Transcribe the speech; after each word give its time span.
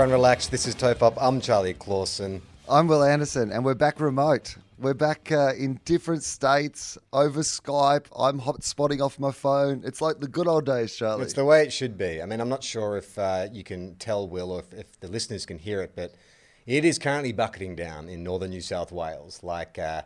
Everyone 0.00 0.18
relax. 0.18 0.46
This 0.46 0.66
is 0.66 0.74
TOFOP. 0.74 1.12
I'm 1.20 1.42
Charlie 1.42 1.74
Clausen. 1.74 2.40
I'm 2.70 2.86
Will 2.86 3.04
Anderson, 3.04 3.52
and 3.52 3.62
we're 3.62 3.74
back 3.74 4.00
remote. 4.00 4.56
We're 4.78 4.94
back 4.94 5.30
uh, 5.30 5.52
in 5.52 5.78
different 5.84 6.22
states 6.22 6.96
over 7.12 7.40
Skype. 7.40 8.06
I'm 8.18 8.38
hot 8.38 8.64
spotting 8.64 9.02
off 9.02 9.18
my 9.18 9.30
phone. 9.30 9.82
It's 9.84 10.00
like 10.00 10.20
the 10.20 10.26
good 10.26 10.48
old 10.48 10.64
days, 10.64 10.96
Charlie. 10.96 11.24
It's 11.24 11.34
the 11.34 11.44
way 11.44 11.64
it 11.64 11.70
should 11.70 11.98
be. 11.98 12.22
I 12.22 12.24
mean, 12.24 12.40
I'm 12.40 12.48
not 12.48 12.64
sure 12.64 12.96
if 12.96 13.18
uh, 13.18 13.48
you 13.52 13.62
can 13.62 13.94
tell 13.96 14.26
Will 14.26 14.52
or 14.52 14.60
if, 14.60 14.72
if, 14.72 15.00
the 15.00 15.08
listeners 15.08 15.44
can 15.44 15.58
hear 15.58 15.82
it, 15.82 15.92
but 15.94 16.14
it 16.64 16.86
is 16.86 16.98
currently 16.98 17.32
bucketing 17.32 17.76
down 17.76 18.08
in 18.08 18.22
northern 18.22 18.52
New 18.52 18.62
South 18.62 18.92
Wales. 18.92 19.42
Like, 19.42 19.78
uh, 19.78 20.00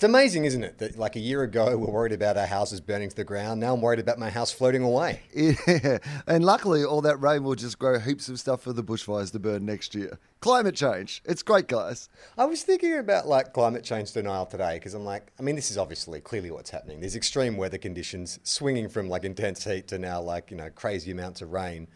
it's 0.00 0.04
amazing, 0.06 0.46
isn't 0.46 0.64
it? 0.64 0.78
That 0.78 0.98
like 0.98 1.14
a 1.14 1.20
year 1.20 1.42
ago, 1.42 1.76
we 1.76 1.86
are 1.86 1.90
worried 1.90 2.12
about 2.12 2.38
our 2.38 2.46
houses 2.46 2.80
burning 2.80 3.10
to 3.10 3.16
the 3.16 3.22
ground. 3.22 3.60
Now 3.60 3.74
I'm 3.74 3.82
worried 3.82 3.98
about 3.98 4.18
my 4.18 4.30
house 4.30 4.50
floating 4.50 4.82
away. 4.82 5.20
Yeah. 5.34 5.98
And 6.26 6.42
luckily, 6.42 6.82
all 6.82 7.02
that 7.02 7.20
rain 7.20 7.44
will 7.44 7.54
just 7.54 7.78
grow 7.78 7.98
heaps 7.98 8.30
of 8.30 8.40
stuff 8.40 8.62
for 8.62 8.72
the 8.72 8.82
bushfires 8.82 9.30
to 9.32 9.38
burn 9.38 9.66
next 9.66 9.94
year. 9.94 10.18
Climate 10.40 10.74
change. 10.74 11.20
It's 11.26 11.42
great, 11.42 11.68
guys. 11.68 12.08
I 12.38 12.46
was 12.46 12.62
thinking 12.62 12.96
about 12.96 13.28
like 13.28 13.52
climate 13.52 13.84
change 13.84 14.12
denial 14.12 14.46
today 14.46 14.76
because 14.76 14.94
I'm 14.94 15.04
like, 15.04 15.32
I 15.38 15.42
mean, 15.42 15.54
this 15.54 15.70
is 15.70 15.76
obviously 15.76 16.22
clearly 16.22 16.50
what's 16.50 16.70
happening. 16.70 17.00
There's 17.00 17.14
extreme 17.14 17.58
weather 17.58 17.76
conditions 17.76 18.38
swinging 18.42 18.88
from 18.88 19.10
like 19.10 19.24
intense 19.24 19.64
heat 19.64 19.88
to 19.88 19.98
now 19.98 20.22
like, 20.22 20.50
you 20.50 20.56
know, 20.56 20.70
crazy 20.70 21.10
amounts 21.10 21.42
of 21.42 21.52
rain. 21.52 21.88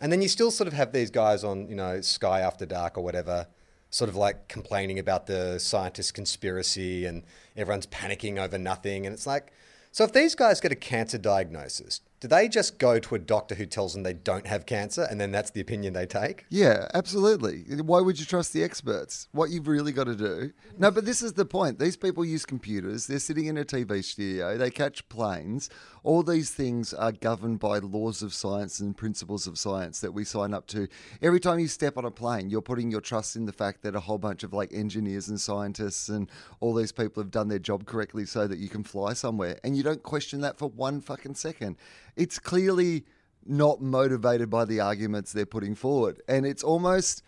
And 0.00 0.10
then 0.10 0.20
you 0.20 0.26
still 0.26 0.50
sort 0.50 0.66
of 0.66 0.74
have 0.74 0.90
these 0.92 1.12
guys 1.12 1.44
on, 1.44 1.68
you 1.68 1.76
know, 1.76 2.00
Sky 2.00 2.40
After 2.40 2.66
Dark 2.66 2.98
or 2.98 3.04
whatever 3.04 3.46
sort 3.90 4.08
of 4.08 4.16
like 4.16 4.48
complaining 4.48 4.98
about 4.98 5.26
the 5.26 5.58
scientist 5.58 6.14
conspiracy 6.14 7.06
and 7.06 7.22
everyone's 7.56 7.86
panicking 7.86 8.38
over 8.38 8.58
nothing. 8.58 9.06
And 9.06 9.14
it's 9.14 9.26
like, 9.26 9.52
so 9.92 10.04
if 10.04 10.12
these 10.12 10.34
guys 10.34 10.60
get 10.60 10.72
a 10.72 10.76
cancer 10.76 11.16
diagnosis, 11.16 12.02
do 12.20 12.28
they 12.28 12.48
just 12.48 12.78
go 12.78 12.98
to 12.98 13.14
a 13.14 13.18
doctor 13.18 13.54
who 13.54 13.66
tells 13.66 13.92
them 13.92 14.02
they 14.02 14.12
don't 14.12 14.46
have 14.46 14.66
cancer 14.66 15.06
and 15.10 15.20
then 15.20 15.32
that's 15.32 15.50
the 15.50 15.60
opinion 15.60 15.92
they 15.92 16.06
take? 16.06 16.44
Yeah, 16.50 16.88
absolutely. 16.92 17.64
Why 17.80 18.00
would 18.00 18.18
you 18.18 18.26
trust 18.26 18.52
the 18.52 18.62
experts? 18.62 19.28
What 19.32 19.50
you've 19.50 19.68
really 19.68 19.92
got 19.92 20.04
to 20.04 20.14
do. 20.14 20.52
No, 20.78 20.90
but 20.90 21.04
this 21.04 21.22
is 21.22 21.34
the 21.34 21.44
point. 21.46 21.78
These 21.78 21.96
people 21.96 22.24
use 22.24 22.44
computers, 22.44 23.06
they're 23.06 23.18
sitting 23.18 23.46
in 23.46 23.56
a 23.56 23.64
TV 23.64 24.04
studio, 24.04 24.58
they 24.58 24.70
catch 24.70 25.08
planes. 25.08 25.70
All 26.06 26.22
these 26.22 26.50
things 26.50 26.94
are 26.94 27.10
governed 27.10 27.58
by 27.58 27.78
laws 27.78 28.22
of 28.22 28.32
science 28.32 28.78
and 28.78 28.96
principles 28.96 29.48
of 29.48 29.58
science 29.58 29.98
that 29.98 30.12
we 30.12 30.22
sign 30.22 30.54
up 30.54 30.68
to. 30.68 30.86
Every 31.20 31.40
time 31.40 31.58
you 31.58 31.66
step 31.66 31.98
on 31.98 32.04
a 32.04 32.12
plane, 32.12 32.48
you're 32.48 32.62
putting 32.62 32.92
your 32.92 33.00
trust 33.00 33.34
in 33.34 33.44
the 33.44 33.52
fact 33.52 33.82
that 33.82 33.96
a 33.96 33.98
whole 33.98 34.16
bunch 34.16 34.44
of 34.44 34.52
like 34.52 34.72
engineers 34.72 35.28
and 35.28 35.40
scientists 35.40 36.08
and 36.08 36.30
all 36.60 36.74
these 36.74 36.92
people 36.92 37.20
have 37.20 37.32
done 37.32 37.48
their 37.48 37.58
job 37.58 37.86
correctly 37.86 38.24
so 38.24 38.46
that 38.46 38.60
you 38.60 38.68
can 38.68 38.84
fly 38.84 39.14
somewhere. 39.14 39.58
And 39.64 39.76
you 39.76 39.82
don't 39.82 40.04
question 40.04 40.42
that 40.42 40.58
for 40.58 40.68
one 40.68 41.00
fucking 41.00 41.34
second 41.34 41.74
it's 42.14 42.38
clearly 42.38 43.04
not 43.44 43.82
motivated 43.82 44.48
by 44.48 44.64
the 44.64 44.78
arguments 44.78 45.32
they're 45.32 45.44
putting 45.44 45.74
forward. 45.74 46.22
And 46.28 46.46
it's 46.46 46.62
almost 46.62 47.24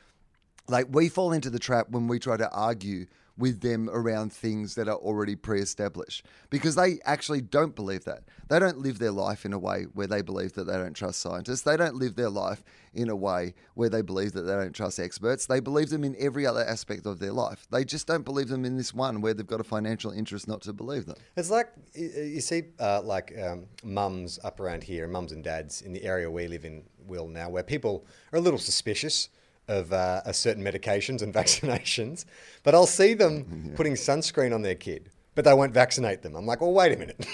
like 0.69 0.87
we 0.89 1.09
fall 1.09 1.33
into 1.33 1.51
the 1.51 1.59
trap 1.59 1.91
when 1.91 2.07
we 2.07 2.21
try 2.21 2.37
to 2.37 2.49
argue 2.53 3.07
with 3.39 3.61
them 3.61 3.89
around 3.91 4.33
things 4.33 4.75
that 4.75 4.89
are 4.89 4.97
already 4.97 5.37
pre 5.37 5.61
established 5.61 6.27
because 6.51 6.75
they 6.75 6.99
actually 7.05 7.41
don't 7.41 7.75
believe 7.75 8.05
that. 8.05 8.25
They 8.49 8.59
don't 8.59 8.79
live 8.79 8.99
their 8.99 9.13
life 9.13 9.45
in 9.45 9.53
a 9.53 9.59
way 9.59 9.85
where 9.95 10.07
they 10.07 10.23
believe 10.23 10.55
that 10.55 10.65
they 10.65 10.73
don't 10.73 10.95
trust 10.95 11.21
scientists. 11.21 11.63
They 11.63 11.77
don't 11.77 11.95
live 11.95 12.17
their 12.17 12.31
life 12.31 12.65
in 12.95 13.09
a 13.09 13.17
way 13.17 13.55
where 13.75 13.89
they 13.89 14.03
believe 14.03 14.33
that 14.33 14.43
they 14.43 14.55
don't 14.55 14.75
trust 14.75 14.99
experts. 14.99 15.47
They 15.47 15.61
believe 15.61 15.91
them 15.91 16.03
in 16.03 16.17
every 16.19 16.47
other 16.47 16.65
aspect 16.65 17.07
of 17.07 17.21
their 17.21 17.33
life. 17.33 17.67
They 17.71 17.85
just 17.85 18.07
don't 18.07 18.25
believe 18.25 18.49
them 18.49 18.65
in 18.65 18.77
this 18.77 18.93
one 18.93 19.21
where 19.21 19.35
they've 19.35 19.47
got 19.47 19.61
a 19.61 19.65
financial 19.65 20.11
interest 20.11 20.49
not 20.49 20.63
to 20.63 20.73
believe 20.73 21.07
them. 21.07 21.17
It's 21.37 21.51
like 21.51 21.69
you 21.95 22.41
see, 22.41 22.65
uh, 22.81 23.03
like 23.03 23.33
um, 23.41 23.67
mums 23.85 24.39
up 24.43 24.59
around 24.59 24.83
here, 24.83 25.07
mums 25.07 25.33
and 25.33 25.45
dads 25.45 25.83
in 25.83 25.93
the 25.93 26.03
area 26.03 26.31
we 26.31 26.49
live 26.49 26.65
in, 26.65 26.83
Will, 27.07 27.29
now, 27.29 27.49
where 27.49 27.63
people 27.63 28.05
are 28.33 28.39
a 28.39 28.43
little 28.43 28.59
suspicious 28.59 29.29
of 29.69 29.93
uh, 29.93 30.33
certain 30.33 30.63
medications 30.63 31.23
and 31.23 31.33
vaccinations, 31.43 32.25
but 32.63 32.75
I'll 32.75 32.87
see 32.87 33.15
them 33.15 33.65
yeah. 33.67 33.77
putting 33.77 33.95
sunscreen 33.95 34.55
on 34.55 34.63
their 34.63 34.75
kid, 34.75 35.11
but 35.35 35.45
they 35.45 35.55
won't 35.55 35.73
vaccinate 35.73 36.23
them. 36.23 36.35
I'm 36.35 36.47
like, 36.47 36.61
well, 36.61 36.73
wait 36.73 36.93
a 36.93 36.97
minute, 36.97 37.27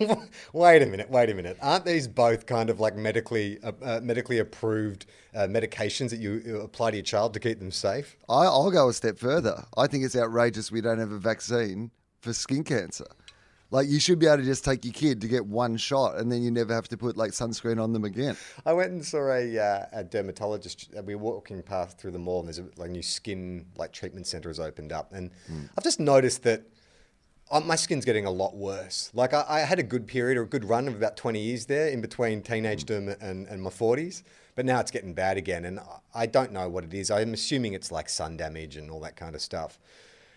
wait 0.52 0.82
a 0.82 0.86
minute, 0.86 1.10
wait 1.10 1.30
a 1.30 1.34
minute. 1.34 1.58
Aren't 1.62 1.84
these 1.84 2.08
both 2.08 2.46
kind 2.46 2.70
of 2.70 2.80
like 2.80 2.96
medically 2.96 3.58
uh, 3.62 3.72
uh, 3.82 4.00
medically 4.02 4.38
approved 4.38 5.06
uh, 5.34 5.46
medications 5.46 6.10
that 6.10 6.18
you 6.18 6.60
apply 6.62 6.90
to 6.90 6.96
your 6.96 7.04
child 7.04 7.34
to 7.34 7.40
keep 7.40 7.58
them 7.58 7.70
safe? 7.70 8.16
I, 8.28 8.44
I'll 8.44 8.70
go 8.70 8.88
a 8.88 8.92
step 8.92 9.18
further. 9.18 9.64
I 9.76 9.86
think 9.86 10.04
it's 10.04 10.16
outrageous 10.16 10.72
we 10.72 10.80
don't 10.80 10.98
have 10.98 11.12
a 11.12 11.18
vaccine 11.18 11.90
for 12.20 12.32
skin 12.32 12.64
cancer. 12.64 13.06
Like 13.72 13.88
you 13.88 13.98
should 13.98 14.18
be 14.18 14.26
able 14.26 14.36
to 14.36 14.44
just 14.44 14.66
take 14.66 14.84
your 14.84 14.92
kid 14.92 15.22
to 15.22 15.28
get 15.28 15.46
one 15.46 15.78
shot, 15.78 16.18
and 16.18 16.30
then 16.30 16.42
you 16.42 16.50
never 16.50 16.74
have 16.74 16.88
to 16.88 16.98
put 16.98 17.16
like 17.16 17.30
sunscreen 17.30 17.82
on 17.82 17.94
them 17.94 18.04
again. 18.04 18.36
I 18.66 18.74
went 18.74 18.92
and 18.92 19.02
saw 19.02 19.32
a, 19.32 19.58
uh, 19.58 19.86
a 19.92 20.04
dermatologist. 20.04 20.90
We 21.04 21.14
were 21.14 21.22
walking 21.22 21.62
past 21.62 21.98
through 21.98 22.10
the 22.10 22.18
mall, 22.18 22.40
and 22.40 22.48
there's 22.48 22.58
a 22.58 22.66
like 22.76 22.90
new 22.90 23.02
skin 23.02 23.64
like 23.78 23.92
treatment 23.92 24.26
center 24.26 24.50
has 24.50 24.60
opened 24.60 24.92
up, 24.92 25.14
and 25.14 25.30
mm. 25.50 25.70
I've 25.76 25.84
just 25.84 26.00
noticed 26.00 26.42
that 26.42 26.64
uh, 27.50 27.60
my 27.60 27.74
skin's 27.76 28.04
getting 28.04 28.26
a 28.26 28.30
lot 28.30 28.54
worse. 28.54 29.10
Like 29.14 29.32
I, 29.32 29.44
I, 29.48 29.60
had 29.60 29.78
a 29.78 29.82
good 29.82 30.06
period 30.06 30.36
or 30.36 30.42
a 30.42 30.46
good 30.46 30.66
run 30.66 30.86
of 30.86 30.94
about 30.94 31.16
20 31.16 31.40
years 31.40 31.64
there 31.64 31.88
in 31.88 32.02
between 32.02 32.42
teenage 32.42 32.84
mm. 32.84 33.16
and, 33.22 33.46
and 33.46 33.62
my 33.62 33.70
40s, 33.70 34.22
but 34.54 34.66
now 34.66 34.80
it's 34.80 34.90
getting 34.90 35.14
bad 35.14 35.38
again, 35.38 35.64
and 35.64 35.80
I 36.14 36.26
don't 36.26 36.52
know 36.52 36.68
what 36.68 36.84
it 36.84 36.92
is. 36.92 37.10
I'm 37.10 37.32
assuming 37.32 37.72
it's 37.72 37.90
like 37.90 38.10
sun 38.10 38.36
damage 38.36 38.76
and 38.76 38.90
all 38.90 39.00
that 39.00 39.16
kind 39.16 39.34
of 39.34 39.40
stuff. 39.40 39.78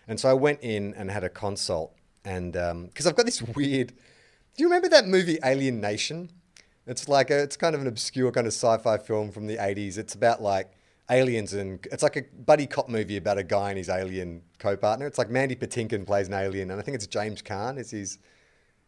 And 0.08 0.18
so 0.18 0.30
I 0.30 0.34
went 0.34 0.60
in 0.62 0.94
and 0.94 1.10
had 1.10 1.22
a 1.22 1.28
consult 1.28 1.92
and 2.26 2.52
because 2.52 3.06
um, 3.06 3.10
I've 3.10 3.16
got 3.16 3.24
this 3.24 3.40
weird. 3.40 3.88
Do 3.88 4.62
you 4.62 4.66
remember 4.66 4.88
that 4.88 5.06
movie 5.06 5.38
Alien 5.44 5.80
Nation? 5.80 6.30
It's 6.86 7.08
like 7.08 7.30
a, 7.30 7.42
it's 7.42 7.56
kind 7.56 7.74
of 7.74 7.80
an 7.80 7.86
obscure 7.86 8.30
kind 8.32 8.46
of 8.46 8.52
sci-fi 8.52 8.98
film 8.98 9.30
from 9.30 9.46
the 9.46 9.56
'80s. 9.56 9.96
It's 9.96 10.14
about 10.14 10.42
like 10.42 10.72
aliens 11.08 11.52
and 11.52 11.86
it's 11.92 12.02
like 12.02 12.16
a 12.16 12.22
buddy 12.44 12.66
cop 12.66 12.88
movie 12.88 13.16
about 13.16 13.38
a 13.38 13.44
guy 13.44 13.70
and 13.70 13.78
his 13.78 13.88
alien 13.88 14.42
co-partner. 14.58 15.06
It's 15.06 15.18
like 15.18 15.30
Mandy 15.30 15.54
Patinkin 15.54 16.04
plays 16.04 16.26
an 16.26 16.34
alien, 16.34 16.70
and 16.70 16.80
I 16.80 16.82
think 16.82 16.96
it's 16.96 17.06
James 17.06 17.42
Caan 17.42 17.78
is 17.78 17.90
his 17.92 18.18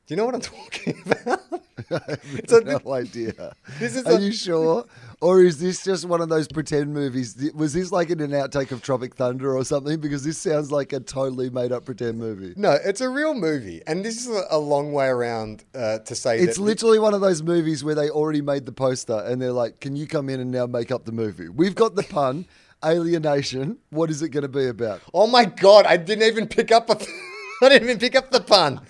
do 0.09 0.15
you 0.15 0.17
know 0.17 0.25
what 0.25 0.35
I'm 0.35 0.41
talking 0.41 1.03
about? 1.05 1.41
I 1.91 2.71
have 2.71 2.85
no 2.85 2.93
idea. 2.95 3.55
This 3.79 3.95
is 3.95 4.07
Are 4.07 4.15
a, 4.15 4.21
you 4.21 4.33
sure? 4.33 4.87
Or 5.21 5.43
is 5.43 5.59
this 5.59 5.83
just 5.83 6.05
one 6.05 6.21
of 6.21 6.29
those 6.29 6.47
pretend 6.47 6.95
movies? 6.95 7.37
Was 7.55 7.73
this 7.73 7.91
like 7.91 8.11
in 8.11 8.21
an 8.21 8.31
outtake 8.31 8.71
of 8.71 8.83
Tropic 8.83 9.17
Thunder 9.17 9.57
or 9.57 9.65
something? 9.65 10.01
Because 10.01 10.23
this 10.23 10.39
sounds 10.39 10.71
like 10.71 10.93
a 10.93 11.01
totally 11.01 11.51
made 11.51 11.73
up 11.73 11.85
pretend 11.85 12.19
movie. 12.19 12.55
No, 12.57 12.79
it's 12.85 13.01
a 13.01 13.09
real 13.09 13.35
movie. 13.35 13.83
And 13.87 14.05
this 14.05 14.25
is 14.25 14.45
a, 14.51 14.59
long 14.59 14.93
way 14.93 15.07
around 15.07 15.65
uh, 15.75 15.99
to 16.01 16.15
say 16.15 16.39
It's 16.39 16.59
literally 16.59 16.99
one 16.99 17.15
of 17.15 17.21
those 17.21 17.43
movies 17.43 17.83
where 17.83 17.95
they 17.95 18.11
already 18.11 18.43
made 18.43 18.67
the 18.67 18.73
poster 18.73 19.25
and 19.27 19.41
they're 19.41 19.53
like, 19.53 19.81
can 19.81 19.97
you 19.97 20.07
come 20.07 20.29
in 20.29 20.41
and 20.41 20.51
now 20.51 20.67
make 20.67 20.93
up 20.93 21.05
the 21.05 21.13
movie? 21.13 21.49
We've 21.49 21.75
got 21.75 21.97
the 21.97 22.03
pun, 22.03 22.47
alienation. 22.85 23.79
What 23.91 24.11
is 24.11 24.23
it 24.23 24.29
going 24.29 24.43
to 24.43 24.49
be 24.49 24.67
about? 24.67 25.01
Oh 25.15 25.27
my 25.27 25.47
God, 25.47 25.87
I 25.87 25.97
didn't 25.97 26.25
even 26.25 26.47
pick 26.47 26.71
up 26.71 26.91
a. 26.91 26.99
I 27.63 27.69
didn't 27.69 27.89
even 27.89 27.99
pick 27.99 28.15
up 28.15 28.31
the 28.31 28.41
pun. 28.41 28.81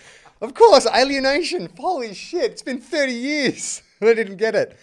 Of 0.41 0.55
course, 0.55 0.87
alienation. 0.87 1.71
Holy 1.79 2.13
shit, 2.13 2.53
it's 2.53 2.63
been 2.63 2.81
30 2.81 3.13
years. 3.13 3.83
I 4.03 4.15
didn't 4.15 4.37
get 4.37 4.55
it. 4.55 4.79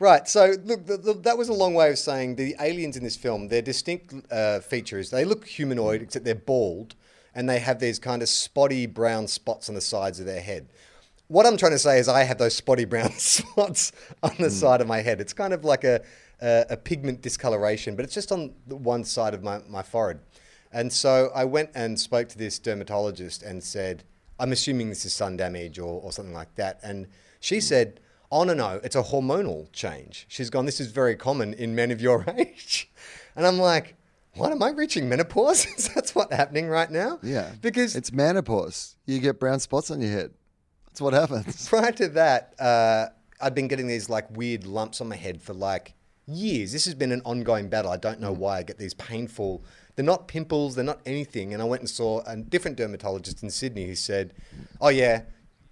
Right, 0.00 0.26
so 0.26 0.54
look, 0.64 0.86
the, 0.86 0.96
the, 0.96 1.14
that 1.22 1.38
was 1.38 1.48
a 1.48 1.52
long 1.52 1.74
way 1.74 1.90
of 1.90 1.98
saying 1.98 2.34
the 2.34 2.56
aliens 2.60 2.96
in 2.96 3.04
this 3.04 3.16
film, 3.16 3.48
their 3.48 3.62
distinct 3.62 4.12
uh, 4.32 4.58
features, 4.60 5.10
they 5.10 5.24
look 5.24 5.46
humanoid, 5.46 6.02
except 6.02 6.24
they're 6.24 6.34
bald, 6.34 6.96
and 7.34 7.48
they 7.48 7.60
have 7.60 7.78
these 7.78 8.00
kind 8.00 8.20
of 8.20 8.28
spotty 8.28 8.86
brown 8.86 9.28
spots 9.28 9.68
on 9.68 9.74
the 9.76 9.80
sides 9.80 10.18
of 10.18 10.26
their 10.26 10.40
head. 10.40 10.66
What 11.28 11.46
I'm 11.46 11.56
trying 11.56 11.72
to 11.72 11.78
say 11.78 11.98
is, 11.98 12.08
I 12.08 12.24
have 12.24 12.38
those 12.38 12.56
spotty 12.56 12.84
brown 12.86 13.12
spots 13.12 13.92
on 14.22 14.32
the 14.38 14.48
mm. 14.48 14.50
side 14.50 14.80
of 14.80 14.88
my 14.88 15.00
head. 15.00 15.20
It's 15.20 15.32
kind 15.32 15.52
of 15.52 15.64
like 15.64 15.84
a, 15.84 16.02
a, 16.42 16.66
a 16.70 16.76
pigment 16.76 17.22
discoloration, 17.22 17.94
but 17.94 18.04
it's 18.04 18.14
just 18.14 18.32
on 18.32 18.52
the 18.66 18.76
one 18.76 19.04
side 19.04 19.32
of 19.32 19.44
my, 19.44 19.60
my 19.68 19.82
forehead. 19.82 20.18
And 20.72 20.92
so 20.92 21.30
I 21.32 21.44
went 21.44 21.70
and 21.76 21.98
spoke 21.98 22.28
to 22.30 22.38
this 22.38 22.58
dermatologist 22.58 23.44
and 23.44 23.62
said, 23.62 24.02
I'm 24.40 24.50
assuming 24.50 24.88
this 24.88 25.04
is 25.04 25.12
sun 25.12 25.36
damage 25.36 25.78
or, 25.78 26.02
or 26.02 26.10
something 26.10 26.34
like 26.34 26.52
that. 26.56 26.80
And 26.82 27.06
she 27.38 27.60
said, 27.60 28.00
Oh, 28.34 28.42
no, 28.42 28.52
no, 28.52 28.80
it's 28.82 28.96
a 28.96 29.02
hormonal 29.02 29.70
change. 29.72 30.26
She's 30.28 30.50
gone, 30.50 30.66
This 30.66 30.80
is 30.80 30.88
very 30.88 31.14
common 31.14 31.54
in 31.54 31.76
men 31.76 31.92
of 31.92 32.00
your 32.00 32.24
age. 32.36 32.90
And 33.36 33.46
I'm 33.46 33.58
like, 33.60 33.94
what 34.34 34.50
am 34.50 34.60
I 34.60 34.70
reaching 34.70 35.08
menopause? 35.08 35.66
Is 35.78 35.88
that's 35.94 36.16
what's 36.16 36.34
happening 36.34 36.66
right 36.68 36.90
now. 36.90 37.20
Yeah. 37.22 37.52
because 37.62 37.94
it's 37.94 38.12
menopause. 38.12 38.96
You 39.06 39.20
get 39.20 39.38
brown 39.38 39.60
spots 39.60 39.88
on 39.88 40.00
your 40.00 40.10
head. 40.10 40.32
That's 40.86 41.00
what 41.00 41.14
happens. 41.14 41.68
prior 41.72 41.92
to 41.92 42.08
that, 42.08 42.54
uh, 42.58 43.06
I've 43.40 43.54
been 43.54 43.68
getting 43.68 43.86
these 43.86 44.10
like 44.10 44.36
weird 44.36 44.66
lumps 44.66 45.00
on 45.00 45.08
my 45.08 45.14
head 45.16 45.40
for 45.40 45.54
like 45.54 45.94
years. 46.26 46.72
This 46.72 46.84
has 46.86 46.94
been 46.96 47.12
an 47.12 47.22
ongoing 47.24 47.68
battle. 47.68 47.92
I 47.92 47.96
don't 47.96 48.18
know 48.18 48.32
why 48.32 48.58
I 48.58 48.62
get 48.64 48.78
these 48.78 48.94
painful. 48.94 49.62
They're 49.94 50.04
not 50.04 50.26
pimples. 50.26 50.74
They're 50.74 50.84
not 50.84 51.00
anything. 51.06 51.52
And 51.52 51.62
I 51.62 51.66
went 51.66 51.82
and 51.82 51.90
saw 51.90 52.22
a 52.26 52.36
different 52.36 52.76
dermatologist 52.76 53.44
in 53.44 53.50
Sydney 53.50 53.86
who 53.86 53.94
said, 53.94 54.34
"Oh 54.80 54.88
yeah, 54.88 55.22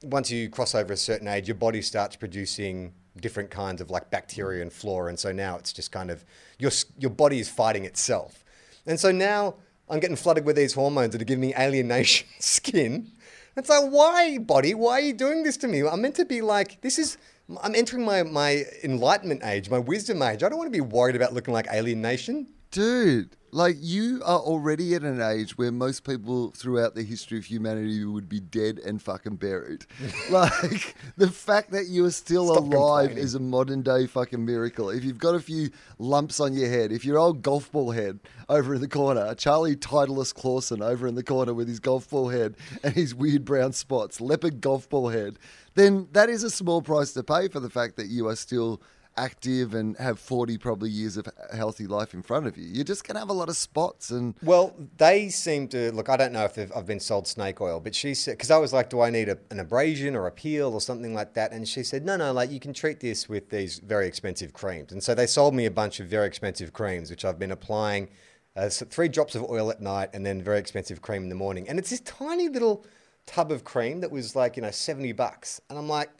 once 0.02 0.30
you 0.30 0.48
cross 0.48 0.74
over 0.74 0.92
a 0.92 0.96
certain 0.96 1.28
age, 1.28 1.48
your 1.48 1.54
body 1.54 1.82
starts 1.82 2.16
producing 2.16 2.92
different 3.20 3.50
kinds 3.50 3.80
of 3.80 3.90
like 3.90 4.10
bacteria 4.10 4.62
and 4.62 4.72
flora, 4.72 5.08
and 5.08 5.18
so 5.18 5.32
now 5.32 5.56
it's 5.56 5.72
just 5.72 5.92
kind 5.92 6.10
of 6.10 6.24
your 6.58 6.70
your 6.98 7.10
body 7.10 7.38
is 7.38 7.48
fighting 7.48 7.84
itself. 7.84 8.44
And 8.86 8.98
so 8.98 9.12
now 9.12 9.54
I'm 9.88 10.00
getting 10.00 10.16
flooded 10.16 10.44
with 10.44 10.56
these 10.56 10.74
hormones 10.74 11.12
that 11.12 11.22
are 11.22 11.26
giving 11.26 11.42
me 11.42 11.54
alienation 11.54 12.28
skin. 12.38 13.10
It's 13.56 13.68
like, 13.68 13.90
why, 13.90 14.38
body? 14.38 14.74
Why 14.74 14.92
are 14.92 15.00
you 15.00 15.12
doing 15.12 15.42
this 15.42 15.58
to 15.58 15.68
me? 15.68 15.86
I'm 15.86 16.00
meant 16.00 16.14
to 16.16 16.24
be 16.24 16.40
like, 16.40 16.80
this 16.80 16.98
is, 16.98 17.18
I'm 17.62 17.74
entering 17.74 18.02
my, 18.02 18.22
my 18.22 18.64
enlightenment 18.82 19.42
age, 19.44 19.68
my 19.68 19.78
wisdom 19.78 20.22
age. 20.22 20.42
I 20.42 20.48
don't 20.48 20.56
want 20.56 20.68
to 20.68 20.76
be 20.76 20.80
worried 20.80 21.16
about 21.16 21.34
looking 21.34 21.52
like 21.52 21.66
alienation. 21.70 22.46
Dude, 22.70 23.36
like 23.54 23.76
you 23.80 24.22
are 24.24 24.38
already 24.38 24.94
at 24.94 25.02
an 25.02 25.20
age 25.20 25.58
where 25.58 25.70
most 25.70 26.04
people 26.04 26.50
throughout 26.52 26.94
the 26.94 27.02
history 27.02 27.36
of 27.36 27.44
humanity 27.44 28.02
would 28.02 28.26
be 28.26 28.40
dead 28.40 28.78
and 28.78 29.00
fucking 29.00 29.36
buried. 29.36 29.84
like 30.30 30.94
the 31.18 31.28
fact 31.28 31.70
that 31.72 31.86
you 31.86 32.06
are 32.06 32.10
still 32.10 32.54
Stop 32.54 32.64
alive 32.64 33.10
is 33.10 33.34
a 33.34 33.40
modern 33.40 33.82
day 33.82 34.06
fucking 34.06 34.42
miracle. 34.42 34.88
If 34.88 35.04
you've 35.04 35.18
got 35.18 35.34
a 35.34 35.40
few 35.40 35.68
lumps 35.98 36.40
on 36.40 36.54
your 36.54 36.70
head, 36.70 36.92
if 36.92 37.04
your 37.04 37.18
old 37.18 37.42
golf 37.42 37.70
ball 37.70 37.90
head 37.90 38.20
over 38.48 38.74
in 38.74 38.80
the 38.80 38.88
corner, 38.88 39.34
Charlie 39.34 39.76
Titleist 39.76 40.34
Clausen 40.34 40.82
over 40.82 41.06
in 41.06 41.14
the 41.14 41.22
corner 41.22 41.52
with 41.52 41.68
his 41.68 41.78
golf 41.78 42.08
ball 42.08 42.30
head 42.30 42.56
and 42.82 42.94
his 42.94 43.14
weird 43.14 43.44
brown 43.44 43.74
spots, 43.74 44.18
leopard 44.18 44.62
golf 44.62 44.88
ball 44.88 45.10
head, 45.10 45.38
then 45.74 46.08
that 46.12 46.30
is 46.30 46.42
a 46.42 46.50
small 46.50 46.80
price 46.80 47.12
to 47.12 47.22
pay 47.22 47.48
for 47.48 47.60
the 47.60 47.70
fact 47.70 47.96
that 47.96 48.06
you 48.06 48.28
are 48.28 48.36
still 48.36 48.80
active 49.16 49.74
and 49.74 49.96
have 49.98 50.18
40 50.18 50.58
probably 50.58 50.90
years 50.90 51.16
of 51.16 51.28
healthy 51.54 51.86
life 51.86 52.14
in 52.14 52.22
front 52.22 52.46
of 52.46 52.56
you. 52.56 52.64
You're 52.66 52.84
just 52.84 53.06
going 53.06 53.14
to 53.14 53.20
have 53.20 53.28
a 53.28 53.34
lot 53.34 53.48
of 53.48 53.56
spots 53.56 54.10
and 54.10 54.34
Well, 54.42 54.74
they 54.96 55.28
seem 55.28 55.68
to 55.68 55.92
look. 55.92 56.08
I 56.08 56.16
don't 56.16 56.32
know 56.32 56.44
if 56.44 56.58
I've 56.74 56.86
been 56.86 57.00
sold 57.00 57.26
snake 57.26 57.60
oil, 57.60 57.80
but 57.80 57.94
she 57.94 58.14
said 58.14 58.32
because 58.32 58.50
I 58.50 58.58
was 58.58 58.72
like, 58.72 58.90
"Do 58.90 59.00
I 59.00 59.10
need 59.10 59.28
a, 59.28 59.38
an 59.50 59.60
abrasion 59.60 60.16
or 60.16 60.26
a 60.26 60.30
peel 60.30 60.72
or 60.72 60.80
something 60.80 61.14
like 61.14 61.34
that?" 61.34 61.52
And 61.52 61.68
she 61.68 61.82
said, 61.82 62.04
"No, 62.04 62.16
no, 62.16 62.32
like 62.32 62.50
you 62.50 62.60
can 62.60 62.72
treat 62.72 63.00
this 63.00 63.28
with 63.28 63.50
these 63.50 63.78
very 63.78 64.06
expensive 64.06 64.52
creams." 64.52 64.92
And 64.92 65.02
so 65.02 65.14
they 65.14 65.26
sold 65.26 65.54
me 65.54 65.66
a 65.66 65.70
bunch 65.70 66.00
of 66.00 66.06
very 66.08 66.26
expensive 66.26 66.72
creams, 66.72 67.10
which 67.10 67.24
I've 67.24 67.38
been 67.38 67.52
applying. 67.52 68.08
Uh, 68.54 68.68
so 68.68 68.84
three 68.84 69.08
drops 69.08 69.34
of 69.34 69.42
oil 69.48 69.70
at 69.70 69.80
night 69.80 70.10
and 70.12 70.26
then 70.26 70.42
very 70.42 70.58
expensive 70.58 71.00
cream 71.00 71.22
in 71.22 71.28
the 71.30 71.34
morning. 71.34 71.68
And 71.68 71.78
it's 71.78 71.90
this 71.90 72.00
tiny 72.00 72.48
little 72.48 72.84
tub 73.24 73.50
of 73.50 73.64
cream 73.64 74.00
that 74.00 74.10
was 74.10 74.36
like 74.36 74.56
you 74.56 74.62
know 74.62 74.70
seventy 74.70 75.12
bucks, 75.12 75.60
and 75.68 75.78
I'm 75.78 75.88
like. 75.88 76.10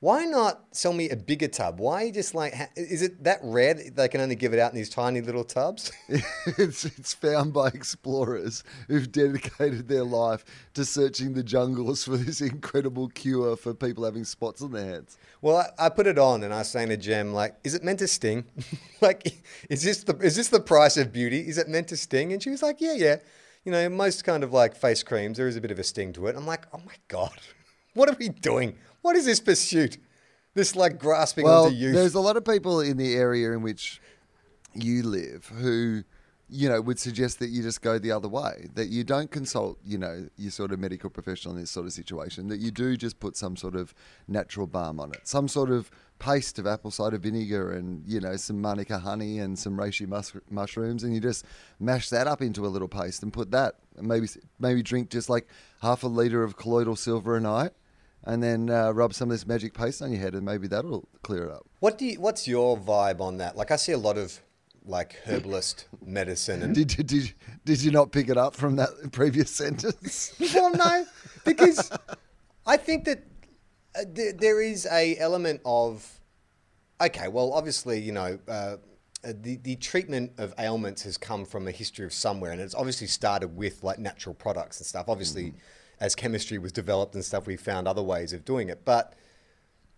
Why 0.00 0.26
not 0.26 0.62
sell 0.72 0.92
me 0.92 1.08
a 1.08 1.16
bigger 1.16 1.48
tub? 1.48 1.80
Why 1.80 2.10
just 2.10 2.34
like, 2.34 2.54
ha- 2.54 2.68
is 2.76 3.00
it 3.00 3.24
that 3.24 3.40
rare 3.42 3.72
that 3.72 3.96
they 3.96 4.08
can 4.08 4.20
only 4.20 4.34
give 4.34 4.52
it 4.52 4.58
out 4.58 4.70
in 4.70 4.76
these 4.76 4.90
tiny 4.90 5.22
little 5.22 5.42
tubs? 5.42 5.90
it's, 6.08 6.84
it's 6.84 7.14
found 7.14 7.54
by 7.54 7.68
explorers 7.68 8.62
who've 8.88 9.10
dedicated 9.10 9.88
their 9.88 10.04
life 10.04 10.44
to 10.74 10.84
searching 10.84 11.32
the 11.32 11.42
jungles 11.42 12.04
for 12.04 12.18
this 12.18 12.42
incredible 12.42 13.08
cure 13.08 13.56
for 13.56 13.72
people 13.72 14.04
having 14.04 14.24
spots 14.24 14.60
on 14.60 14.72
their 14.72 14.84
heads. 14.84 15.16
Well, 15.40 15.56
I, 15.78 15.86
I 15.86 15.88
put 15.88 16.06
it 16.06 16.18
on 16.18 16.44
and 16.44 16.52
I 16.52 16.58
was 16.58 16.68
saying 16.68 16.90
to 16.90 16.98
Jem, 16.98 17.32
like, 17.32 17.56
is 17.64 17.74
it 17.74 17.82
meant 17.82 18.00
to 18.00 18.08
sting? 18.08 18.44
like, 19.00 19.42
is 19.70 19.82
this 19.82 20.04
the 20.04 20.14
is 20.18 20.36
this 20.36 20.48
the 20.48 20.60
price 20.60 20.98
of 20.98 21.10
beauty? 21.10 21.40
Is 21.48 21.56
it 21.56 21.68
meant 21.68 21.88
to 21.88 21.96
sting? 21.96 22.34
And 22.34 22.42
she 22.42 22.50
was 22.50 22.62
like, 22.62 22.82
yeah, 22.82 22.94
yeah. 22.94 23.16
You 23.64 23.72
know, 23.72 23.88
most 23.88 24.24
kind 24.24 24.44
of 24.44 24.52
like 24.52 24.76
face 24.76 25.02
creams, 25.02 25.38
there 25.38 25.48
is 25.48 25.56
a 25.56 25.60
bit 25.62 25.70
of 25.70 25.78
a 25.78 25.84
sting 25.84 26.12
to 26.12 26.26
it. 26.26 26.36
I'm 26.36 26.46
like, 26.46 26.66
oh 26.74 26.80
my 26.84 26.94
god, 27.08 27.38
what 27.94 28.10
are 28.10 28.16
we 28.18 28.28
doing? 28.28 28.76
What 29.06 29.14
is 29.14 29.24
this 29.24 29.38
pursuit? 29.38 29.98
This 30.54 30.74
like 30.74 30.98
grasping 30.98 31.44
Well, 31.44 31.66
onto 31.66 31.76
youth. 31.76 31.94
there's 31.94 32.16
a 32.16 32.20
lot 32.20 32.36
of 32.36 32.44
people 32.44 32.80
in 32.80 32.96
the 32.96 33.14
area 33.14 33.52
in 33.52 33.62
which 33.62 34.00
you 34.74 35.04
live 35.04 35.46
who, 35.46 36.02
you 36.48 36.68
know, 36.68 36.80
would 36.80 36.98
suggest 36.98 37.38
that 37.38 37.50
you 37.50 37.62
just 37.62 37.82
go 37.82 38.00
the 38.00 38.10
other 38.10 38.26
way, 38.26 38.68
that 38.74 38.88
you 38.88 39.04
don't 39.04 39.30
consult, 39.30 39.78
you 39.84 39.96
know, 39.96 40.28
your 40.36 40.50
sort 40.50 40.72
of 40.72 40.80
medical 40.80 41.08
professional 41.08 41.54
in 41.54 41.60
this 41.60 41.70
sort 41.70 41.86
of 41.86 41.92
situation, 41.92 42.48
that 42.48 42.58
you 42.58 42.72
do 42.72 42.96
just 42.96 43.20
put 43.20 43.36
some 43.36 43.54
sort 43.54 43.76
of 43.76 43.94
natural 44.26 44.66
balm 44.66 44.98
on 44.98 45.12
it, 45.12 45.20
some 45.22 45.46
sort 45.46 45.70
of 45.70 45.88
paste 46.18 46.58
of 46.58 46.66
apple 46.66 46.90
cider 46.90 47.16
vinegar 47.16 47.70
and, 47.70 48.02
you 48.08 48.18
know, 48.18 48.34
some 48.34 48.60
manuka 48.60 48.98
honey 48.98 49.38
and 49.38 49.56
some 49.56 49.76
reishi 49.76 50.08
mus- 50.08 50.32
mushrooms, 50.50 51.04
and 51.04 51.14
you 51.14 51.20
just 51.20 51.44
mash 51.78 52.08
that 52.08 52.26
up 52.26 52.42
into 52.42 52.66
a 52.66 52.70
little 52.74 52.88
paste 52.88 53.22
and 53.22 53.32
put 53.32 53.52
that, 53.52 53.76
and 53.96 54.08
maybe 54.08 54.26
maybe 54.58 54.82
drink 54.82 55.10
just 55.10 55.30
like 55.30 55.46
half 55.80 56.02
a 56.02 56.08
litre 56.08 56.42
of 56.42 56.56
colloidal 56.56 56.96
silver 56.96 57.36
a 57.36 57.40
night. 57.40 57.70
And 58.26 58.42
then 58.42 58.68
uh, 58.70 58.90
rub 58.90 59.14
some 59.14 59.30
of 59.30 59.34
this 59.34 59.46
magic 59.46 59.72
paste 59.72 60.02
on 60.02 60.10
your 60.10 60.20
head, 60.20 60.34
and 60.34 60.44
maybe 60.44 60.66
that'll 60.66 61.08
clear 61.22 61.44
it 61.44 61.52
up. 61.52 61.64
what 61.78 61.96
do 61.96 62.04
you, 62.06 62.20
what's 62.20 62.48
your 62.48 62.76
vibe 62.76 63.20
on 63.20 63.36
that? 63.38 63.56
Like, 63.56 63.70
I 63.70 63.76
see 63.76 63.92
a 63.92 63.98
lot 63.98 64.18
of 64.18 64.40
like 64.88 65.16
herbalist 65.26 65.86
medicine 66.04 66.62
and 66.62 66.72
Did 66.74 66.96
you, 66.96 67.02
did, 67.02 67.34
did 67.64 67.82
you 67.82 67.90
not 67.90 68.12
pick 68.12 68.28
it 68.28 68.36
up 68.36 68.54
from 68.54 68.76
that 68.76 68.90
previous 69.12 69.50
sentence? 69.50 70.34
well, 70.54 70.70
no, 70.72 71.04
because 71.44 71.90
I 72.66 72.76
think 72.76 73.04
that 73.04 73.24
uh, 73.96 74.04
th- 74.14 74.36
there 74.36 74.60
is 74.60 74.86
a 74.90 75.16
element 75.18 75.60
of 75.64 76.20
okay. 77.00 77.28
Well, 77.28 77.52
obviously, 77.52 78.00
you 78.00 78.12
know, 78.12 78.38
uh, 78.48 78.76
the 79.22 79.56
the 79.56 79.76
treatment 79.76 80.32
of 80.38 80.54
ailments 80.58 81.02
has 81.02 81.16
come 81.16 81.44
from 81.44 81.66
a 81.66 81.72
history 81.72 82.04
of 82.06 82.12
somewhere, 82.12 82.52
and 82.52 82.60
it's 82.60 82.74
obviously 82.74 83.06
started 83.08 83.56
with 83.56 83.82
like 83.82 83.98
natural 83.98 84.34
products 84.34 84.78
and 84.78 84.86
stuff. 84.86 85.06
Obviously, 85.08 85.54
as 86.00 86.14
chemistry 86.14 86.58
was 86.58 86.72
developed 86.72 87.14
and 87.14 87.24
stuff, 87.24 87.46
we 87.46 87.56
found 87.56 87.88
other 87.88 88.02
ways 88.02 88.32
of 88.32 88.44
doing 88.44 88.68
it, 88.68 88.84
but. 88.84 89.14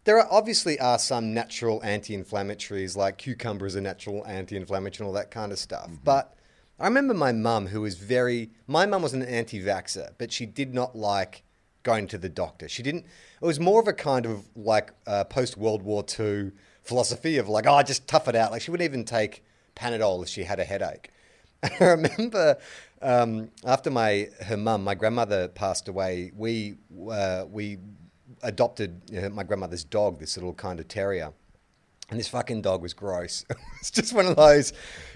There 0.04 0.18
are 0.18 0.28
obviously 0.30 0.80
are 0.80 0.98
some 0.98 1.34
natural 1.34 1.82
anti-inflammatories, 1.84 2.96
like 2.96 3.18
cucumber 3.18 3.66
is 3.66 3.74
a 3.74 3.80
natural 3.82 4.24
anti-inflammatory 4.26 5.04
and 5.04 5.06
all 5.06 5.20
that 5.20 5.30
kind 5.30 5.52
of 5.52 5.58
stuff. 5.58 5.90
But 6.02 6.34
I 6.80 6.86
remember 6.86 7.12
my 7.12 7.32
mum, 7.32 7.66
who 7.66 7.80
was 7.80 7.96
very, 7.96 8.50
my 8.66 8.86
mum 8.86 9.02
was 9.02 9.12
an 9.12 9.22
anti-vaxxer, 9.22 10.12
but 10.16 10.32
she 10.32 10.46
did 10.46 10.72
not 10.72 10.96
like 10.96 11.42
going 11.82 12.06
to 12.06 12.18
the 12.18 12.28
doctor. 12.28 12.68
She 12.68 12.82
didn't. 12.82 13.04
It 13.42 13.46
was 13.46 13.58
more 13.58 13.80
of 13.80 13.88
a 13.88 13.92
kind 13.92 14.26
of 14.26 14.44
like 14.54 14.92
uh, 15.06 15.24
post 15.24 15.56
World 15.56 15.82
War 15.82 16.04
II 16.18 16.52
philosophy 16.82 17.38
of 17.38 17.48
like, 17.48 17.66
oh, 17.66 17.82
just 17.82 18.06
tough 18.06 18.28
it 18.28 18.36
out. 18.36 18.52
Like 18.52 18.62
she 18.62 18.70
wouldn't 18.70 18.88
even 18.88 19.04
take 19.04 19.42
Panadol 19.74 20.22
if 20.22 20.28
she 20.28 20.44
had 20.44 20.60
a 20.60 20.64
headache. 20.64 21.10
I 21.80 21.84
remember 21.84 22.56
um, 23.02 23.50
after 23.64 23.90
my 23.90 24.28
her 24.42 24.56
mum, 24.56 24.84
my 24.84 24.94
grandmother 24.94 25.48
passed 25.48 25.88
away. 25.88 26.32
We 26.36 26.76
uh, 27.10 27.44
we 27.50 27.78
adopted 28.42 29.02
you 29.10 29.20
know, 29.20 29.28
my 29.30 29.42
grandmother's 29.42 29.84
dog, 29.84 30.20
this 30.20 30.36
little 30.36 30.54
kind 30.54 30.80
of 30.80 30.88
terrier. 30.88 31.32
And 32.10 32.18
this 32.18 32.28
fucking 32.28 32.62
dog 32.62 32.80
was 32.80 32.94
gross. 32.94 33.44
it's 33.80 33.90
just 33.90 34.14
one 34.14 34.26
of 34.26 34.36
those 34.36 34.72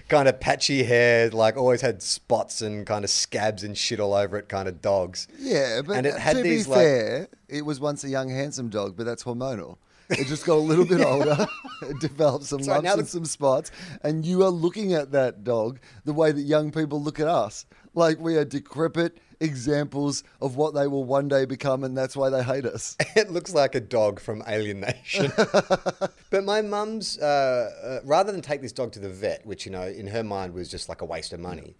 kind 0.09 0.27
of 0.27 0.39
patchy 0.39 0.83
haired, 0.83 1.33
like 1.33 1.57
always 1.57 1.81
had 1.81 2.03
spots 2.03 2.61
and 2.61 2.85
kind 2.85 3.03
of 3.03 3.09
scabs 3.09 3.63
and 3.63 3.75
shit 3.75 3.99
all 3.99 4.13
over 4.13 4.37
it 4.37 4.47
kind 4.47 4.67
of 4.67 4.79
dogs. 4.79 5.27
Yeah, 5.39 5.81
but 5.83 5.97
and 5.97 6.05
it 6.05 6.15
had 6.15 6.35
to 6.35 6.43
these 6.43 6.65
be 6.65 6.71
like 6.71 6.79
fair, 6.79 7.27
it 7.49 7.65
was 7.65 7.79
once 7.79 8.03
a 8.03 8.09
young, 8.09 8.29
handsome 8.29 8.69
dog, 8.69 8.95
but 8.95 9.05
that's 9.07 9.23
hormonal. 9.23 9.77
It 10.09 10.27
just 10.27 10.45
got 10.45 10.55
a 10.55 10.59
little 10.59 10.85
bit 10.85 11.01
older, 11.01 11.47
it 11.81 11.99
developed 11.99 12.45
some 12.45 12.61
Sorry, 12.61 12.75
lumps 12.75 12.85
now 12.85 12.93
and 12.93 13.03
the- 13.03 13.09
some 13.09 13.25
spots, 13.25 13.71
and 14.01 14.25
you 14.25 14.43
are 14.43 14.49
looking 14.49 14.93
at 14.93 15.11
that 15.11 15.43
dog 15.43 15.79
the 16.05 16.13
way 16.13 16.31
that 16.31 16.41
young 16.41 16.71
people 16.71 17.01
look 17.01 17.19
at 17.19 17.27
us. 17.27 17.65
Like 17.95 18.19
we 18.19 18.35
are 18.37 18.45
decrepit 18.45 19.19
examples 19.39 20.23
of 20.41 20.55
what 20.55 20.73
they 20.73 20.87
will 20.87 21.03
one 21.03 21.27
day 21.27 21.45
become, 21.45 21.83
and 21.83 21.95
that's 21.95 22.15
why 22.15 22.29
they 22.29 22.43
hate 22.43 22.65
us. 22.65 22.95
it 23.15 23.31
looks 23.31 23.53
like 23.53 23.75
a 23.75 23.79
dog 23.79 24.19
from 24.19 24.43
Alien 24.47 24.79
Nation. 24.81 25.31
but 25.37 26.43
my 26.43 26.61
mum's, 26.61 27.19
uh, 27.19 27.69
uh, 27.83 27.99
rather 28.05 28.31
than 28.31 28.41
take 28.41 28.61
this 28.61 28.71
dog 28.71 28.91
to 28.93 28.99
the 28.99 29.09
vet, 29.09 29.45
which 29.45 29.65
you 29.65 29.71
know 29.71 29.83
in 29.83 30.07
her 30.07 30.23
mind 30.23 30.53
was 30.53 30.69
just 30.69 30.89
like 30.89 31.01
a 31.01 31.05
waste 31.05 31.33
of 31.33 31.39
money, 31.39 31.75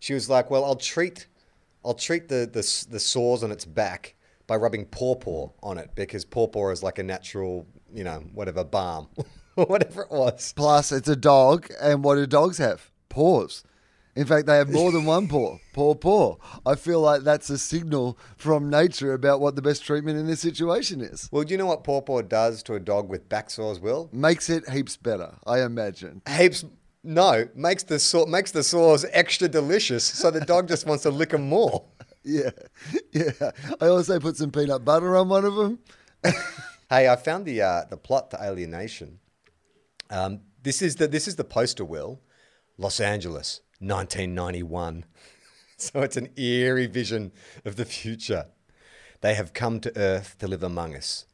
she 0.00 0.12
was 0.14 0.28
like, 0.28 0.50
"Well, 0.50 0.64
I'll 0.64 0.76
treat, 0.76 1.26
I'll 1.84 1.94
treat 1.94 2.28
the 2.28 2.48
the, 2.50 2.86
the 2.90 3.00
sores 3.00 3.42
on 3.42 3.50
its 3.50 3.64
back 3.64 4.14
by 4.46 4.56
rubbing 4.56 4.86
pawpaw 4.86 5.48
on 5.62 5.78
it 5.78 5.90
because 5.94 6.24
pawpaw 6.24 6.70
is 6.70 6.82
like 6.82 6.98
a 6.98 7.02
natural, 7.02 7.66
you 7.92 8.04
know, 8.04 8.22
whatever 8.34 8.64
balm, 8.64 9.08
whatever 9.54 10.02
it 10.02 10.10
was." 10.10 10.52
Plus, 10.56 10.92
it's 10.92 11.08
a 11.08 11.16
dog, 11.16 11.68
and 11.80 12.04
what 12.04 12.16
do 12.16 12.26
dogs 12.26 12.58
have? 12.58 12.90
Paws. 13.08 13.62
In 14.16 14.26
fact, 14.26 14.46
they 14.46 14.56
have 14.56 14.70
more 14.70 14.92
than 14.92 15.06
one 15.06 15.26
paw. 15.26 15.58
Paw, 15.72 15.94
paw. 15.96 16.36
I 16.64 16.76
feel 16.76 17.00
like 17.00 17.22
that's 17.22 17.50
a 17.50 17.58
signal 17.58 18.16
from 18.36 18.70
nature 18.70 19.12
about 19.12 19.40
what 19.40 19.56
the 19.56 19.62
best 19.62 19.84
treatment 19.84 20.18
in 20.18 20.28
this 20.28 20.38
situation 20.38 21.00
is. 21.00 21.28
Well, 21.32 21.42
do 21.42 21.52
you 21.52 21.58
know 21.58 21.66
what 21.66 21.82
pawpaw 21.82 22.22
does 22.22 22.62
to 22.64 22.74
a 22.74 22.80
dog 22.80 23.08
with 23.08 23.28
back 23.28 23.50
sores? 23.50 23.80
Will 23.80 24.08
Makes 24.12 24.50
it 24.50 24.68
heaps 24.68 24.96
better, 24.96 25.34
I 25.46 25.62
imagine. 25.62 26.22
heaps. 26.28 26.64
No, 27.06 27.48
makes 27.54 27.82
the 27.82 27.98
sore, 27.98 28.26
makes 28.26 28.50
the 28.52 28.62
sores 28.62 29.04
extra 29.10 29.46
delicious, 29.48 30.04
so 30.04 30.30
the 30.30 30.40
dog 30.40 30.68
just 30.68 30.86
wants 30.86 31.02
to 31.02 31.10
lick 31.10 31.30
them 31.30 31.48
more. 31.48 31.84
Yeah, 32.24 32.50
yeah. 33.12 33.50
I 33.80 33.88
also 33.88 34.18
put 34.18 34.36
some 34.36 34.50
peanut 34.50 34.84
butter 34.84 35.16
on 35.16 35.28
one 35.28 35.44
of 35.44 35.54
them. 35.54 35.78
Hey, 36.90 37.08
I 37.08 37.16
found 37.16 37.46
the 37.46 37.62
uh, 37.62 37.84
the 37.88 37.96
plot 37.96 38.30
to 38.30 38.38
Alien 38.40 38.70
Nation. 38.70 39.18
Um, 40.10 40.40
this 40.62 40.82
is 40.82 40.96
the 40.96 41.08
this 41.08 41.26
is 41.26 41.36
the 41.36 41.42
poster 41.42 41.84
will, 41.84 42.20
Los 42.76 43.00
Angeles, 43.00 43.62
1991. 43.80 45.04
So 45.76 46.02
it's 46.02 46.16
an 46.16 46.28
eerie 46.36 46.86
vision 46.86 47.32
of 47.64 47.74
the 47.74 47.84
future. 47.84 48.46
They 49.22 49.34
have 49.34 49.52
come 49.52 49.80
to 49.80 49.98
Earth 49.98 50.36
to 50.38 50.46
live 50.46 50.62
among 50.62 50.94
us. 50.94 51.26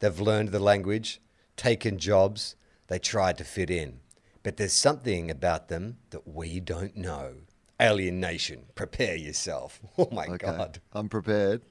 They've 0.00 0.20
learned 0.20 0.50
the 0.50 0.58
language, 0.58 1.22
taken 1.56 1.96
jobs, 1.96 2.56
they 2.88 2.98
tried 2.98 3.38
to 3.38 3.44
fit 3.44 3.70
in. 3.70 4.00
But 4.42 4.58
there's 4.58 4.74
something 4.74 5.30
about 5.30 5.68
them 5.68 5.96
that 6.10 6.28
we 6.28 6.60
don't 6.60 6.94
know. 6.94 7.45
Alien 7.80 8.20
Nation, 8.20 8.64
prepare 8.74 9.16
yourself. 9.16 9.80
Oh 9.98 10.08
my 10.12 10.26
Okay, 10.26 10.46
God. 10.46 10.80
I'm 10.92 11.08
prepared. 11.08 11.62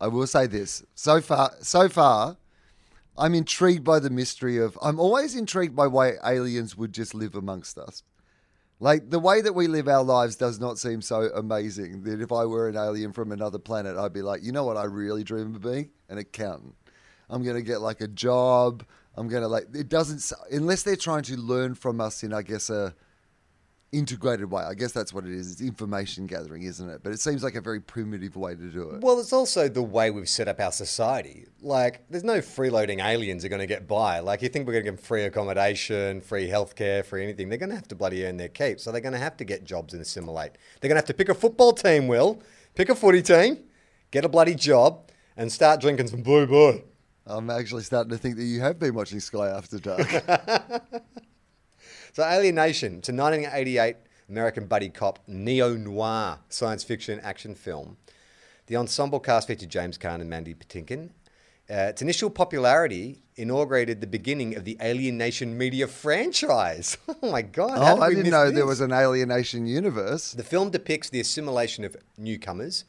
I 0.00 0.08
will 0.08 0.26
say 0.26 0.46
this. 0.46 0.82
So 0.94 1.20
far, 1.20 1.52
so 1.60 1.88
far, 1.88 2.36
I'm 3.18 3.34
intrigued 3.34 3.84
by 3.84 3.98
the 3.98 4.10
mystery 4.10 4.56
of. 4.58 4.78
I'm 4.80 4.98
always 4.98 5.34
intrigued 5.36 5.76
by 5.76 5.86
why 5.88 6.14
aliens 6.24 6.76
would 6.76 6.92
just 6.92 7.14
live 7.14 7.34
amongst 7.34 7.78
us. 7.78 8.02
Like 8.82 9.10
the 9.10 9.18
way 9.18 9.42
that 9.42 9.54
we 9.54 9.66
live 9.66 9.88
our 9.88 10.02
lives 10.02 10.36
does 10.36 10.58
not 10.58 10.78
seem 10.78 11.02
so 11.02 11.30
amazing 11.34 12.02
that 12.04 12.22
if 12.22 12.32
I 12.32 12.46
were 12.46 12.68
an 12.68 12.76
alien 12.76 13.12
from 13.12 13.30
another 13.30 13.58
planet, 13.58 13.98
I'd 13.98 14.14
be 14.14 14.22
like, 14.22 14.42
you 14.42 14.52
know 14.52 14.64
what 14.64 14.78
I 14.78 14.84
really 14.84 15.22
dream 15.22 15.54
of 15.54 15.60
being? 15.60 15.90
An 16.08 16.16
accountant. 16.16 16.74
I'm 17.28 17.44
gonna 17.44 17.60
get 17.62 17.80
like 17.82 18.00
a 18.00 18.08
job. 18.08 18.84
I'm 19.16 19.28
gonna 19.28 19.48
like 19.48 19.66
it 19.74 19.88
doesn't 19.88 20.32
unless 20.50 20.82
they're 20.82 20.96
trying 20.96 21.24
to 21.24 21.36
learn 21.36 21.74
from 21.74 22.00
us 22.00 22.22
in 22.22 22.32
I 22.32 22.40
guess 22.42 22.70
a 22.70 22.94
integrated 23.92 24.50
way. 24.50 24.62
I 24.62 24.74
guess 24.74 24.92
that's 24.92 25.12
what 25.12 25.24
it 25.24 25.32
is. 25.32 25.50
It's 25.52 25.60
information 25.60 26.26
gathering, 26.26 26.62
isn't 26.62 26.88
it? 26.88 27.02
But 27.02 27.12
it 27.12 27.20
seems 27.20 27.42
like 27.42 27.56
a 27.56 27.60
very 27.60 27.80
primitive 27.80 28.36
way 28.36 28.54
to 28.54 28.70
do 28.70 28.90
it. 28.90 29.02
Well, 29.02 29.18
it's 29.18 29.32
also 29.32 29.68
the 29.68 29.82
way 29.82 30.10
we've 30.10 30.28
set 30.28 30.48
up 30.48 30.60
our 30.60 30.72
society. 30.72 31.46
Like, 31.60 32.04
there's 32.08 32.24
no 32.24 32.38
freeloading 32.38 33.04
aliens 33.04 33.44
are 33.44 33.48
going 33.48 33.60
to 33.60 33.66
get 33.66 33.88
by. 33.88 34.20
Like, 34.20 34.42
you 34.42 34.48
think 34.48 34.66
we're 34.66 34.74
going 34.74 34.84
to 34.84 34.90
give 34.90 34.96
them 34.96 35.04
free 35.04 35.24
accommodation, 35.24 36.20
free 36.20 36.48
healthcare, 36.48 37.04
free 37.04 37.24
anything. 37.24 37.48
They're 37.48 37.58
going 37.58 37.70
to 37.70 37.76
have 37.76 37.88
to 37.88 37.96
bloody 37.96 38.24
earn 38.24 38.36
their 38.36 38.48
keep. 38.48 38.78
So 38.80 38.92
they're 38.92 39.00
going 39.00 39.14
to 39.14 39.18
have 39.18 39.36
to 39.38 39.44
get 39.44 39.64
jobs 39.64 39.92
and 39.92 40.02
assimilate. 40.02 40.52
They're 40.80 40.88
going 40.88 40.96
to 40.96 41.00
have 41.00 41.06
to 41.06 41.14
pick 41.14 41.28
a 41.28 41.34
football 41.34 41.72
team, 41.72 42.06
Will, 42.06 42.40
pick 42.74 42.88
a 42.88 42.94
footy 42.94 43.22
team, 43.22 43.58
get 44.10 44.24
a 44.24 44.28
bloody 44.28 44.54
job, 44.54 45.10
and 45.36 45.50
start 45.50 45.80
drinking 45.80 46.08
some 46.08 46.22
blue 46.22 46.46
boy. 46.46 46.84
I'm 47.26 47.50
actually 47.50 47.82
starting 47.82 48.10
to 48.10 48.18
think 48.18 48.36
that 48.36 48.44
you 48.44 48.60
have 48.60 48.78
been 48.78 48.94
watching 48.94 49.20
Sky 49.20 49.48
After 49.48 49.78
Dark. 49.78 50.08
So, 52.12 52.24
Alien 52.24 52.56
Nation, 52.56 52.98
it's 52.98 53.08
a 53.08 53.12
1988 53.12 53.96
American 54.28 54.66
buddy 54.66 54.88
cop 54.88 55.20
neo 55.28 55.76
noir 55.76 56.38
science 56.48 56.82
fiction 56.82 57.20
action 57.20 57.54
film. 57.54 57.96
The 58.66 58.76
ensemble 58.76 59.20
cast 59.20 59.46
featured 59.46 59.68
James 59.68 59.96
Caan 59.96 60.20
and 60.20 60.28
Mandy 60.28 60.54
Patinkin. 60.54 61.10
Uh, 61.70 61.90
its 61.90 62.02
initial 62.02 62.28
popularity 62.30 63.22
inaugurated 63.36 64.00
the 64.00 64.06
beginning 64.08 64.56
of 64.56 64.64
the 64.64 64.76
Alien 64.80 65.16
Nation 65.16 65.56
media 65.56 65.86
franchise. 65.86 66.96
Oh 67.22 67.30
my 67.30 67.42
God! 67.42 67.78
how 67.78 67.92
oh, 67.92 67.96
did 67.96 68.02
I 68.02 68.08
didn't 68.10 68.30
know 68.30 68.46
this? 68.46 68.54
there 68.54 68.66
was 68.66 68.80
an 68.80 68.92
alienation 68.92 69.66
universe. 69.66 70.32
The 70.32 70.42
film 70.42 70.70
depicts 70.70 71.10
the 71.10 71.20
assimilation 71.20 71.84
of 71.84 71.96
newcomers, 72.16 72.84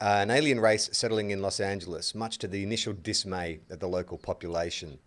uh, 0.00 0.20
an 0.22 0.30
alien 0.30 0.60
race 0.60 0.88
settling 0.92 1.30
in 1.30 1.42
Los 1.42 1.58
Angeles, 1.58 2.14
much 2.14 2.38
to 2.38 2.46
the 2.46 2.62
initial 2.62 2.92
dismay 2.92 3.58
of 3.70 3.80
the 3.80 3.88
local 3.88 4.18
population. 4.18 4.98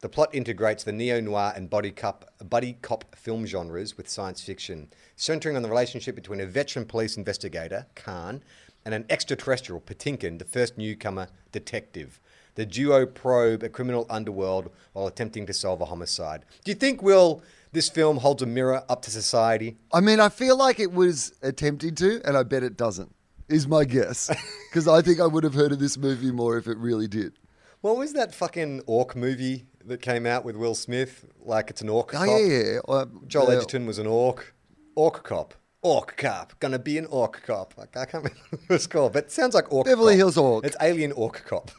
The 0.00 0.08
plot 0.08 0.34
integrates 0.34 0.82
the 0.82 0.92
neo 0.92 1.20
noir 1.20 1.52
and 1.54 1.68
body 1.68 1.90
cop, 1.90 2.24
buddy 2.48 2.78
cop 2.80 3.14
film 3.14 3.44
genres 3.44 3.98
with 3.98 4.08
science 4.08 4.42
fiction, 4.42 4.88
centering 5.14 5.56
on 5.56 5.62
the 5.62 5.68
relationship 5.68 6.14
between 6.14 6.40
a 6.40 6.46
veteran 6.46 6.86
police 6.86 7.18
investigator, 7.18 7.86
Caan, 7.94 8.40
and 8.86 8.94
an 8.94 9.04
extraterrestrial, 9.10 9.82
Patinkin, 9.82 10.38
the 10.38 10.46
first 10.46 10.78
newcomer 10.78 11.28
detective. 11.52 12.18
The 12.54 12.64
duo 12.64 13.04
probe 13.04 13.62
a 13.62 13.68
criminal 13.68 14.06
underworld 14.08 14.70
while 14.94 15.06
attempting 15.06 15.44
to 15.44 15.52
solve 15.52 15.82
a 15.82 15.84
homicide. 15.84 16.46
Do 16.64 16.70
you 16.70 16.76
think, 16.76 17.02
Will, 17.02 17.42
this 17.72 17.90
film 17.90 18.16
holds 18.16 18.42
a 18.42 18.46
mirror 18.46 18.82
up 18.88 19.02
to 19.02 19.10
society? 19.10 19.76
I 19.92 20.00
mean, 20.00 20.18
I 20.18 20.30
feel 20.30 20.56
like 20.56 20.80
it 20.80 20.92
was 20.92 21.34
attempting 21.42 21.94
to, 21.96 22.22
and 22.24 22.38
I 22.38 22.42
bet 22.42 22.62
it 22.62 22.78
doesn't, 22.78 23.14
is 23.50 23.68
my 23.68 23.84
guess. 23.84 24.30
Because 24.70 24.86
I 24.86 25.02
think 25.02 25.18
I 25.18 25.26
would 25.26 25.42
have 25.42 25.54
heard 25.54 25.72
of 25.72 25.80
this 25.80 25.98
movie 25.98 26.30
more 26.30 26.56
if 26.56 26.68
it 26.68 26.78
really 26.78 27.08
did. 27.08 27.32
What 27.80 27.96
was 27.96 28.12
that 28.12 28.32
fucking 28.32 28.82
orc 28.86 29.16
movie 29.16 29.66
that 29.86 30.02
came 30.02 30.26
out 30.26 30.44
with 30.44 30.56
Will 30.56 30.74
Smith? 30.74 31.24
Like 31.42 31.70
it's 31.70 31.80
an 31.80 31.88
orc 31.88 32.14
Oh, 32.14 32.18
cop. 32.18 32.26
yeah, 32.28 32.36
yeah. 32.38 32.78
Uh, 32.88 33.06
Joel 33.26 33.48
uh, 33.48 33.52
Edgerton 33.54 33.86
was 33.86 33.98
an 33.98 34.06
orc. 34.06 34.54
Orc 34.94 35.22
cop. 35.24 35.54
Orc 35.82 36.16
cop. 36.16 36.58
Gonna 36.60 36.78
be 36.78 36.98
an 36.98 37.06
orc 37.06 37.42
cop. 37.46 37.74
Like, 37.78 37.96
I 37.96 38.04
can't 38.04 38.24
remember 38.24 38.38
what 38.66 38.74
it's 38.76 38.86
called, 38.86 39.12
but 39.14 39.24
it 39.24 39.32
sounds 39.32 39.54
like 39.54 39.72
orc 39.72 39.86
Beverly 39.86 40.14
cop. 40.14 40.18
Hills 40.18 40.36
Orc. 40.36 40.64
It's 40.66 40.76
alien 40.80 41.12
orc 41.12 41.44
cop. 41.46 41.70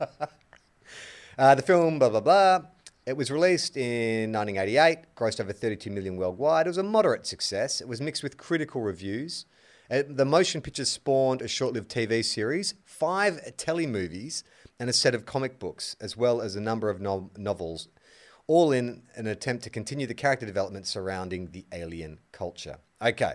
uh, 1.38 1.54
the 1.54 1.62
film, 1.62 1.98
blah, 1.98 2.08
blah, 2.10 2.20
blah. 2.20 2.60
It 3.06 3.16
was 3.16 3.30
released 3.30 3.76
in 3.76 4.32
1988, 4.32 5.14
grossed 5.16 5.40
over 5.40 5.52
32 5.52 5.90
million 5.90 6.16
worldwide. 6.16 6.66
It 6.66 6.70
was 6.70 6.78
a 6.78 6.82
moderate 6.82 7.26
success. 7.26 7.80
It 7.80 7.88
was 7.88 8.00
mixed 8.02 8.22
with 8.22 8.36
critical 8.36 8.82
reviews. 8.82 9.46
Uh, 9.90 10.02
the 10.06 10.26
motion 10.26 10.60
picture 10.60 10.84
spawned 10.84 11.40
a 11.40 11.48
short 11.48 11.72
lived 11.72 11.90
TV 11.90 12.22
series, 12.22 12.74
five 12.84 13.40
telemovies, 13.56 14.42
and 14.78 14.88
a 14.88 14.92
set 14.92 15.14
of 15.14 15.26
comic 15.26 15.58
books, 15.58 15.96
as 16.00 16.16
well 16.16 16.40
as 16.40 16.56
a 16.56 16.60
number 16.60 16.88
of 16.90 17.00
no- 17.00 17.30
novels, 17.36 17.88
all 18.46 18.72
in 18.72 19.02
an 19.14 19.26
attempt 19.26 19.64
to 19.64 19.70
continue 19.70 20.06
the 20.06 20.14
character 20.14 20.46
development 20.46 20.86
surrounding 20.86 21.50
the 21.50 21.66
alien 21.72 22.18
culture. 22.32 22.78
Okay, 23.02 23.34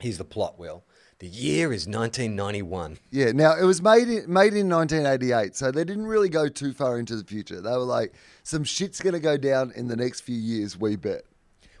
here's 0.00 0.18
the 0.18 0.24
plot, 0.24 0.58
Will. 0.58 0.84
The 1.18 1.28
year 1.28 1.72
is 1.72 1.86
1991. 1.86 2.98
Yeah, 3.10 3.30
now 3.30 3.54
it 3.56 3.64
was 3.64 3.80
made 3.80 4.08
in, 4.08 4.32
made 4.32 4.54
in 4.54 4.68
1988, 4.68 5.54
so 5.54 5.70
they 5.70 5.84
didn't 5.84 6.06
really 6.06 6.28
go 6.28 6.48
too 6.48 6.72
far 6.72 6.98
into 6.98 7.14
the 7.14 7.22
future. 7.22 7.60
They 7.60 7.70
were 7.70 7.78
like, 7.78 8.12
some 8.42 8.64
shit's 8.64 9.00
going 9.00 9.14
to 9.14 9.20
go 9.20 9.36
down 9.36 9.72
in 9.76 9.86
the 9.86 9.94
next 9.94 10.22
few 10.22 10.36
years, 10.36 10.76
we 10.76 10.96
bet. 10.96 11.22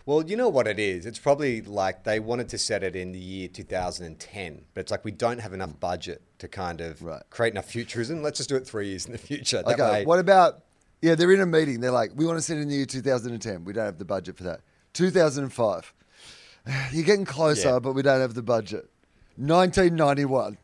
Well, 0.04 0.28
you 0.28 0.36
know 0.36 0.48
what 0.48 0.66
it 0.66 0.78
is. 0.80 1.06
It's 1.06 1.18
probably 1.18 1.60
like 1.62 2.02
they 2.04 2.18
wanted 2.18 2.48
to 2.50 2.58
set 2.58 2.82
it 2.82 2.96
in 2.96 3.12
the 3.12 3.18
year 3.20 3.48
2010, 3.48 4.62
but 4.74 4.80
it's 4.80 4.90
like 4.90 5.04
we 5.04 5.12
don't 5.12 5.38
have 5.38 5.52
enough 5.52 5.78
budget 5.78 6.22
to 6.38 6.48
kind 6.48 6.80
of 6.80 7.02
Right. 7.02 7.22
create 7.30 7.52
enough 7.52 7.66
futurism. 7.66 8.20
Let's 8.22 8.38
just 8.38 8.48
do 8.48 8.56
it 8.56 8.66
three 8.66 8.88
years 8.88 9.06
in 9.06 9.12
the 9.12 9.18
future. 9.18 9.58
That 9.62 9.74
Okay, 9.74 9.82
way- 10.00 10.04
what 10.04 10.18
about, 10.18 10.64
yeah, 11.02 11.14
they're 11.14 11.30
in 11.32 11.40
a 11.40 11.46
meeting. 11.46 11.80
They're 11.80 11.92
like, 11.92 12.10
we 12.16 12.26
want 12.26 12.36
to 12.38 12.42
set 12.42 12.56
it 12.58 12.62
in 12.62 12.68
the 12.68 12.74
year 12.74 12.86
2010. 12.86 13.64
We 13.64 13.72
don't 13.72 13.84
have 13.84 13.98
the 13.98 14.04
budget 14.04 14.36
for 14.36 14.42
that. 14.44 14.60
2005. 14.92 15.92
You're 16.92 17.04
getting 17.04 17.24
closer, 17.24 17.68
Yeah. 17.68 17.78
but 17.78 17.92
we 17.92 18.02
don't 18.02 18.20
have 18.20 18.34
the 18.34 18.42
budget. 18.42 18.90
1991. 19.36 20.58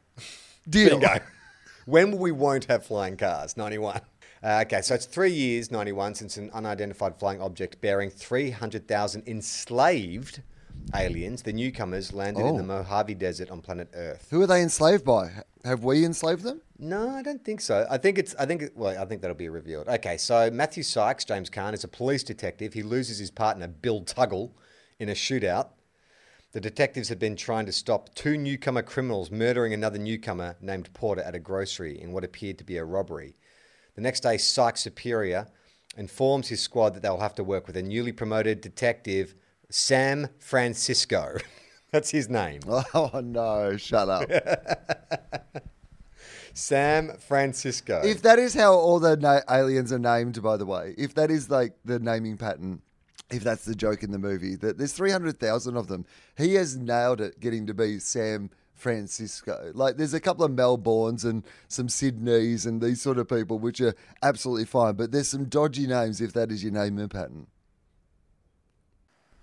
Deal. 0.68 0.98
Bingo. 0.98 1.20
when 1.86 2.18
we 2.18 2.32
won't 2.32 2.64
have 2.64 2.84
flying 2.84 3.16
cars? 3.16 3.56
91. 3.56 4.00
Uh, 4.42 4.62
okay, 4.64 4.80
so 4.82 4.94
it's 4.94 5.06
three 5.06 5.32
years, 5.32 5.70
91, 5.70 6.14
since 6.14 6.36
an 6.36 6.50
unidentified 6.52 7.18
flying 7.18 7.40
object 7.40 7.80
bearing 7.80 8.10
300,000 8.10 9.26
enslaved 9.26 10.42
aliens, 10.94 11.42
the 11.42 11.52
newcomers, 11.52 12.12
landed 12.12 12.40
in 12.40 12.54
Oh. 12.54 12.56
the 12.56 12.62
Mojave 12.62 13.14
Desert 13.14 13.50
on 13.50 13.60
planet 13.60 13.88
Earth. 13.94 14.28
Who 14.30 14.40
are 14.42 14.46
they 14.46 14.62
enslaved 14.62 15.04
by? 15.04 15.30
Have 15.64 15.82
we 15.82 16.04
enslaved 16.04 16.44
them? 16.44 16.62
No, 16.78 17.10
I 17.10 17.22
don't 17.22 17.44
think 17.44 17.60
so. 17.60 17.84
I 17.90 17.98
think 17.98 18.16
it's. 18.16 18.34
I 18.36 18.46
think. 18.46 18.62
It, 18.62 18.76
well, 18.76 18.96
I 18.96 19.04
think 19.04 19.20
that'll 19.20 19.36
be 19.36 19.48
revealed. 19.48 19.88
Okay, 19.88 20.16
so 20.16 20.48
Matthew 20.52 20.84
Sykes, 20.84 21.24
James 21.24 21.50
Caan, 21.50 21.74
is 21.74 21.82
a 21.82 21.88
police 21.88 22.22
detective. 22.22 22.72
He 22.74 22.84
loses 22.84 23.18
his 23.18 23.32
partner 23.32 23.66
Bill 23.66 24.02
Tuggle 24.02 24.52
in 25.00 25.08
a 25.08 25.12
shootout. 25.14 25.70
The 26.52 26.60
detectives 26.60 27.08
have 27.08 27.18
been 27.18 27.34
trying 27.36 27.66
to 27.66 27.72
stop 27.72 28.14
two 28.14 28.38
newcomer 28.38 28.82
criminals 28.82 29.30
murdering 29.32 29.74
another 29.74 29.98
newcomer 29.98 30.56
named 30.60 30.90
Porter 30.94 31.22
at 31.22 31.34
a 31.34 31.40
grocery 31.40 32.00
in 32.00 32.12
what 32.12 32.22
appeared 32.24 32.56
to 32.58 32.64
be 32.64 32.76
a 32.76 32.84
robbery. 32.84 33.34
The 33.98 34.02
next 34.02 34.20
day, 34.20 34.38
Sykes' 34.38 34.82
superior 34.82 35.48
informs 35.96 36.46
his 36.46 36.60
squad 36.60 36.94
that 36.94 37.02
they'll 37.02 37.18
have 37.18 37.34
to 37.34 37.42
work 37.42 37.66
with 37.66 37.76
a 37.76 37.82
newly 37.82 38.12
promoted 38.12 38.60
detective, 38.60 39.34
Sam 39.70 40.28
Francisco. 40.38 41.38
That's 41.90 42.12
his 42.12 42.28
name. 42.28 42.60
Oh, 42.94 43.20
no, 43.20 43.76
shut 43.76 44.08
up. 44.08 44.30
Sam 46.54 47.10
Francisco. 47.18 48.00
if 48.04 48.22
that 48.22 48.38
is 48.38 48.54
how 48.54 48.74
all 48.74 49.00
the 49.00 49.16
na- 49.16 49.40
aliens 49.50 49.92
are 49.92 49.98
named, 49.98 50.40
by 50.44 50.56
the 50.56 50.64
way, 50.64 50.94
if 50.96 51.14
that 51.14 51.28
is 51.32 51.50
like 51.50 51.72
the 51.84 51.98
naming 51.98 52.36
pattern, 52.36 52.80
if 53.32 53.42
that's 53.42 53.64
the 53.64 53.74
joke 53.74 54.04
in 54.04 54.12
the 54.12 54.18
movie, 54.20 54.54
that 54.54 54.78
there's 54.78 54.92
300,000 54.92 55.76
of 55.76 55.88
them, 55.88 56.06
he 56.36 56.54
has 56.54 56.76
nailed 56.76 57.20
it 57.20 57.40
getting 57.40 57.66
to 57.66 57.74
be 57.74 57.98
Sam 57.98 58.50
Francisco. 58.78 59.72
Like, 59.74 59.96
there's 59.96 60.14
a 60.14 60.20
couple 60.20 60.44
of 60.44 60.52
Melbournes 60.52 61.24
and 61.24 61.44
some 61.68 61.88
Sydneys 61.88 62.66
and 62.66 62.80
these 62.80 63.02
sort 63.02 63.18
of 63.18 63.28
people, 63.28 63.58
which 63.58 63.80
are 63.80 63.94
absolutely 64.22 64.64
fine, 64.64 64.94
but 64.94 65.12
there's 65.12 65.28
some 65.28 65.46
dodgy 65.46 65.86
names 65.86 66.20
if 66.20 66.32
that 66.32 66.50
is 66.50 66.62
your 66.62 66.72
naming 66.72 67.08
pattern. 67.08 67.46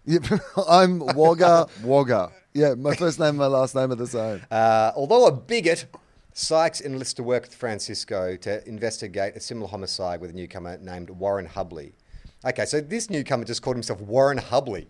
Yep, 0.05 0.25
I'm 0.69 0.99
Wagga 0.99 1.67
Wagga. 1.83 2.31
Yeah, 2.53 2.75
my 2.75 2.95
first 2.95 3.19
name 3.19 3.29
and 3.29 3.37
my 3.39 3.47
last 3.47 3.75
name 3.75 3.91
are 3.91 3.95
the 3.95 4.07
same. 4.07 4.41
Uh, 4.49 4.91
although 4.95 5.25
a 5.25 5.31
bigot, 5.31 5.85
Sykes 6.33 6.81
enlists 6.81 7.13
to 7.15 7.23
work 7.23 7.43
with 7.43 7.55
Francisco 7.55 8.35
to 8.37 8.67
investigate 8.67 9.35
a 9.35 9.39
similar 9.39 9.67
homicide 9.67 10.21
with 10.21 10.29
a 10.29 10.33
newcomer 10.33 10.77
named 10.77 11.09
Warren 11.09 11.47
Hubley. 11.47 11.93
Okay, 12.45 12.65
so 12.65 12.81
this 12.81 13.09
newcomer 13.09 13.45
just 13.45 13.61
called 13.61 13.75
himself 13.75 13.99
Warren 14.01 14.37
Hubley 14.37 14.87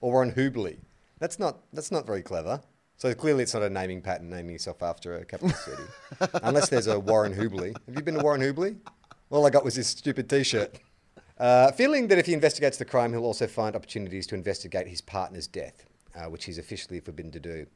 or 0.00 0.12
Warren 0.12 0.32
Hubley. 0.32 0.78
That's 1.18 1.38
not 1.38 1.60
that's 1.72 1.90
not 1.90 2.06
very 2.06 2.22
clever. 2.22 2.60
So 2.98 3.14
clearly, 3.14 3.44
it's 3.44 3.54
not 3.54 3.62
a 3.62 3.70
naming 3.70 4.02
pattern, 4.02 4.28
naming 4.28 4.52
yourself 4.52 4.82
after 4.82 5.16
a 5.18 5.24
capital 5.24 5.50
city, 5.56 5.82
unless 6.42 6.68
there's 6.68 6.88
a 6.88 6.98
Warren 6.98 7.32
Hubley. 7.32 7.76
Have 7.86 7.94
you 7.94 8.02
been 8.02 8.14
to 8.14 8.20
Warren 8.20 8.40
Hubley? 8.40 8.76
All 9.30 9.46
I 9.46 9.50
got 9.50 9.64
was 9.64 9.76
this 9.76 9.86
stupid 9.86 10.28
T-shirt. 10.28 10.80
Uh, 11.38 11.70
feeling 11.72 12.08
that 12.08 12.18
if 12.18 12.26
he 12.26 12.34
investigates 12.34 12.76
the 12.76 12.84
crime, 12.84 13.12
he'll 13.12 13.24
also 13.24 13.46
find 13.46 13.76
opportunities 13.76 14.26
to 14.26 14.34
investigate 14.34 14.88
his 14.88 15.00
partner's 15.00 15.46
death. 15.46 15.84
uh, 16.16 16.24
which 16.28 16.46
he's 16.46 16.58
officially 16.58 16.98
forbidden 16.98 17.30
to 17.30 17.38
do. 17.38 17.66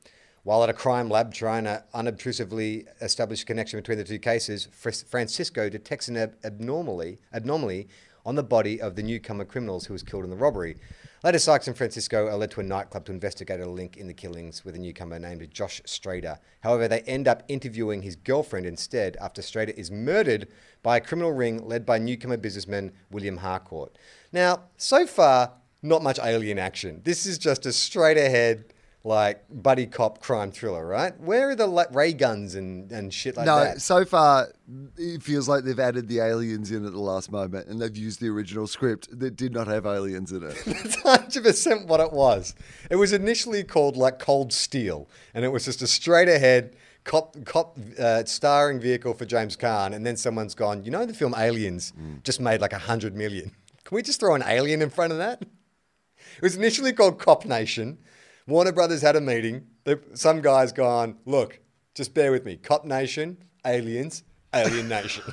While 0.43 0.65
at 0.65 0.69
a 0.69 0.73
crime 0.73 1.09
lab 1.09 1.33
trying 1.33 1.63
to 1.65 1.85
unobtrusively 1.95 2.87
establish 3.01 3.43
a 3.43 3.47
connection 3.47 3.79
between 3.79 3.99
the 3.99 4.05
two 4.05 4.19
cases, 4.19 4.67
Fr- 4.73 4.91
Francisco 4.91 5.69
detects 5.69 6.09
an 6.09 6.17
ab- 6.17 6.35
abnormally, 6.43 7.19
abnormally 7.33 7.87
on 8.27 8.35
the 8.35 8.43
body 8.43 8.81
of 8.81 8.97
the 8.97 9.03
newcomer 9.05 9.45
criminals 9.45 9.87
who 9.87 9.93
was 9.93 10.03
killed 10.03 10.25
in 10.25 10.31
the 10.31 10.37
robbery. 10.37 10.77
Later, 11.25 11.39
Sykes 11.39 11.69
and 11.69 11.77
Francisco 11.77 12.27
are 12.27 12.37
led 12.37 12.51
to 12.51 12.59
a 12.59 12.65
nightclub 12.65 13.05
to 13.05 13.13
investigate 13.13 13.61
a 13.61 13.71
link 13.71 13.97
in 13.97 14.09
the 14.09 14.13
killings 14.13 14.65
with 14.65 14.75
a 14.75 14.79
newcomer 14.81 15.21
named 15.21 15.49
Josh 15.53 15.81
Strader. 15.83 16.39
However, 16.63 16.89
they 16.89 17.03
end 17.03 17.29
up 17.29 17.45
interviewing 17.47 18.03
his 18.03 18.17
girlfriend 18.17 18.67
instead 18.67 19.17
after 19.21 19.41
Strader 19.41 19.73
is 19.75 19.89
murdered 19.89 20.49
by 20.83 20.97
a 20.97 21.01
criminal 21.01 21.31
ring 21.31 21.69
led 21.69 21.87
by 21.87 21.99
newcomer 21.99 22.37
businessman 22.37 22.91
William 23.13 23.37
Harcourt. 23.37 23.97
Now, 24.33 24.65
so 24.77 25.07
far, 25.07 25.53
not 25.81 26.03
much 26.03 26.19
alien 26.19 26.59
action. 26.59 27.03
This 27.05 27.25
is 27.25 27.39
just 27.39 27.67
a 27.67 27.73
straight 27.73 28.19
ahead, 28.19 28.75
like, 29.05 29.45
buddy 29.51 29.87
cop 29.87 30.21
crime 30.21 30.53
thriller, 30.53 30.87
right? 30.87 31.19
Where 31.21 31.51
are 31.51 31.55
the 31.55 31.67
like, 31.67 31.93
ray 31.95 32.13
guns 32.13 32.55
and, 32.55 32.91
and 32.93 33.13
shit 33.13 33.37
like 33.37 33.47
no, 33.47 33.59
that? 33.59 33.75
No, 33.75 33.79
so 33.79 34.05
far 34.05 34.49
it 34.97 35.23
feels 35.23 35.49
like 35.49 35.65
they've 35.65 35.79
added 35.79 36.09
the 36.09 36.21
aliens 36.21 36.71
in 36.71 36.87
at 36.87 36.93
the 36.93 37.01
last 37.01 37.33
moment, 37.33 37.69
and 37.69 37.81
they've 37.81 37.97
used 37.97 38.21
the 38.21 38.29
original 38.29 38.67
script 38.67 39.09
that 39.19 39.37
did 39.37 39.53
not 39.53 39.67
have 39.67 39.87
aliens 39.87 40.31
in 40.33 40.43
it. 40.43 40.57
That's 40.67 40.97
100% 40.97 41.87
what 41.87 42.01
it 42.01 42.13
was. 42.13 42.55
It 42.91 42.97
was 42.97 43.13
initially 43.13 43.65
called 43.65 43.97
like 43.97 44.19
Cold 44.19 44.53
Steel, 44.53 45.09
and 45.35 45.45
it 45.45 45.49
was 45.49 45.65
just 45.65 45.83
a 45.83 45.87
straight 45.87 46.29
ahead 46.29 46.77
cop, 47.05 47.37
cop 47.45 47.79
uh, 47.99 48.25
starring 48.25 48.81
vehicle 48.81 49.15
for 49.15 49.25
James 49.25 49.57
Caan. 49.57 49.95
And 49.95 50.07
then 50.07 50.17
someone's 50.17 50.55
gone, 50.55 50.85
you 50.85 50.91
know, 50.91 51.05
the 51.07 51.15
film 51.15 51.35
Aliens 51.37 51.93
just 52.23 52.41
made 52.41 52.61
like 52.61 52.73
a 52.73 52.79
hundred 52.79 53.17
million. 53.17 53.53
Can 53.85 53.97
we 53.97 54.03
just 54.03 54.21
throw 54.21 54.35
an 54.35 54.45
alien 54.47 54.83
in 54.83 54.91
front 54.91 55.13
of 55.13 55.19
that? 55.19 55.43
It 55.43 56.43
was 56.43 56.57
initially 56.57 56.93
called 56.93 57.19
Cop 57.19 57.45
Nation. 57.45 57.99
Warner 58.47 58.73
Brothers 58.73 59.03
had 59.03 59.17
a 59.17 59.21
meeting. 59.21 59.67
Some 60.15 60.41
guy's 60.41 60.73
gone, 60.73 61.17
look, 61.25 61.61
just 61.95 62.15
bear 62.15 62.33
with 62.33 62.45
me. 62.45 62.57
Cop 62.57 62.85
Nation, 62.85 63.37
Aliens, 63.65 64.25
Alien 64.55 64.89
Nation. 64.89 65.25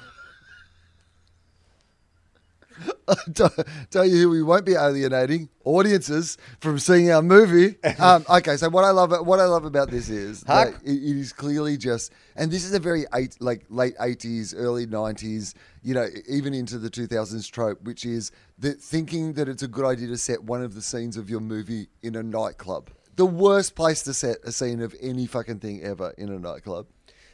tell, 3.34 3.52
tell 3.90 4.06
you 4.06 4.18
who 4.18 4.30
we 4.30 4.44
won't 4.44 4.66
be 4.66 4.74
alienating 4.74 5.50
audiences 5.66 6.38
from 6.60 6.80
seeing 6.80 7.12
our 7.12 7.22
movie. 7.22 7.76
Um, 8.00 8.24
okay, 8.30 8.56
so 8.56 8.70
what 8.70 8.86
I 8.86 8.92
love 8.92 9.12
what 9.26 9.40
I 9.40 9.46
love 9.46 9.66
about 9.66 9.90
this 9.90 10.10
is 10.10 10.44
it, 10.48 10.76
it 10.86 11.18
is 11.18 11.34
clearly 11.34 11.76
just, 11.76 12.14
and 12.38 12.50
this 12.50 12.64
is 12.64 12.74
a 12.74 12.80
very 12.80 13.06
eight, 13.14 13.36
like 13.42 13.66
late 13.70 13.94
eighties, 14.00 14.54
early 14.54 14.86
nineties, 14.86 15.54
you 15.84 15.94
know, 15.94 16.08
even 16.30 16.54
into 16.54 16.78
the 16.78 16.90
two 16.90 17.08
thousands 17.08 17.48
trope, 17.48 17.82
which 17.82 18.06
is 18.06 18.32
that 18.60 18.80
thinking 18.80 19.34
that 19.34 19.50
it's 19.50 19.64
a 19.64 19.68
good 19.68 19.86
idea 19.86 20.08
to 20.08 20.18
set 20.18 20.42
one 20.42 20.64
of 20.64 20.76
the 20.76 20.82
scenes 20.82 21.18
of 21.18 21.30
your 21.30 21.42
movie 21.42 21.88
in 22.04 22.16
a 22.16 22.24
nightclub. 22.24 22.90
The 23.20 23.26
worst 23.26 23.76
place 23.76 24.02
to 24.04 24.14
set 24.14 24.38
a 24.46 24.52
scene 24.54 24.82
of 24.82 24.96
any 25.02 25.26
fucking 25.26 25.60
thing 25.60 25.84
ever 25.84 26.14
in 26.18 26.30
a 26.30 26.40
nightclub. 26.40 26.88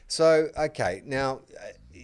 So 0.08 0.48
okay, 0.58 1.04
now 1.06 1.42
uh, 1.62 2.00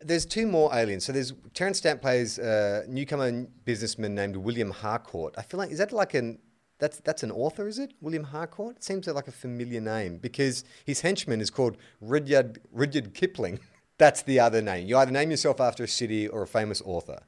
there's 0.00 0.24
two 0.24 0.46
more 0.46 0.72
aliens. 0.72 1.06
So 1.06 1.12
there's 1.12 1.32
Terence 1.52 1.78
Stamp 1.78 2.02
plays 2.02 2.38
a 2.38 2.84
newcomer 2.86 3.48
businessman 3.64 4.14
named 4.14 4.36
William 4.36 4.70
Harcourt. 4.70 5.34
I 5.36 5.42
feel 5.42 5.58
like 5.58 5.72
is 5.72 5.78
that 5.78 5.90
like 5.90 6.14
an 6.14 6.38
that's 6.78 7.00
that's 7.00 7.24
an 7.24 7.32
author, 7.32 7.66
is 7.66 7.80
it? 7.80 7.94
William 8.00 8.22
Harcourt? 8.22 8.76
It 8.76 8.84
seems 8.84 9.08
like 9.08 9.26
a 9.26 9.32
familiar 9.32 9.80
name 9.80 10.18
because 10.18 10.62
his 10.84 11.00
henchman 11.00 11.40
is 11.40 11.50
called 11.50 11.78
Rudyard 12.00 12.60
Rudyard 12.70 13.12
Kipling. 13.12 13.58
That's 13.98 14.22
the 14.22 14.38
other 14.38 14.62
name. 14.62 14.86
You 14.86 14.96
either 14.98 15.10
name 15.10 15.32
yourself 15.32 15.60
after 15.60 15.82
a 15.82 15.88
city 15.88 16.28
or 16.28 16.42
a 16.42 16.46
famous 16.46 16.80
author. 16.84 17.22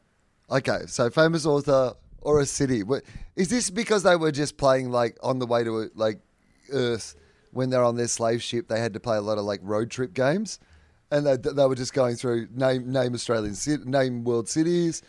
Okay, 0.48 0.82
so 0.86 1.10
famous 1.10 1.44
author 1.44 1.94
or 2.22 2.40
a 2.40 2.46
city. 2.46 2.82
Is 3.36 3.48
this 3.48 3.70
because 3.70 4.02
they 4.02 4.16
were 4.16 4.32
just 4.32 4.56
playing 4.56 4.90
like 4.90 5.18
on 5.22 5.38
the 5.38 5.46
way 5.46 5.64
to 5.64 5.90
like 5.94 6.20
Earth 6.70 7.14
when 7.52 7.70
they're 7.70 7.84
on 7.84 7.96
their 7.96 8.08
slave 8.08 8.42
ship? 8.42 8.68
They 8.68 8.80
had 8.80 8.94
to 8.94 9.00
play 9.00 9.16
a 9.16 9.20
lot 9.20 9.38
of 9.38 9.44
like 9.44 9.60
road 9.62 9.90
trip 9.90 10.14
games, 10.14 10.58
and 11.10 11.26
they, 11.26 11.36
they 11.36 11.66
were 11.66 11.74
just 11.74 11.92
going 11.92 12.16
through 12.16 12.48
name 12.54 12.90
name 12.90 13.14
Australian 13.14 13.54
cit- 13.54 13.86
name 13.86 14.24
world 14.24 14.48
cities, 14.48 15.02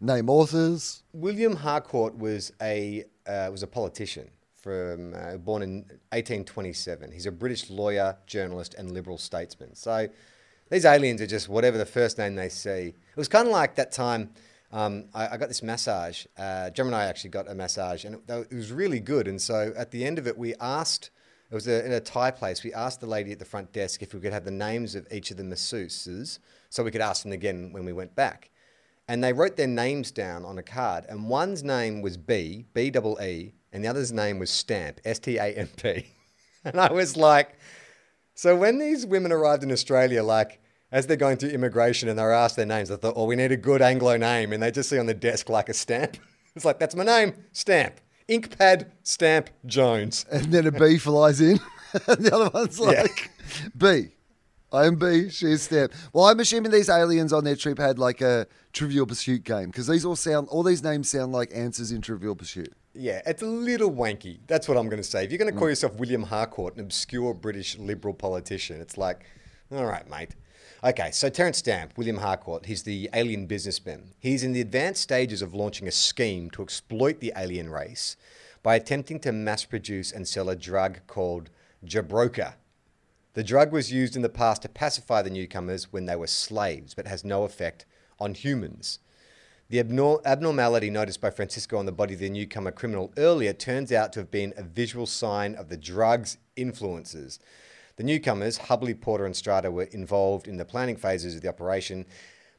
name 0.00 0.28
authors. 0.28 1.02
William 1.12 1.56
Harcourt 1.56 2.16
was 2.16 2.52
a 2.60 3.04
uh, 3.26 3.48
was 3.50 3.62
a 3.62 3.68
politician 3.68 4.30
from 4.64 5.12
uh, 5.14 5.36
born 5.36 5.62
in 5.62 5.74
1827. 6.12 7.12
He's 7.12 7.26
a 7.26 7.32
British 7.32 7.68
lawyer, 7.68 8.16
journalist, 8.26 8.74
and 8.74 8.92
liberal 8.92 9.18
statesman. 9.18 9.74
So 9.74 10.08
these 10.70 10.86
aliens 10.86 11.20
are 11.20 11.26
just 11.26 11.50
whatever 11.50 11.76
the 11.76 11.84
first 11.86 12.16
name 12.16 12.34
they 12.34 12.48
see. 12.48 12.88
It 12.88 13.16
was 13.16 13.28
kind 13.28 13.46
of 13.46 13.52
like 13.52 13.74
that 13.74 13.92
time. 13.92 14.30
Um, 14.74 15.06
I, 15.14 15.28
I 15.28 15.36
got 15.36 15.48
this 15.48 15.62
massage. 15.62 16.26
Uh, 16.36 16.68
and 16.76 16.94
I 16.94 17.04
actually 17.04 17.30
got 17.30 17.48
a 17.50 17.54
massage, 17.54 18.04
and 18.04 18.16
it, 18.16 18.46
it 18.50 18.54
was 18.54 18.72
really 18.72 19.00
good. 19.00 19.28
And 19.28 19.40
so 19.40 19.72
at 19.76 19.90
the 19.90 20.04
end 20.04 20.18
of 20.18 20.26
it, 20.26 20.36
we 20.36 20.54
asked. 20.60 21.10
It 21.50 21.54
was 21.54 21.68
a, 21.68 21.86
in 21.86 21.92
a 21.92 22.00
Thai 22.00 22.32
place. 22.32 22.64
We 22.64 22.72
asked 22.72 23.00
the 23.00 23.06
lady 23.06 23.30
at 23.30 23.38
the 23.38 23.44
front 23.44 23.72
desk 23.72 24.02
if 24.02 24.12
we 24.12 24.20
could 24.20 24.32
have 24.32 24.44
the 24.44 24.50
names 24.50 24.94
of 24.96 25.06
each 25.12 25.30
of 25.30 25.36
the 25.36 25.44
masseuses, 25.44 26.40
so 26.68 26.82
we 26.82 26.90
could 26.90 27.00
ask 27.00 27.22
them 27.22 27.32
again 27.32 27.72
when 27.72 27.84
we 27.84 27.92
went 27.92 28.16
back 28.16 28.50
and 29.08 29.22
they 29.22 29.32
wrote 29.32 29.56
their 29.56 29.66
names 29.66 30.10
down 30.10 30.44
on 30.44 30.58
a 30.58 30.62
card. 30.62 31.04
And 31.08 31.28
one's 31.28 31.62
name 31.62 32.00
was 32.00 32.16
B, 32.16 32.66
B 32.72 32.90
double 32.90 33.20
E, 33.22 33.52
and 33.72 33.84
the 33.84 33.88
other's 33.88 34.12
name 34.12 34.38
was 34.38 34.50
Stamp, 34.50 35.00
S 35.04 35.18
T 35.18 35.36
A 35.36 35.46
M 35.46 35.68
P. 35.76 36.06
And 36.66 36.80
I 36.80 36.90
was 36.90 37.14
like, 37.14 37.58
so 38.34 38.56
when 38.56 38.78
these 38.78 39.04
women 39.04 39.32
arrived 39.32 39.62
in 39.62 39.70
Australia, 39.70 40.22
like 40.22 40.62
as 40.94 41.08
they're 41.08 41.16
going 41.16 41.36
through 41.36 41.50
immigration 41.50 42.08
and 42.08 42.16
they're 42.16 42.32
asked 42.32 42.54
their 42.54 42.64
names, 42.64 42.88
I 42.88 42.94
thought, 42.94 43.14
oh, 43.16 43.24
we 43.24 43.34
need 43.34 43.50
a 43.50 43.56
good 43.56 43.82
Anglo 43.82 44.16
name, 44.16 44.52
and 44.52 44.62
they 44.62 44.70
just 44.70 44.88
see 44.88 44.96
on 44.96 45.06
the 45.06 45.12
desk 45.12 45.50
like 45.50 45.68
a 45.68 45.74
stamp. 45.74 46.16
It's 46.56 46.64
like 46.64 46.78
that's 46.78 46.94
my 46.94 47.02
name, 47.02 47.34
Stamp, 47.50 47.96
ink 48.28 48.56
pad, 48.56 48.92
Stamp 49.02 49.50
Jones. 49.66 50.24
and 50.30 50.52
then 50.52 50.68
a 50.68 50.70
B 50.70 50.98
flies 50.98 51.40
in, 51.40 51.58
and 52.06 52.18
the 52.24 52.32
other 52.32 52.48
one's 52.54 52.78
Yeah. 52.78 53.02
like 53.02 53.32
B. 53.76 54.10
I 54.72 54.86
am 54.86 54.94
B. 54.94 55.30
She 55.30 55.46
is 55.46 55.62
Stamp. 55.62 55.92
Well, 56.12 56.26
I'm 56.26 56.38
assuming 56.38 56.70
these 56.70 56.88
aliens 56.88 57.32
on 57.32 57.42
their 57.42 57.56
trip 57.56 57.76
had 57.76 57.98
like 57.98 58.20
a 58.20 58.46
Trivial 58.72 59.04
Pursuit 59.04 59.42
game 59.42 59.66
because 59.66 59.88
these 59.88 60.04
all 60.04 60.14
sound, 60.14 60.46
all 60.48 60.62
these 60.62 60.84
names 60.84 61.08
sound 61.10 61.32
like 61.32 61.50
answers 61.52 61.90
in 61.90 62.00
Trivial 62.00 62.36
Pursuit. 62.36 62.72
Yeah, 62.94 63.20
it's 63.26 63.42
a 63.42 63.46
little 63.46 63.90
wanky. 63.90 64.38
That's 64.46 64.68
what 64.68 64.78
I'm 64.78 64.88
going 64.88 65.02
to 65.02 65.08
say. 65.08 65.24
If 65.24 65.32
you're 65.32 65.38
going 65.38 65.52
to 65.52 65.58
call 65.58 65.66
mm. 65.66 65.72
yourself 65.72 65.94
William 65.94 66.22
Harcourt, 66.22 66.76
an 66.76 66.82
obscure 66.82 67.34
British 67.34 67.76
liberal 67.78 68.14
politician, 68.14 68.80
it's 68.80 68.96
like, 68.96 69.26
all 69.72 69.86
right, 69.86 70.08
mate. 70.08 70.36
Okay, 70.84 71.12
so 71.12 71.30
Terence 71.30 71.56
Stamp, 71.56 71.96
William 71.96 72.18
Harcourt, 72.18 72.66
he's 72.66 72.82
the 72.82 73.08
alien 73.14 73.46
businessman. 73.46 74.12
He's 74.20 74.44
in 74.44 74.52
the 74.52 74.60
advanced 74.60 75.00
stages 75.00 75.40
of 75.40 75.54
launching 75.54 75.88
a 75.88 75.90
scheme 75.90 76.50
to 76.50 76.62
exploit 76.62 77.20
the 77.20 77.32
alien 77.34 77.70
race 77.70 78.18
by 78.62 78.74
attempting 78.74 79.18
to 79.20 79.32
mass 79.32 79.64
produce 79.64 80.12
and 80.12 80.28
sell 80.28 80.50
a 80.50 80.54
drug 80.54 80.98
called 81.06 81.48
Jabroka. 81.86 82.56
The 83.32 83.42
drug 83.42 83.72
was 83.72 83.94
used 83.94 84.14
in 84.14 84.20
the 84.20 84.28
past 84.28 84.60
to 84.60 84.68
pacify 84.68 85.22
the 85.22 85.30
newcomers 85.30 85.90
when 85.90 86.04
they 86.04 86.16
were 86.16 86.26
slaves, 86.26 86.92
but 86.92 87.06
has 87.06 87.24
no 87.24 87.44
effect 87.44 87.86
on 88.20 88.34
humans. 88.34 88.98
The 89.70 89.80
abnormality 89.80 90.90
noticed 90.90 91.22
by 91.22 91.30
Francisco 91.30 91.78
on 91.78 91.86
the 91.86 91.92
body 91.92 92.12
of 92.12 92.20
the 92.20 92.28
newcomer 92.28 92.72
criminal 92.72 93.10
earlier 93.16 93.54
turns 93.54 93.90
out 93.90 94.12
to 94.12 94.20
have 94.20 94.30
been 94.30 94.52
a 94.58 94.62
visual 94.62 95.06
sign 95.06 95.54
of 95.54 95.70
the 95.70 95.78
drug's 95.78 96.36
influences. 96.56 97.38
The 97.96 98.04
newcomers, 98.04 98.58
Hubley, 98.58 99.00
Porter, 99.00 99.26
and 99.26 99.34
Strader, 99.34 99.72
were 99.72 99.84
involved 99.84 100.48
in 100.48 100.56
the 100.56 100.64
planning 100.64 100.96
phases 100.96 101.34
of 101.36 101.42
the 101.42 101.48
operation, 101.48 102.06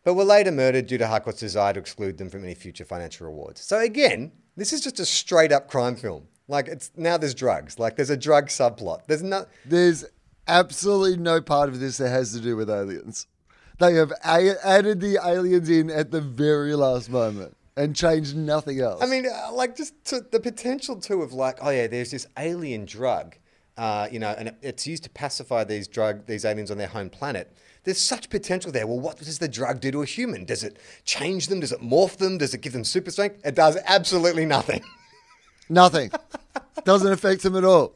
but 0.03 0.13
were 0.13 0.23
later 0.23 0.51
murdered 0.51 0.87
due 0.87 0.97
to 0.97 1.07
Harcourt's 1.07 1.39
desire 1.39 1.73
to 1.73 1.79
exclude 1.79 2.17
them 2.17 2.29
from 2.29 2.43
any 2.43 2.55
future 2.55 2.85
financial 2.85 3.27
rewards. 3.27 3.61
So 3.61 3.79
again, 3.79 4.31
this 4.55 4.71
is 4.71 4.81
just 4.81 4.99
a 4.99 5.05
straight 5.05 5.51
up 5.51 5.67
crime 5.67 5.95
film. 5.95 6.27
Like 6.47 6.67
it's 6.67 6.91
now 6.95 7.17
there's 7.17 7.33
drugs. 7.33 7.79
Like 7.79 7.95
there's 7.95 8.11
a 8.11 8.17
drug 8.17 8.47
subplot. 8.47 9.07
There's 9.07 9.23
no 9.23 9.45
There's 9.65 10.05
absolutely 10.47 11.17
no 11.17 11.41
part 11.41 11.69
of 11.69 11.79
this 11.79 11.97
that 11.97 12.09
has 12.09 12.33
to 12.33 12.39
do 12.39 12.55
with 12.55 12.69
aliens. 12.69 13.27
They 13.79 13.95
have 13.95 14.11
a- 14.23 14.65
added 14.65 15.01
the 15.01 15.19
aliens 15.25 15.69
in 15.69 15.89
at 15.89 16.11
the 16.11 16.21
very 16.21 16.75
last 16.75 17.09
moment 17.09 17.57
and 17.75 17.95
changed 17.95 18.35
nothing 18.37 18.79
else. 18.79 19.01
I 19.03 19.05
mean, 19.07 19.25
uh, 19.25 19.51
like 19.51 19.75
just 19.75 19.93
to, 20.05 20.21
the 20.21 20.39
potential 20.39 20.97
too 20.97 21.21
of 21.21 21.33
like, 21.33 21.57
oh 21.61 21.71
yeah, 21.71 21.87
there's 21.87 22.11
this 22.11 22.27
alien 22.37 22.85
drug, 22.85 23.35
uh, 23.77 24.07
you 24.11 24.19
know, 24.19 24.33
and 24.37 24.49
it, 24.49 24.55
it's 24.61 24.87
used 24.87 25.03
to 25.03 25.09
pacify 25.09 25.63
these 25.63 25.87
drug 25.87 26.25
these 26.25 26.45
aliens 26.45 26.71
on 26.71 26.77
their 26.77 26.87
home 26.87 27.09
planet. 27.09 27.55
There's 27.83 28.01
such 28.01 28.29
potential 28.29 28.71
there. 28.71 28.87
Well, 28.87 28.99
what 28.99 29.17
does 29.17 29.39
the 29.39 29.47
drug 29.47 29.79
do 29.79 29.91
to 29.91 30.01
a 30.01 30.05
human? 30.05 30.45
Does 30.45 30.63
it 30.63 30.77
change 31.03 31.47
them? 31.47 31.59
Does 31.59 31.71
it 31.71 31.81
morph 31.81 32.17
them? 32.17 32.37
Does 32.37 32.53
it 32.53 32.61
give 32.61 32.73
them 32.73 32.83
super 32.83 33.11
strength? 33.11 33.45
It 33.45 33.55
does 33.55 33.77
absolutely 33.85 34.45
nothing. 34.45 34.81
Nothing. 35.69 36.11
Doesn't 36.83 37.11
affect 37.11 37.41
them 37.41 37.55
at 37.55 37.63
all. 37.63 37.95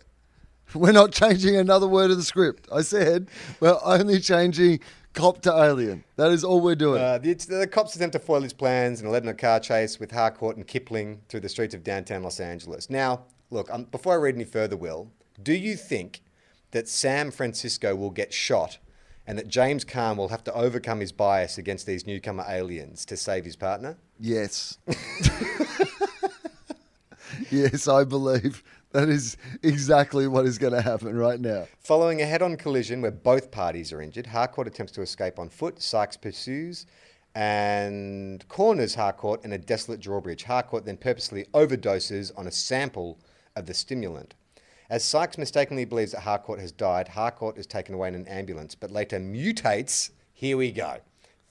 We're 0.73 0.91
not 0.91 1.11
changing 1.11 1.55
another 1.55 1.87
word 1.87 2.09
of 2.09 2.17
the 2.17 2.23
script. 2.23 2.67
I 2.73 2.81
said 2.81 3.27
we're 3.59 3.77
only 3.83 4.19
changing 4.19 4.79
cop 5.13 5.41
to 5.41 5.51
alien. 5.51 6.03
That 6.15 6.31
is 6.31 6.43
all 6.43 6.61
we're 6.61 6.75
doing. 6.75 7.01
Uh, 7.01 7.17
the, 7.17 7.33
the 7.33 7.67
cops 7.67 7.95
attempt 7.95 8.13
to 8.13 8.19
foil 8.19 8.41
his 8.41 8.53
plans 8.53 9.01
and 9.01 9.11
led 9.11 9.23
in 9.23 9.29
a 9.29 9.33
car 9.33 9.59
chase 9.59 9.99
with 9.99 10.11
Harcourt 10.11 10.57
and 10.57 10.65
Kipling 10.65 11.21
through 11.29 11.41
the 11.41 11.49
streets 11.49 11.73
of 11.75 11.83
downtown 11.83 12.23
Los 12.23 12.39
Angeles. 12.39 12.89
Now, 12.89 13.25
look, 13.49 13.71
um, 13.71 13.85
before 13.85 14.13
I 14.13 14.17
read 14.17 14.35
any 14.35 14.45
further, 14.45 14.77
Will, 14.77 15.11
do 15.41 15.53
you 15.53 15.75
think 15.75 16.21
that 16.71 16.87
Sam 16.87 17.31
Francisco 17.31 17.95
will 17.95 18.11
get 18.11 18.33
shot 18.33 18.77
and 19.25 19.37
that 19.37 19.47
James 19.47 19.85
Caan 19.85 20.17
will 20.17 20.29
have 20.29 20.43
to 20.45 20.53
overcome 20.53 20.99
his 20.99 21.11
bias 21.11 21.57
against 21.57 21.85
these 21.85 22.07
newcomer 22.07 22.45
aliens 22.47 23.05
to 23.05 23.17
save 23.17 23.45
his 23.45 23.55
partner? 23.55 23.97
yes. 24.19 24.77
yes, 27.51 27.87
I 27.87 28.03
believe 28.03 28.63
That 28.91 29.07
is 29.07 29.37
exactly 29.61 30.27
what 30.27 30.47
is 30.47 30.57
going 30.57 30.73
to 30.73 30.81
happen 30.81 31.15
right 31.15 31.39
now. 31.39 31.67
Following 31.79 32.23
a 32.23 32.25
head 32.25 32.41
on 32.41 32.57
collision 32.57 33.03
where 33.03 33.11
both 33.11 33.51
parties 33.51 33.93
are 33.93 34.01
injured, 34.01 34.25
Harcourt 34.25 34.67
attempts 34.67 34.93
to 34.93 35.03
escape 35.03 35.37
on 35.37 35.49
foot. 35.49 35.79
Sykes 35.79 36.17
pursues 36.17 36.87
and 37.35 38.47
corners 38.47 38.95
Harcourt 38.95 39.45
in 39.45 39.53
a 39.53 39.59
desolate 39.59 39.99
drawbridge. 39.99 40.43
Harcourt 40.43 40.85
then 40.85 40.97
purposely 40.97 41.45
overdoses 41.53 42.31
on 42.35 42.47
a 42.47 42.51
sample 42.51 43.19
of 43.55 43.67
the 43.67 43.75
stimulant. 43.75 44.33
As 44.89 45.05
Sykes 45.05 45.37
mistakenly 45.37 45.85
believes 45.85 46.13
that 46.13 46.21
Harcourt 46.21 46.59
has 46.59 46.71
died, 46.71 47.09
Harcourt 47.09 47.59
is 47.59 47.67
taken 47.67 47.93
away 47.93 48.07
in 48.07 48.15
an 48.15 48.27
ambulance, 48.27 48.73
but 48.73 48.89
later 48.89 49.19
mutates. 49.19 50.09
Here 50.33 50.57
we 50.57 50.71
go. 50.71 50.97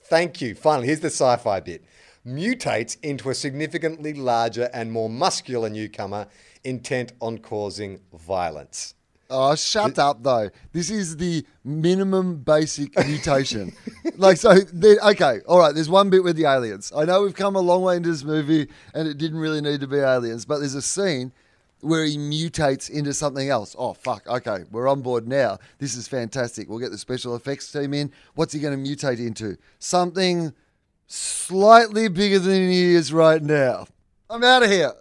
Thank 0.03 0.40
you. 0.40 0.57
Finally, 0.57 0.88
here's 0.88 1.01
the 1.01 1.07
sci 1.07 1.37
fi 1.37 1.61
bit. 1.61 1.85
Mutates 2.27 2.96
into 3.01 3.31
a 3.31 3.35
significantly 3.35 4.12
larger 4.12 4.68
and 4.74 4.90
more 4.90 5.09
muscular 5.09 5.68
newcomer 5.68 6.27
intent 6.64 7.12
on 7.20 7.38
causing 7.38 8.01
violence. 8.12 8.94
Oh, 9.31 9.55
shut 9.55 10.01
up, 10.01 10.22
though. 10.22 10.51
This 10.72 10.90
is 10.90 11.18
the 11.18 11.46
minimum 11.62 12.38
basic 12.38 12.98
mutation. 13.07 13.72
like, 14.16 14.38
so, 14.38 14.51
okay, 14.51 15.40
all 15.46 15.61
right, 15.61 15.74
there's 15.74 15.90
one 15.90 16.11
bit 16.11 16.24
with 16.24 16.35
the 16.35 16.46
aliens. 16.46 16.90
I 16.96 17.05
know 17.05 17.22
we've 17.22 17.35
come 17.35 17.55
a 17.55 17.61
long 17.61 17.83
way 17.83 17.98
into 17.98 18.11
this 18.11 18.24
movie 18.24 18.68
and 18.94 19.07
it 19.07 19.16
didn't 19.16 19.38
really 19.38 19.61
need 19.61 19.81
to 19.83 19.87
be 19.87 19.98
aliens, 19.98 20.44
but 20.44 20.59
there's 20.59 20.74
a 20.74 20.83
scene 20.83 21.33
where 21.81 22.05
he 22.05 22.17
mutates 22.17 22.91
into 22.91 23.12
something 23.12 23.49
else. 23.49 23.77
Oh, 23.79 23.93
fuck, 23.93 24.27
okay, 24.27 24.64
we're 24.71 24.88
on 24.88 25.03
board 25.03 25.29
now. 25.29 25.59
This 25.79 25.95
is 25.95 26.09
fantastic. 26.09 26.69
We'll 26.69 26.79
get 26.79 26.91
the 26.91 26.99
special 26.99 27.37
effects 27.37 27.71
team 27.71 27.95
in. 27.95 28.12
What's 28.35 28.53
he 28.53 28.61
going 28.61 28.83
to 28.83 28.91
mutate 28.91 29.19
into? 29.19 29.57
Something 29.79 30.53
slightly 31.07 32.09
bigger 32.09 32.38
than 32.38 32.69
he 32.69 32.95
is 32.95 33.12
right 33.12 33.43
now. 33.43 33.87
I'm 34.29 34.45
out 34.45 34.62
of 34.62 34.71
here. 34.71 34.93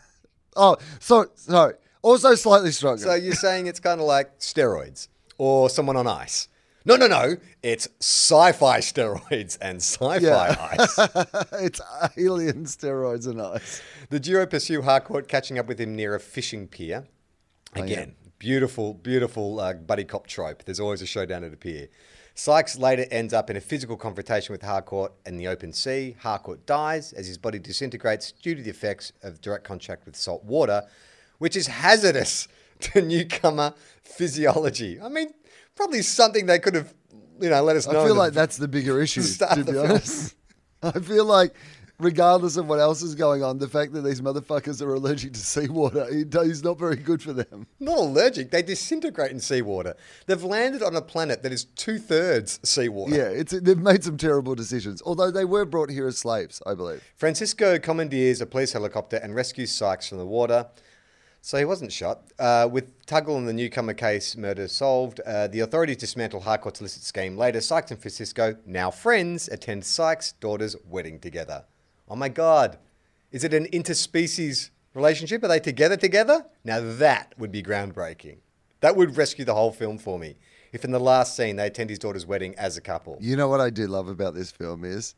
oh, 0.56 0.76
sorry, 0.98 1.28
sorry. 1.34 1.74
Also 2.02 2.34
slightly 2.34 2.72
stronger. 2.72 3.02
So 3.02 3.14
you're 3.14 3.34
saying 3.34 3.66
it's 3.66 3.80
kind 3.80 4.00
of 4.00 4.06
like 4.06 4.38
steroids 4.38 5.08
or 5.36 5.70
someone 5.70 5.96
on 5.96 6.06
ice? 6.06 6.48
No, 6.84 6.96
no, 6.96 7.06
no. 7.06 7.36
It's 7.62 7.88
sci-fi 8.00 8.78
steroids 8.80 9.58
and 9.60 9.78
sci-fi 9.82 10.18
Yeah. 10.18 10.76
ice. 10.78 10.98
it's 11.60 11.80
alien 12.16 12.64
steroids 12.64 13.26
and 13.26 13.40
ice. 13.40 13.82
The 14.08 14.18
duo 14.18 14.46
pursue 14.46 14.82
Harcourt, 14.82 15.28
catching 15.28 15.58
up 15.58 15.66
with 15.66 15.78
him 15.78 15.94
near 15.94 16.14
a 16.14 16.20
fishing 16.20 16.66
pier. 16.68 17.06
Again, 17.74 18.14
beautiful, 18.38 18.94
beautiful 18.94 19.60
uh, 19.60 19.74
buddy 19.74 20.04
cop 20.04 20.26
trope. 20.26 20.64
There's 20.64 20.80
always 20.80 21.02
a 21.02 21.06
showdown 21.06 21.44
at 21.44 21.52
a 21.52 21.56
pier. 21.56 21.88
Sykes 22.34 22.78
later 22.78 23.04
ends 23.10 23.34
up 23.34 23.50
in 23.50 23.56
a 23.56 23.60
physical 23.60 23.96
confrontation 23.98 24.52
with 24.52 24.62
Harcourt 24.62 25.12
in 25.26 25.36
the 25.36 25.46
open 25.48 25.72
sea. 25.74 26.16
Harcourt 26.20 26.64
dies 26.64 27.12
as 27.12 27.26
his 27.26 27.36
body 27.36 27.58
disintegrates 27.58 28.32
due 28.32 28.54
to 28.54 28.62
the 28.62 28.70
effects 28.70 29.12
of 29.22 29.40
direct 29.42 29.64
contact 29.64 30.06
with 30.06 30.16
salt 30.16 30.42
water, 30.44 30.82
which 31.38 31.54
is 31.54 31.66
hazardous 31.66 32.48
to 32.80 33.02
newcomer 33.02 33.74
physiology. 34.02 34.98
I 35.00 35.08
mean, 35.10 35.34
probably 35.76 36.02
something 36.02 36.46
they 36.46 36.58
could 36.58 36.74
have, 36.74 36.92
you 37.40 37.50
know, 37.50 37.62
let 37.62 37.76
us 37.76 37.86
know. 37.86 38.02
I 38.02 38.04
feel 38.04 38.14
like 38.14 38.32
that's 38.32 38.56
the 38.56 38.68
bigger 38.68 39.00
issue, 39.02 39.22
start 39.22 39.54
to 39.54 39.60
of 39.60 39.66
the 39.66 39.72
be 39.72 39.78
film. 39.78 39.90
honest. 39.90 40.36
I 40.82 40.92
feel 40.92 41.26
like, 41.26 41.54
regardless 41.98 42.56
of 42.56 42.66
what 42.66 42.78
else 42.78 43.02
is 43.02 43.14
going 43.14 43.42
on, 43.42 43.58
the 43.58 43.68
fact 43.68 43.92
that 43.92 44.00
these 44.00 44.22
motherfuckers 44.22 44.80
are 44.80 44.94
allergic 44.94 45.34
to 45.34 45.40
seawater 45.40 46.06
it 46.10 46.34
is 46.34 46.64
not 46.64 46.78
very 46.78 46.96
good 46.96 47.22
for 47.22 47.34
them. 47.34 47.66
Not 47.78 47.98
allergic. 47.98 48.50
They 48.50 48.62
disintegrate 48.62 49.30
in 49.30 49.40
seawater. 49.40 49.94
They've 50.26 50.42
landed 50.42 50.82
on 50.82 50.96
a 50.96 51.02
planet 51.02 51.42
that 51.42 51.52
is 51.52 51.64
two 51.64 51.98
thirds 51.98 52.60
seawater. 52.62 53.14
Yeah, 53.14 53.28
it's 53.28 53.52
they've 53.52 53.78
made 53.78 54.04
some 54.04 54.16
terrible 54.16 54.54
decisions. 54.54 55.02
Although 55.04 55.30
they 55.30 55.44
were 55.44 55.66
brought 55.66 55.90
here 55.90 56.08
as 56.08 56.16
slaves, 56.18 56.62
I 56.66 56.74
believe. 56.74 57.02
Francisco 57.16 57.78
commandeers 57.78 58.40
a 58.40 58.46
police 58.46 58.72
helicopter 58.72 59.16
and 59.16 59.34
rescues 59.34 59.70
Sykes 59.70 60.08
from 60.08 60.18
the 60.18 60.26
water. 60.26 60.66
So 61.42 61.56
he 61.56 61.64
wasn't 61.64 61.92
shot. 61.92 62.24
Uh, 62.38 62.68
with 62.70 63.04
Tuggle 63.06 63.38
and 63.38 63.48
the 63.48 63.52
newcomer 63.52 63.94
case 63.94 64.36
murder 64.36 64.68
solved, 64.68 65.20
uh, 65.20 65.46
the 65.46 65.60
authorities 65.60 65.96
dismantle 65.96 66.40
Harcourt's 66.40 66.80
illicit 66.80 67.02
scheme. 67.02 67.36
Later, 67.36 67.60
Sykes 67.60 67.90
and 67.90 68.00
Francisco, 68.00 68.56
now 68.66 68.90
friends, 68.90 69.48
attend 69.48 69.84
Sykes' 69.84 70.32
daughter's 70.32 70.76
wedding 70.88 71.18
together. 71.18 71.64
Oh 72.08 72.16
my 72.16 72.28
God. 72.28 72.78
Is 73.32 73.44
it 73.44 73.54
an 73.54 73.66
interspecies 73.66 74.70
relationship? 74.92 75.42
Are 75.42 75.48
they 75.48 75.60
together 75.60 75.96
together? 75.96 76.44
Now 76.64 76.80
that 76.80 77.32
would 77.38 77.52
be 77.52 77.62
groundbreaking. 77.62 78.38
That 78.80 78.96
would 78.96 79.16
rescue 79.16 79.44
the 79.44 79.54
whole 79.54 79.72
film 79.72 79.98
for 79.98 80.18
me. 80.18 80.36
If 80.72 80.84
in 80.84 80.90
the 80.90 81.00
last 81.00 81.36
scene 81.36 81.56
they 81.56 81.66
attend 81.66 81.90
his 81.90 81.98
daughter's 81.98 82.26
wedding 82.26 82.54
as 82.56 82.76
a 82.76 82.80
couple. 82.80 83.16
You 83.20 83.36
know 83.36 83.48
what 83.48 83.60
I 83.60 83.70
do 83.70 83.86
love 83.86 84.08
about 84.08 84.34
this 84.34 84.50
film 84.50 84.84
is, 84.84 85.14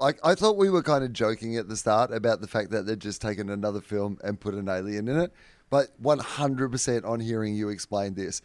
I, 0.00 0.14
I 0.24 0.34
thought 0.34 0.56
we 0.56 0.70
were 0.70 0.82
kind 0.82 1.04
of 1.04 1.12
joking 1.12 1.56
at 1.56 1.68
the 1.68 1.76
start 1.76 2.12
about 2.12 2.40
the 2.40 2.46
fact 2.46 2.70
that 2.70 2.86
they'd 2.86 3.00
just 3.00 3.20
taken 3.20 3.50
another 3.50 3.80
film 3.80 4.18
and 4.22 4.38
put 4.38 4.54
an 4.54 4.68
alien 4.68 5.08
in 5.08 5.18
it, 5.18 5.32
but 5.70 6.00
100% 6.02 7.04
on 7.04 7.20
hearing 7.20 7.54
you 7.54 7.68
explain 7.68 8.14
this, 8.14 8.42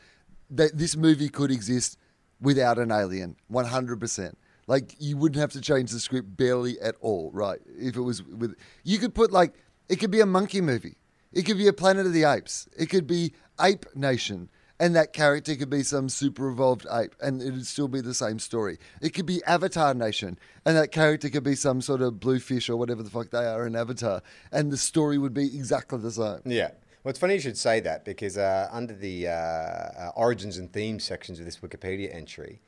that 0.49 0.77
this 0.77 0.95
movie 0.95 1.29
could 1.29 1.51
exist 1.51 1.97
without 2.39 2.77
an 2.77 2.91
alien, 2.91 3.35
100%. 3.51 4.33
Like 4.67 4.95
you 4.99 5.17
wouldn't 5.17 5.39
have 5.39 5.51
to 5.53 5.61
change 5.61 5.91
the 5.91 5.99
script 5.99 6.35
barely 6.35 6.79
at 6.81 6.95
all, 6.99 7.31
right? 7.33 7.59
If 7.77 7.95
it 7.95 8.01
was 8.01 8.21
with, 8.23 8.55
you 8.83 8.97
could 8.99 9.15
put 9.15 9.31
like 9.31 9.53
it 9.87 9.95
could 9.97 10.11
be 10.11 10.19
a 10.19 10.25
monkey 10.25 10.59
movie, 10.59 10.97
it 11.31 11.43
could 11.43 11.57
be 11.57 11.67
a 11.67 11.73
Planet 11.73 12.05
of 12.05 12.13
the 12.13 12.25
Apes, 12.25 12.67
it 12.77 12.87
could 12.87 13.07
be 13.07 13.33
Ape 13.61 13.85
Nation, 13.95 14.49
and 14.79 14.95
that 14.95 15.13
character 15.13 15.55
could 15.55 15.69
be 15.69 15.83
some 15.83 16.09
super 16.09 16.49
evolved 16.49 16.85
ape, 16.91 17.15
and 17.21 17.41
it'd 17.41 17.65
still 17.65 17.87
be 17.87 18.01
the 18.01 18.13
same 18.13 18.39
story. 18.39 18.77
It 19.01 19.13
could 19.13 19.25
be 19.25 19.43
Avatar 19.45 19.93
Nation, 19.93 20.37
and 20.65 20.77
that 20.77 20.91
character 20.91 21.29
could 21.29 21.43
be 21.43 21.55
some 21.55 21.81
sort 21.81 22.01
of 22.01 22.19
blue 22.19 22.39
fish 22.39 22.69
or 22.69 22.77
whatever 22.77 23.03
the 23.03 23.09
fuck 23.09 23.31
they 23.31 23.45
are 23.45 23.65
in 23.65 23.75
Avatar, 23.75 24.21
and 24.51 24.71
the 24.71 24.77
story 24.77 25.17
would 25.17 25.33
be 25.33 25.45
exactly 25.45 25.99
the 25.99 26.11
same. 26.11 26.41
Yeah. 26.45 26.71
Well, 27.03 27.11
it's 27.11 27.19
funny 27.19 27.35
you 27.35 27.39
should 27.39 27.57
say 27.57 27.79
that 27.81 28.03
because 28.03 28.37
uh, 28.37 28.67
under 28.71 28.93
the 28.93 29.27
uh, 29.27 29.31
uh, 29.31 30.11
origins 30.15 30.57
and 30.57 30.71
themes 30.71 31.05
sections 31.05 31.39
of 31.39 31.45
this 31.45 31.57
Wikipedia 31.59 32.13
entry, 32.13 32.61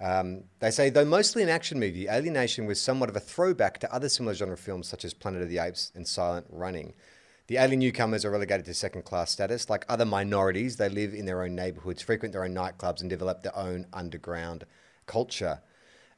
um, 0.00 0.44
they 0.58 0.70
say, 0.70 0.90
though 0.90 1.04
mostly 1.04 1.42
an 1.42 1.48
action 1.48 1.78
movie, 1.78 2.08
Alien 2.08 2.34
Nation 2.34 2.66
was 2.66 2.80
somewhat 2.80 3.08
of 3.08 3.16
a 3.16 3.20
throwback 3.20 3.78
to 3.80 3.94
other 3.94 4.08
similar 4.08 4.34
genre 4.34 4.56
films 4.56 4.88
such 4.88 5.04
as 5.04 5.14
Planet 5.14 5.42
of 5.42 5.48
the 5.48 5.58
Apes 5.58 5.92
and 5.94 6.06
Silent 6.06 6.46
Running. 6.50 6.94
The 7.48 7.58
alien 7.58 7.78
newcomers 7.78 8.24
are 8.24 8.30
relegated 8.30 8.66
to 8.66 8.74
second 8.74 9.04
class 9.04 9.30
status. 9.30 9.70
Like 9.70 9.84
other 9.88 10.04
minorities, 10.04 10.76
they 10.76 10.88
live 10.88 11.14
in 11.14 11.26
their 11.26 11.42
own 11.42 11.54
neighborhoods, 11.54 12.02
frequent 12.02 12.32
their 12.32 12.44
own 12.44 12.54
nightclubs, 12.54 13.00
and 13.00 13.08
develop 13.08 13.42
their 13.42 13.56
own 13.56 13.86
underground 13.92 14.64
culture. 15.06 15.60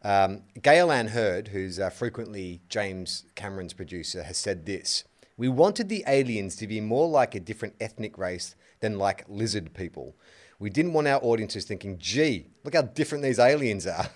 Um, 0.02 0.44
Gale 0.62 0.90
Anne 0.90 1.08
Hurd, 1.08 1.48
who's 1.48 1.78
uh, 1.78 1.90
frequently 1.90 2.60
James 2.70 3.24
Cameron's 3.34 3.74
producer, 3.74 4.22
has 4.22 4.38
said 4.38 4.64
this 4.64 5.04
We 5.36 5.48
wanted 5.48 5.90
the 5.90 6.02
aliens 6.06 6.56
to 6.56 6.66
be 6.66 6.80
more 6.80 7.08
like 7.08 7.34
a 7.34 7.40
different 7.40 7.74
ethnic 7.78 8.16
race 8.16 8.54
than 8.80 8.96
like 8.96 9.24
lizard 9.28 9.74
people. 9.74 10.16
We 10.58 10.70
didn't 10.70 10.94
want 10.94 11.08
our 11.08 11.22
audiences 11.22 11.66
thinking, 11.66 11.98
gee, 11.98 12.46
look 12.64 12.74
how 12.74 12.82
different 12.82 13.22
these 13.22 13.38
aliens 13.38 13.86
are. 13.86 14.08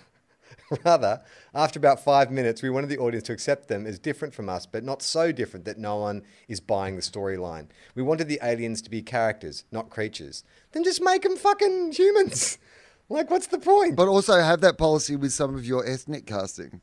Rather, 0.85 1.21
after 1.53 1.79
about 1.79 2.03
five 2.03 2.31
minutes, 2.31 2.61
we 2.61 2.69
wanted 2.69 2.89
the 2.89 2.97
audience 2.97 3.25
to 3.27 3.33
accept 3.33 3.67
them 3.67 3.85
as 3.85 3.99
different 3.99 4.33
from 4.33 4.49
us, 4.49 4.65
but 4.65 4.83
not 4.83 5.01
so 5.01 5.31
different 5.31 5.65
that 5.65 5.77
no 5.77 5.97
one 5.97 6.23
is 6.47 6.59
buying 6.59 6.95
the 6.95 7.01
storyline. 7.01 7.67
We 7.95 8.03
wanted 8.03 8.27
the 8.27 8.39
aliens 8.41 8.81
to 8.83 8.89
be 8.89 9.01
characters, 9.01 9.65
not 9.71 9.89
creatures. 9.89 10.43
Then 10.71 10.83
just 10.83 11.01
make 11.01 11.23
them 11.23 11.37
fucking 11.37 11.93
humans. 11.93 12.57
Like, 13.09 13.29
what's 13.29 13.47
the 13.47 13.59
point? 13.59 13.97
But 13.97 14.07
also 14.07 14.39
have 14.39 14.61
that 14.61 14.77
policy 14.77 15.17
with 15.17 15.33
some 15.33 15.55
of 15.55 15.65
your 15.65 15.85
ethnic 15.85 16.25
casting. 16.25 16.81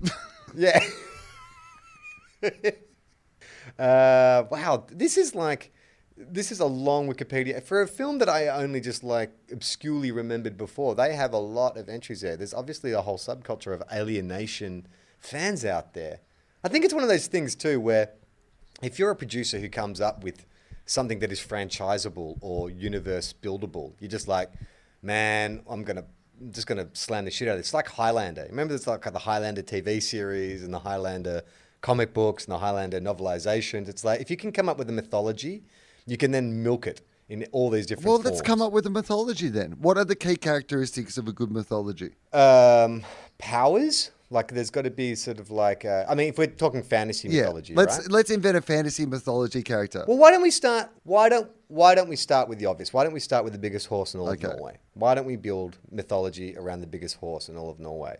Yeah. 0.54 0.78
uh, 3.78 4.44
wow, 4.50 4.86
this 4.90 5.16
is 5.16 5.34
like 5.34 5.71
this 6.16 6.52
is 6.52 6.60
a 6.60 6.66
long 6.66 7.12
Wikipedia 7.12 7.62
for 7.62 7.82
a 7.82 7.88
film 7.88 8.18
that 8.18 8.28
I 8.28 8.48
only 8.48 8.80
just 8.80 9.02
like 9.02 9.32
obscurely 9.50 10.10
remembered 10.10 10.56
before. 10.56 10.94
They 10.94 11.14
have 11.14 11.32
a 11.32 11.38
lot 11.38 11.76
of 11.76 11.88
entries 11.88 12.20
there. 12.20 12.36
There's 12.36 12.54
obviously 12.54 12.92
a 12.92 13.00
whole 13.00 13.18
subculture 13.18 13.72
of 13.72 13.82
alienation 13.92 14.86
fans 15.18 15.64
out 15.64 15.94
there. 15.94 16.20
I 16.64 16.68
think 16.68 16.84
it's 16.84 16.94
one 16.94 17.02
of 17.02 17.08
those 17.08 17.26
things 17.26 17.54
too 17.54 17.80
where 17.80 18.10
if 18.82 18.98
you're 18.98 19.10
a 19.10 19.16
producer 19.16 19.58
who 19.58 19.68
comes 19.68 20.00
up 20.00 20.22
with 20.22 20.46
something 20.86 21.20
that 21.20 21.32
is 21.32 21.40
franchisable 21.40 22.38
or 22.40 22.70
universe 22.70 23.32
buildable, 23.32 23.92
you're 24.00 24.10
just 24.10 24.28
like, 24.28 24.50
man, 25.02 25.62
I'm 25.68 25.82
gonna 25.84 26.04
I'm 26.40 26.52
just 26.52 26.66
gonna 26.66 26.88
slam 26.92 27.24
the 27.24 27.30
shit 27.30 27.48
out 27.48 27.52
of 27.52 27.58
this. 27.58 27.68
It's 27.68 27.74
like 27.74 27.88
Highlander. 27.88 28.46
Remember, 28.48 28.74
it's 28.74 28.86
like 28.86 29.10
the 29.10 29.18
Highlander 29.18 29.62
TV 29.62 30.02
series 30.02 30.62
and 30.62 30.74
the 30.74 30.80
Highlander 30.80 31.42
comic 31.80 32.12
books 32.12 32.44
and 32.44 32.52
the 32.52 32.58
Highlander 32.58 33.00
novelizations. 33.00 33.88
It's 33.88 34.04
like 34.04 34.20
if 34.20 34.30
you 34.30 34.36
can 34.36 34.52
come 34.52 34.68
up 34.68 34.78
with 34.78 34.88
a 34.88 34.92
mythology, 34.92 35.62
you 36.06 36.16
can 36.16 36.30
then 36.30 36.62
milk 36.62 36.86
it 36.86 37.00
in 37.28 37.46
all 37.52 37.70
these 37.70 37.86
different. 37.86 38.06
Well, 38.06 38.16
let's 38.18 38.38
forms. 38.38 38.42
come 38.42 38.62
up 38.62 38.72
with 38.72 38.86
a 38.86 38.90
mythology 38.90 39.48
then. 39.48 39.72
What 39.80 39.96
are 39.96 40.04
the 40.04 40.16
key 40.16 40.36
characteristics 40.36 41.16
of 41.18 41.28
a 41.28 41.32
good 41.32 41.50
mythology? 41.50 42.14
Um, 42.32 43.02
powers. 43.38 44.10
Like, 44.30 44.48
there's 44.50 44.70
got 44.70 44.84
to 44.84 44.90
be 44.90 45.14
sort 45.14 45.38
of 45.38 45.50
like, 45.50 45.84
uh, 45.84 46.06
I 46.08 46.14
mean, 46.14 46.28
if 46.28 46.38
we're 46.38 46.46
talking 46.46 46.82
fantasy 46.82 47.28
mythology, 47.28 47.74
let's 47.74 47.98
right? 47.98 48.10
let's 48.10 48.30
invent 48.30 48.56
a 48.56 48.62
fantasy 48.62 49.04
mythology 49.04 49.62
character. 49.62 50.06
Well, 50.08 50.16
why 50.16 50.30
don't 50.30 50.40
we 50.40 50.50
start? 50.50 50.88
Why 51.04 51.28
don't 51.28 51.50
Why 51.68 51.94
don't 51.94 52.08
we 52.08 52.16
start 52.16 52.48
with 52.48 52.58
the 52.58 52.64
obvious? 52.64 52.94
Why 52.94 53.04
don't 53.04 53.12
we 53.12 53.20
start 53.20 53.44
with 53.44 53.52
the 53.52 53.58
biggest 53.58 53.88
horse 53.88 54.14
in 54.14 54.20
all 54.20 54.30
Okay. 54.30 54.46
of 54.46 54.56
Norway? 54.56 54.78
Why 54.94 55.14
don't 55.14 55.26
we 55.26 55.36
build 55.36 55.76
mythology 55.90 56.56
around 56.56 56.80
the 56.80 56.86
biggest 56.86 57.16
horse 57.16 57.50
in 57.50 57.58
all 57.58 57.68
of 57.68 57.78
Norway? 57.78 58.16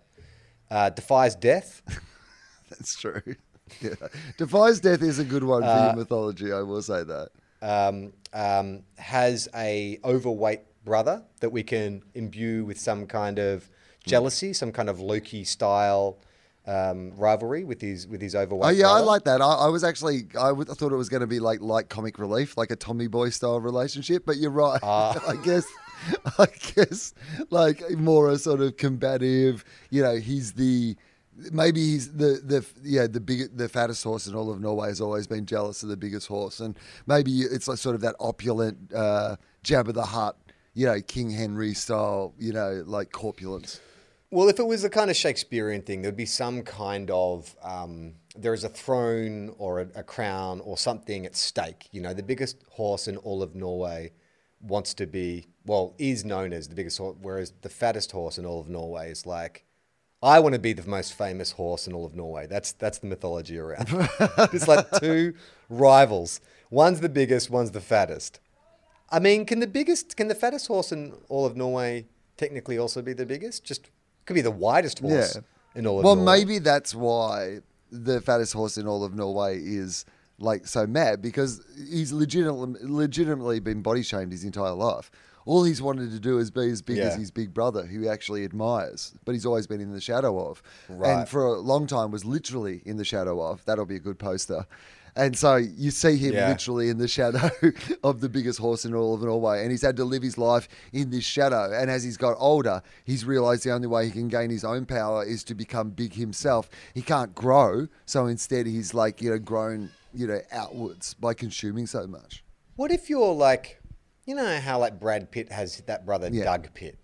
Uh, 0.71 0.91
defies 0.91 1.35
death. 1.35 1.81
That's 2.71 2.95
true. 3.01 3.23
Yeah. 3.81 3.95
Defies 4.37 4.81
death 4.81 5.01
is 5.01 5.19
a 5.19 5.25
good 5.25 5.45
one 5.45 5.63
for 5.63 5.69
Uh, 5.69 5.85
your 5.87 5.97
mythology. 5.97 6.53
I 6.53 6.61
will 6.61 6.83
say 6.83 7.05
that. 7.05 7.31
Um, 7.63 8.13
um, 8.35 8.83
has 8.99 9.49
a 9.55 9.99
overweight 10.05 10.61
brother 10.85 11.23
that 11.41 11.51
we 11.51 11.63
can 11.63 12.03
imbue 12.15 12.65
with 12.65 12.79
some 12.79 13.07
kind 13.07 13.39
of 13.39 13.71
jealousy, 14.05 14.53
some 14.53 14.73
kind 14.73 14.91
of 14.91 15.01
Loki 15.01 15.45
style 15.45 16.19
um, 16.67 17.13
rivalry 17.17 17.65
with 17.65 17.81
his 17.81 18.07
with 18.07 18.21
his 18.21 18.35
overweight. 18.35 18.69
Oh 18.69 18.71
yeah, 18.71 18.91
I 18.91 19.01
like 19.01 19.25
that. 19.25 19.41
I, 19.41 19.47
I 19.47 19.69
was 19.69 19.83
actually 19.83 20.27
I, 20.39 20.49
w- 20.49 20.67
I 20.71 20.75
thought 20.75 20.93
it 20.93 20.97
was 20.97 21.09
going 21.09 21.23
to 21.23 21.27
be 21.27 21.41
like 21.41 21.61
like 21.61 21.89
comic 21.89 22.19
relief, 22.19 22.57
like 22.57 22.71
a 22.71 22.77
Tommy 22.77 23.07
Boy 23.07 23.31
style 23.31 23.61
relationship. 23.61 24.25
But 24.27 24.37
you're 24.37 24.51
right. 24.51 24.81
Ah. 24.83 25.21
I 25.29 25.37
guess 25.37 25.67
I 26.39 26.47
guess 26.75 27.15
like 27.51 27.83
more 27.93 28.31
a 28.31 28.39
sort 28.39 28.61
of 28.61 28.77
combative. 28.77 29.65
You 29.91 30.03
know, 30.03 30.17
he's 30.17 30.53
the 30.53 30.97
maybe 31.53 31.81
he's 31.81 32.13
the 32.13 32.41
the 32.45 32.65
yeah 32.83 33.07
the 33.07 33.21
big 33.21 33.57
the 33.57 33.69
fattest 33.69 34.05
horse 34.05 34.27
in 34.27 34.35
all 34.35 34.51
of 34.51 34.61
Norway 34.61 34.89
has 34.89 35.01
always 35.01 35.27
been 35.27 35.47
jealous 35.47 35.83
of 35.83 35.89
the 35.89 35.97
biggest 35.97 36.27
horse, 36.27 36.61
and 36.61 36.77
maybe 37.07 37.41
it's 37.41 37.69
like 37.69 37.79
sort 37.79 37.95
of 37.95 38.01
that 38.03 38.17
opulent 38.21 38.93
uh, 38.95 39.37
Jabba 39.65 39.95
the 39.95 40.05
Hutt, 40.05 40.37
you 40.75 40.87
know, 40.87 41.01
King 41.01 41.31
Henry 41.31 41.75
style, 41.75 42.35
you 42.39 42.53
know, 42.53 42.83
like 42.87 43.13
corpulence. 43.13 43.81
Well, 44.31 44.49
if 44.49 44.59
it 44.59 44.67
was 44.67 44.83
a 44.83 44.89
kind 44.89 45.11
of 45.11 45.17
Shakespearean 45.17 45.83
thing, 45.83 46.01
there'd 46.01 46.17
be 46.17 46.25
some 46.25 46.63
kind 46.63 47.11
of 47.11 47.55
um, 47.63 48.15
there 48.35 48.55
is 48.55 48.65
a 48.65 48.69
throne 48.69 49.55
or 49.59 49.81
a, 49.81 49.89
a 49.97 50.03
crown 50.03 50.61
or 50.61 50.79
something 50.79 51.27
at 51.27 51.37
stake. 51.37 51.89
You 51.93 52.01
know, 52.01 52.15
the 52.15 52.23
biggest 52.23 52.57
horse 52.71 53.09
in 53.09 53.19
all 53.19 53.43
of 53.43 53.55
Norway 53.55 54.13
wants 54.63 54.95
to 54.95 55.07
be 55.07 55.49
well 55.67 55.95
is 55.99 56.25
known 56.25 56.53
as 56.53 56.69
the 56.69 56.75
biggest 56.75 56.99
horse, 56.99 57.17
whereas 57.21 57.53
the 57.61 57.69
fattest 57.69 58.13
horse 58.13 58.39
in 58.39 58.47
all 58.47 58.61
of 58.61 58.69
Norway 58.69 59.11
is 59.11 59.27
like. 59.27 59.67
I 60.23 60.39
want 60.39 60.55
to 60.55 60.59
be 60.61 60.73
the 60.73 60.89
most 60.89 61.15
famous 61.15 61.53
horse 61.53 61.87
in 61.87 61.93
all 61.95 62.05
of 62.07 62.15
Norway. 62.15 62.47
That's 62.47 62.73
that's 62.73 62.99
the 62.99 63.07
mythology 63.09 63.59
around. 63.59 63.87
it's 64.53 64.69
like 64.69 64.87
two 65.01 65.35
rivals. 65.69 66.41
One's 66.71 67.01
the 67.01 67.09
biggest, 67.09 67.51
one's 67.51 67.73
the 67.73 67.81
fattest. 67.81 68.39
I 69.11 69.19
mean, 69.19 69.45
can 69.45 69.61
the 69.61 69.67
biggest, 69.67 70.17
can 70.17 70.29
the 70.29 70.35
fattest 70.35 70.69
horse 70.69 70.91
in 70.93 71.13
all 71.29 71.45
of 71.45 71.55
Norway 71.57 72.07
technically 72.39 72.79
also 72.79 73.03
be 73.03 73.13
the 73.13 73.27
biggest? 73.27 73.63
Just 73.65 73.91
could 74.25 74.35
be 74.35 74.41
the 74.41 74.51
widest 74.51 75.01
horse 75.01 75.35
Yeah. 75.37 75.43
in 75.79 75.87
all 75.87 75.99
of 75.99 76.05
Well, 76.05 76.15
Norway. 76.17 76.27
Well, 76.27 76.39
maybe 76.39 76.59
that's 76.61 76.95
why 76.95 77.59
the 77.91 78.21
fattest 78.23 78.55
horse 78.55 78.79
in 78.79 78.87
all 78.87 79.05
of 79.05 79.15
Norway 79.15 79.59
is 79.59 80.07
like 80.39 80.67
so 80.67 80.87
mad 80.87 81.21
because 81.21 81.61
he's 81.91 82.11
legitimately 82.13 82.81
legitimately 82.83 83.61
been 83.61 83.83
body 83.83 84.03
shamed 84.03 84.33
his 84.33 84.45
entire 84.45 84.73
life. 84.73 85.11
All 85.45 85.65
he's 85.65 85.83
wanted 85.83 86.11
to 86.13 86.21
do 86.21 86.39
is 86.39 86.51
be 86.51 86.71
as 86.71 86.83
big 86.83 86.99
as 86.99 87.15
his 87.17 87.31
big 87.31 87.53
brother, 87.53 87.85
who 87.87 88.03
he 88.03 88.09
actually 88.09 88.45
admires, 88.45 89.15
but 89.25 89.33
he's 89.33 89.45
always 89.47 89.67
been 89.67 89.81
in 89.81 89.93
the 89.93 90.01
shadow 90.01 90.39
of, 90.49 90.63
Right. 90.89 91.11
and 91.19 91.29
for 91.29 91.47
a 91.47 91.59
long 91.59 91.87
time 91.87 92.11
was 92.11 92.25
literally 92.25 92.83
in 92.85 92.97
the 92.97 93.05
shadow 93.05 93.41
of. 93.43 93.65
That'll 93.65 93.87
be 93.87 93.97
a 93.97 94.01
good 94.01 94.19
poster. 94.19 94.67
And 95.15 95.37
so 95.37 95.57
you 95.57 95.91
see 95.91 96.17
him 96.17 96.33
Yeah. 96.33 96.49
literally 96.49 96.89
in 96.89 96.97
the 96.97 97.07
shadow 97.07 97.51
of 98.03 98.21
the 98.23 98.31
biggest 98.31 98.59
horse 98.59 98.87
in 98.87 98.95
all 98.95 99.13
of 99.15 99.21
Norway, 99.23 99.61
and 99.61 99.71
he's 99.71 99.83
had 99.83 99.97
to 99.97 100.05
live 100.05 100.23
his 100.23 100.39
life 100.39 100.69
in 100.95 101.11
this 101.11 101.25
shadow. 101.25 101.71
And 101.71 101.91
as 101.91 102.03
he's 102.03 102.17
got 102.17 102.35
older, 102.39 102.81
he's 103.05 103.25
realised 103.27 103.65
the 103.65 103.73
only 103.73 103.89
way 103.89 104.07
he 104.07 104.11
can 104.11 104.29
gain 104.29 104.49
his 104.49 104.65
own 104.65 104.87
power 104.87 105.23
is 105.23 105.45
to 105.45 105.55
become 105.55 105.91
big 105.91 106.15
himself. 106.15 106.71
He 106.95 107.03
can't 107.03 107.35
grow, 107.35 107.89
so 108.07 108.25
instead 108.27 108.67
he's 108.67 108.95
like 108.95 109.21
you 109.21 109.29
know 109.31 109.39
grown 109.39 109.91
you 110.15 110.27
know 110.27 110.41
outwards 110.51 111.13
by 111.13 111.35
consuming 111.35 111.87
so 111.87 112.07
much. 112.07 112.43
What 112.77 112.91
if 112.91 113.11
you're 113.11 113.35
like, 113.35 113.82
you 114.25 114.35
know 114.35 114.61
how 114.61 114.79
like 114.79 115.01
Brad 115.01 115.31
Pitt 115.31 115.51
has 115.53 115.79
that 115.87 116.07
brother 116.07 116.29
Yeah. 116.31 116.45
Doug 116.45 116.73
Pitt, 116.75 116.99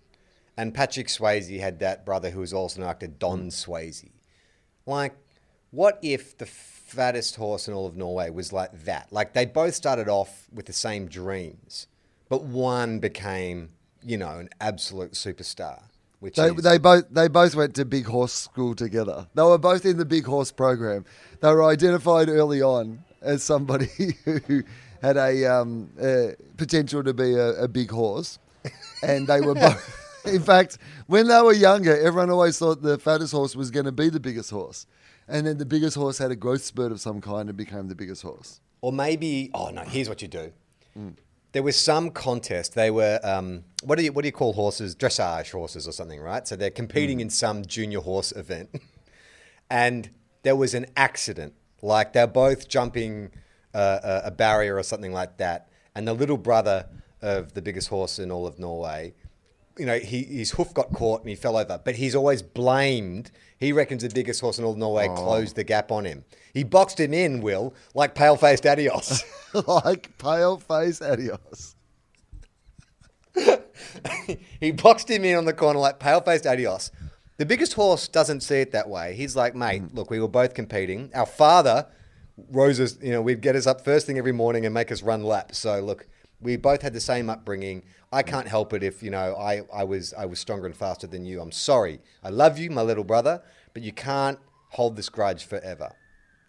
and 0.57 0.73
Patrick 0.73 1.07
Swayze 1.07 1.59
had 1.59 1.79
that 1.79 2.05
brother 2.05 2.29
who 2.29 2.39
was 2.39 2.53
also 2.53 2.81
an 2.81 2.87
actor 2.87 3.07
Don 3.07 3.47
mm. 3.47 3.47
Swayze. 3.47 4.09
Like, 4.85 5.15
what 5.71 5.99
if 6.01 6.37
the 6.37 6.45
fattest 6.45 7.35
horse 7.35 7.67
in 7.67 7.73
all 7.73 7.85
of 7.85 7.95
Norway 7.95 8.29
was 8.29 8.51
like 8.51 8.85
that? 8.85 9.11
Like 9.11 9.33
they 9.33 9.45
both 9.45 9.75
started 9.75 10.07
off 10.07 10.47
with 10.53 10.65
the 10.65 10.73
same 10.73 11.07
dreams, 11.07 11.87
but 12.29 12.43
one 12.43 12.99
became, 12.99 13.69
you 14.03 14.17
know, 14.17 14.39
an 14.39 14.49
absolute 14.59 15.13
superstar. 15.13 15.83
Which 16.19 16.35
They, 16.35 16.47
is, 16.47 16.55
they 16.63 16.77
both 16.77 17.05
they 17.09 17.29
both 17.29 17.55
went 17.55 17.75
to 17.75 17.85
Big 17.85 18.05
Horse 18.05 18.33
School 18.33 18.75
together. 18.75 19.27
They 19.35 19.43
were 19.43 19.57
both 19.57 19.85
in 19.85 19.97
the 19.97 20.05
Big 20.05 20.25
Horse 20.25 20.51
program. 20.51 21.05
They 21.39 21.49
were 21.49 21.63
identified 21.63 22.27
early 22.27 22.61
on 22.61 23.05
as 23.21 23.41
somebody 23.43 23.87
who 24.25 24.63
had 25.01 25.17
a 25.17 25.45
um, 25.45 25.89
uh, 26.01 26.27
potential 26.57 27.03
to 27.03 27.13
be 27.13 27.33
a, 27.33 27.63
a 27.63 27.67
big 27.67 27.91
horse, 27.91 28.39
and 29.03 29.27
they 29.27 29.41
were 29.41 29.55
both. 29.55 30.05
In 30.25 30.41
fact, 30.41 30.77
when 31.07 31.27
they 31.27 31.41
were 31.41 31.53
younger, 31.53 31.97
everyone 31.97 32.29
always 32.29 32.59
thought 32.59 32.81
the 32.81 32.99
fattest 32.99 33.31
horse 33.31 33.55
was 33.55 33.71
going 33.71 33.85
to 33.85 33.91
be 33.91 34.09
the 34.09 34.19
biggest 34.19 34.49
horse, 34.51 34.85
and 35.27 35.47
then 35.47 35.57
the 35.57 35.65
biggest 35.65 35.95
horse 35.95 36.17
had 36.17 36.31
a 36.31 36.35
growth 36.35 36.63
spurt 36.63 36.91
of 36.91 36.99
some 36.99 37.21
kind 37.21 37.47
and 37.49 37.57
became 37.57 37.87
the 37.87 37.95
biggest 37.95 38.21
horse. 38.21 38.59
Or 38.81 38.91
maybe, 38.91 39.49
oh 39.53 39.69
no, 39.69 39.81
here's 39.83 40.09
what 40.09 40.21
you 40.21 40.27
do. 40.27 40.51
There 41.51 41.63
was 41.63 41.79
some 41.79 42.11
contest. 42.11 42.75
They 42.75 42.91
were, 42.91 43.19
um, 43.23 43.63
what 43.83 43.97
do 43.97 44.03
you 44.03 44.11
what 44.11 44.21
do 44.21 44.27
you 44.27 44.31
call 44.33 44.53
horses? 44.53 44.95
Dressage 44.95 45.51
horses 45.51 45.87
or 45.87 45.91
something, 45.91 46.19
right? 46.19 46.47
So 46.47 46.55
they're 46.55 46.69
competing 46.69 47.21
in 47.21 47.29
some 47.29 47.65
junior 47.65 48.01
horse 48.01 48.31
event, 48.33 48.69
and 49.69 50.09
there 50.43 50.55
was 50.55 50.73
an 50.73 50.87
accident. 50.95 51.53
Like 51.81 52.13
they're 52.13 52.27
both 52.27 52.67
jumping 52.67 53.31
uh, 53.79 54.21
a, 54.23 54.27
a 54.27 54.31
barrier 54.31 54.77
or 54.77 54.83
something 54.83 55.13
like 55.13 55.37
that, 55.37 55.69
and 55.95 56.07
the 56.07 56.13
little 56.13 56.37
brother 56.37 56.87
of 57.21 57.53
the 57.53 57.61
biggest 57.61 57.89
horse 57.89 58.19
in 58.19 58.31
all 58.31 58.47
of 58.47 58.59
Norway 58.59 59.13
you 59.79 59.85
know, 59.85 59.97
he, 59.97 60.23
his 60.23 60.51
hoof 60.51 60.73
got 60.73 60.91
caught 60.91 61.21
and 61.21 61.29
he 61.29 61.35
fell 61.35 61.55
over, 61.57 61.79
but 61.83 61.95
he's 61.95 62.13
always 62.13 62.41
blamed. 62.41 63.31
He 63.57 63.71
reckons 63.71 64.03
the 64.03 64.09
biggest 64.09 64.41
horse 64.41 64.59
in 64.59 64.65
all 64.65 64.75
Norway 64.75 65.07
closed 65.07 65.55
the 65.55 65.63
gap 65.63 65.89
on 65.91 66.03
him. 66.05 66.25
He 66.53 66.63
boxed 66.65 66.99
him 66.99 67.13
in, 67.13 67.41
Will, 67.41 67.73
like 67.95 68.13
pale 68.13 68.35
faced 68.35 68.65
Adios. 68.65 69.23
like 69.67 70.17
pale 70.17 70.57
face 70.57 71.01
adios. 71.01 71.75
he 74.59 74.71
boxed 74.71 75.09
him 75.09 75.23
in 75.23 75.37
on 75.37 75.45
the 75.45 75.53
corner 75.53 75.79
like 75.79 75.97
pale 75.99 76.19
faced 76.19 76.45
Adios. 76.45 76.91
The 77.37 77.45
biggest 77.45 77.73
horse 77.73 78.09
doesn't 78.09 78.41
see 78.41 78.59
it 78.59 78.73
that 78.73 78.89
way. 78.89 79.15
He's 79.15 79.37
like, 79.37 79.55
mate, 79.55 79.95
look, 79.95 80.09
we 80.09 80.19
were 80.19 80.27
both 80.27 80.53
competing. 80.53 81.09
Our 81.13 81.25
father 81.25 81.87
rose 82.51 82.79
us, 82.79 82.97
you 83.01 83.11
know, 83.11 83.21
we'd 83.21 83.41
get 83.41 83.55
us 83.55 83.67
up 83.67 83.83
first 83.83 84.05
thing 84.05 84.17
every 84.17 84.31
morning 84.31 84.65
and 84.65 84.73
make 84.73 84.91
us 84.91 85.01
run 85.01 85.23
laps. 85.23 85.57
So 85.57 85.79
look, 85.79 86.07
we 86.41 86.57
both 86.57 86.81
had 86.81 86.93
the 86.93 86.99
same 86.99 87.29
upbringing. 87.29 87.83
I 88.11 88.23
can't 88.23 88.47
help 88.47 88.73
it 88.73 88.83
if, 88.83 89.03
you 89.03 89.11
know, 89.11 89.35
I, 89.35 89.61
I 89.73 89.83
was 89.83 90.13
I 90.13 90.25
was 90.25 90.39
stronger 90.39 90.65
and 90.65 90.75
faster 90.75 91.07
than 91.07 91.25
you. 91.25 91.41
I'm 91.41 91.51
sorry. 91.51 91.99
I 92.23 92.29
love 92.29 92.57
you, 92.57 92.69
my 92.69 92.81
little 92.81 93.03
brother, 93.03 93.41
but 93.73 93.83
you 93.83 93.91
can't 93.91 94.39
hold 94.69 94.95
this 94.95 95.09
grudge 95.09 95.45
forever. 95.45 95.91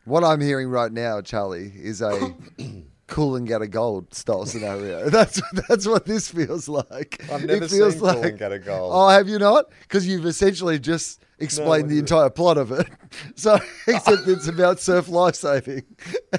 What 0.04 0.24
I'm 0.24 0.40
hearing 0.40 0.68
right 0.68 0.90
now, 0.90 1.20
Charlie, 1.20 1.72
is 1.76 2.00
a 2.00 2.34
Coolangatta 3.10 3.68
Gold 3.70 4.14
style 4.14 4.46
scenario. 4.46 5.10
That's 5.16 5.42
that's 5.68 5.86
what 5.86 6.06
this 6.06 6.30
feels 6.30 6.68
like. 6.68 7.20
I've 7.30 7.44
never 7.44 7.64
it 7.64 7.70
feels 7.70 7.94
seen 7.94 8.02
Coolangatta 8.02 8.64
Gold. 8.64 8.92
Oh, 8.94 9.08
have 9.08 9.28
you 9.28 9.38
not? 9.38 9.66
Because 9.82 10.06
you've 10.06 10.24
essentially 10.26 10.78
just 10.78 11.22
explained 11.40 11.90
the 11.90 12.00
what's 12.00 12.10
it? 12.12 12.14
entire 12.14 12.30
plot 12.30 12.56
of 12.58 12.70
it. 12.72 12.86
So, 13.34 13.58
except 13.88 14.28
it's 14.28 14.46
about 14.46 14.78
surf 14.78 15.08
life 15.08 15.34
saving, 15.34 15.82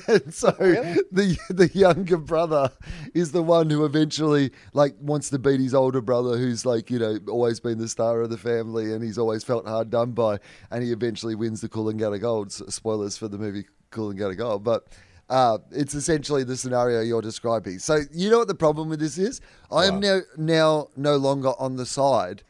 and 0.08 0.34
so 0.34 0.56
Really? 0.58 0.98
the 1.12 1.38
the 1.50 1.68
younger 1.74 2.16
brother 2.16 2.72
is 3.14 3.34
the 3.34 3.44
one 3.44 3.70
who 3.70 3.84
eventually 3.84 4.52
like 4.74 4.96
wants 5.02 5.30
to 5.32 5.40
beat 5.40 5.60
his 5.60 5.74
older 5.74 6.00
brother, 6.00 6.38
who's 6.38 6.66
like 6.66 6.90
you 6.90 6.98
know 7.00 7.20
always 7.28 7.60
been 7.60 7.78
the 7.78 7.90
star 7.90 8.22
of 8.22 8.30
the 8.30 8.38
family, 8.38 8.94
and 8.94 9.04
he's 9.04 9.18
always 9.18 9.44
felt 9.44 9.68
hard 9.68 9.90
done 9.90 10.12
by, 10.12 10.40
and 10.72 10.82
he 10.82 10.94
eventually 10.94 11.36
wins 11.36 11.60
the 11.60 11.68
Coolangatta 11.68 12.22
Gold. 12.22 12.54
Spoilers 12.54 13.18
for 13.18 13.28
the 13.28 13.38
movie 13.38 13.66
Coolangatta 13.92 14.38
Gold, 14.38 14.64
but. 14.64 14.88
Uh, 15.32 15.60
it's 15.72 15.94
essentially 15.96 16.44
the 16.44 16.58
scenario 16.58 17.00
you're 17.00 17.22
describing. 17.22 17.80
So 17.80 18.02
you 18.12 18.30
know 18.30 18.40
what 18.40 18.50
the 18.50 18.54
problem 18.54 18.90
with 18.90 19.00
this 19.00 19.18
is? 19.18 19.40
I 19.72 19.86
am 19.86 20.02
now 20.02 20.20
now 20.36 20.90
no 20.98 21.16
longer 21.16 21.54
on 21.58 21.78
the 21.78 21.86
side 21.86 22.44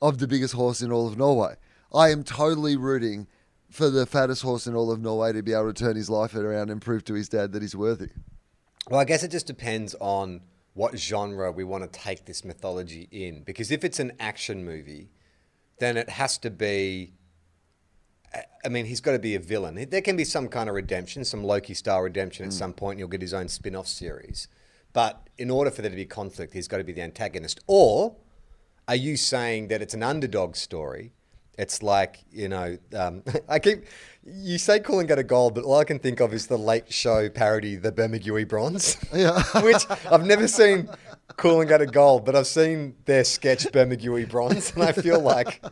of 0.00 0.16
the 0.16 0.26
biggest 0.26 0.54
horse 0.54 0.80
in 0.80 0.90
all 0.90 1.06
of 1.06 1.18
Norway. 1.18 1.56
I 1.92 2.08
am 2.08 2.24
totally 2.24 2.78
rooting 2.78 3.26
for 3.68 3.90
the 3.90 4.06
fattest 4.06 4.40
horse 4.40 4.66
in 4.66 4.74
all 4.74 4.90
of 4.90 5.02
Norway 5.02 5.34
to 5.34 5.42
be 5.42 5.52
able 5.52 5.70
to 5.70 5.84
turn 5.84 5.96
his 5.96 6.08
life 6.08 6.34
around 6.34 6.70
and 6.70 6.80
prove 6.80 7.04
to 7.04 7.14
his 7.14 7.28
dad 7.28 7.52
that 7.52 7.60
he's 7.60 7.76
worthy. 7.76 8.08
Well, 8.88 9.00
I 9.00 9.04
guess 9.04 9.22
it 9.22 9.30
just 9.30 9.46
depends 9.46 9.94
on 10.00 10.40
what 10.72 10.98
genre 10.98 11.52
we 11.52 11.64
want 11.64 11.84
to 11.84 11.98
take 11.98 12.24
this 12.24 12.42
mythology 12.42 13.06
in. 13.10 13.42
Because 13.42 13.70
if 13.70 13.84
it's 13.84 14.00
an 14.00 14.12
action 14.18 14.64
movie, 14.64 15.10
then 15.78 15.98
it 15.98 16.08
has 16.08 16.38
to 16.38 16.50
be. 16.50 17.12
I 18.64 18.68
mean, 18.68 18.86
he's 18.86 19.00
got 19.00 19.12
to 19.12 19.18
be 19.18 19.34
a 19.34 19.40
villain. 19.40 19.86
There 19.90 20.00
can 20.00 20.16
be 20.16 20.24
some 20.24 20.48
kind 20.48 20.68
of 20.68 20.74
redemption, 20.74 21.24
some 21.24 21.44
Loki 21.44 21.74
style 21.74 22.00
redemption 22.00 22.46
at 22.46 22.52
some 22.52 22.72
point. 22.72 22.92
and 22.94 23.00
He'll 23.00 23.08
get 23.08 23.20
his 23.20 23.34
own 23.34 23.48
spin 23.48 23.76
off 23.76 23.86
series. 23.86 24.48
But 24.92 25.28
in 25.38 25.50
order 25.50 25.70
for 25.70 25.82
there 25.82 25.90
to 25.90 25.96
be 25.96 26.04
conflict, 26.04 26.54
he's 26.54 26.68
got 26.68 26.78
to 26.78 26.84
be 26.84 26.92
the 26.92 27.02
antagonist. 27.02 27.60
Or 27.66 28.16
are 28.88 28.96
you 28.96 29.16
saying 29.16 29.68
that 29.68 29.82
it's 29.82 29.94
an 29.94 30.02
underdog 30.02 30.56
story? 30.56 31.12
It's 31.58 31.82
like, 31.82 32.24
you 32.30 32.48
know, 32.48 32.78
um, 32.96 33.22
I 33.48 33.58
keep, 33.58 33.84
you 34.24 34.58
say 34.58 34.80
Coolangatta 34.80 35.26
Gold, 35.26 35.54
but 35.54 35.64
all 35.64 35.78
I 35.78 35.84
can 35.84 35.98
think 35.98 36.20
of 36.20 36.32
is 36.32 36.46
the 36.46 36.58
late 36.58 36.92
show 36.92 37.28
parody, 37.28 37.76
The 37.76 37.92
Bermagui 37.92 38.48
Bronze. 38.48 38.96
Yeah. 39.12 39.42
Which 39.62 39.84
I've 40.10 40.26
never 40.26 40.48
seen 40.48 40.88
Coolangatta 41.32 41.90
Gold, 41.90 42.24
but 42.24 42.36
I've 42.36 42.46
seen 42.46 42.94
their 43.06 43.24
sketch 43.24 43.64
Bermagui 43.72 44.28
Bronze, 44.28 44.72
and 44.74 44.82
I 44.84 44.92
feel 44.92 45.20
like 45.20 45.64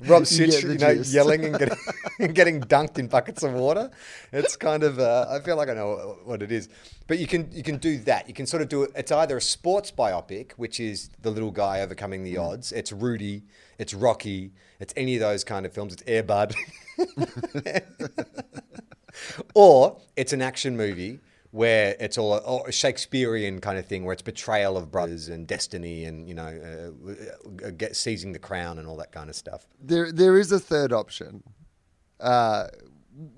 Rob 0.00 0.20
You 0.20 0.26
Sitch, 0.26 0.62
the 0.62 0.72
you 0.72 0.78
know, 0.78 0.94
gist. 0.96 1.14
yelling 1.14 1.44
and 1.44 1.58
getting, 1.58 1.78
and 2.20 2.34
getting 2.34 2.60
dunked 2.60 2.98
in 2.98 3.08
buckets 3.08 3.42
of 3.42 3.52
water. 3.54 3.90
It's 4.32 4.56
kind 4.56 4.82
of, 4.82 4.98
uh, 4.98 5.26
I 5.30 5.40
feel 5.40 5.56
like 5.56 5.70
I 5.70 5.74
know 5.74 6.18
what 6.24 6.42
it 6.42 6.52
is. 6.52 6.68
But 7.06 7.18
you 7.18 7.26
can 7.26 7.50
you 7.50 7.62
can 7.62 7.78
do 7.78 7.98
that. 8.00 8.28
You 8.28 8.34
can 8.34 8.46
sort 8.46 8.62
of 8.62 8.68
do 8.68 8.82
it. 8.82 8.90
It's 8.94 9.10
either 9.10 9.38
a 9.38 9.40
sports 9.40 9.90
biopic, 9.90 10.52
which 10.52 10.78
is 10.78 11.08
the 11.22 11.30
little 11.30 11.50
guy 11.50 11.80
overcoming 11.80 12.22
the 12.22 12.36
odds. 12.36 12.70
It's 12.70 12.92
Rudy. 12.92 13.44
It's 13.78 13.94
Rocky. 13.94 14.52
It's 14.78 14.92
any 14.94 15.14
of 15.16 15.20
those 15.20 15.42
kind 15.42 15.64
of 15.64 15.72
films. 15.72 15.94
It's 15.94 16.02
Air 16.06 16.22
Bud. 16.22 16.54
or 19.54 19.98
it's 20.16 20.32
an 20.32 20.42
action 20.42 20.76
movie 20.76 21.20
where 21.50 21.96
it's 21.98 22.18
all 22.18 22.34
a, 22.34 22.68
a 22.68 22.72
Shakespearean 22.72 23.60
kind 23.60 23.78
of 23.78 23.86
thing, 23.86 24.04
where 24.04 24.12
it's 24.12 24.22
betrayal 24.22 24.76
of 24.76 24.90
brothers 24.90 25.28
and 25.28 25.46
destiny, 25.46 26.04
and 26.04 26.28
you 26.28 26.34
know, 26.34 26.92
uh, 27.06 27.66
uh, 27.66 27.70
get, 27.70 27.96
seizing 27.96 28.32
the 28.32 28.38
crown 28.38 28.78
and 28.78 28.86
all 28.86 28.96
that 28.96 29.12
kind 29.12 29.30
of 29.30 29.36
stuff. 29.36 29.66
There, 29.80 30.12
there 30.12 30.38
is 30.38 30.52
a 30.52 30.60
third 30.60 30.92
option, 30.92 31.42
uh, 32.20 32.68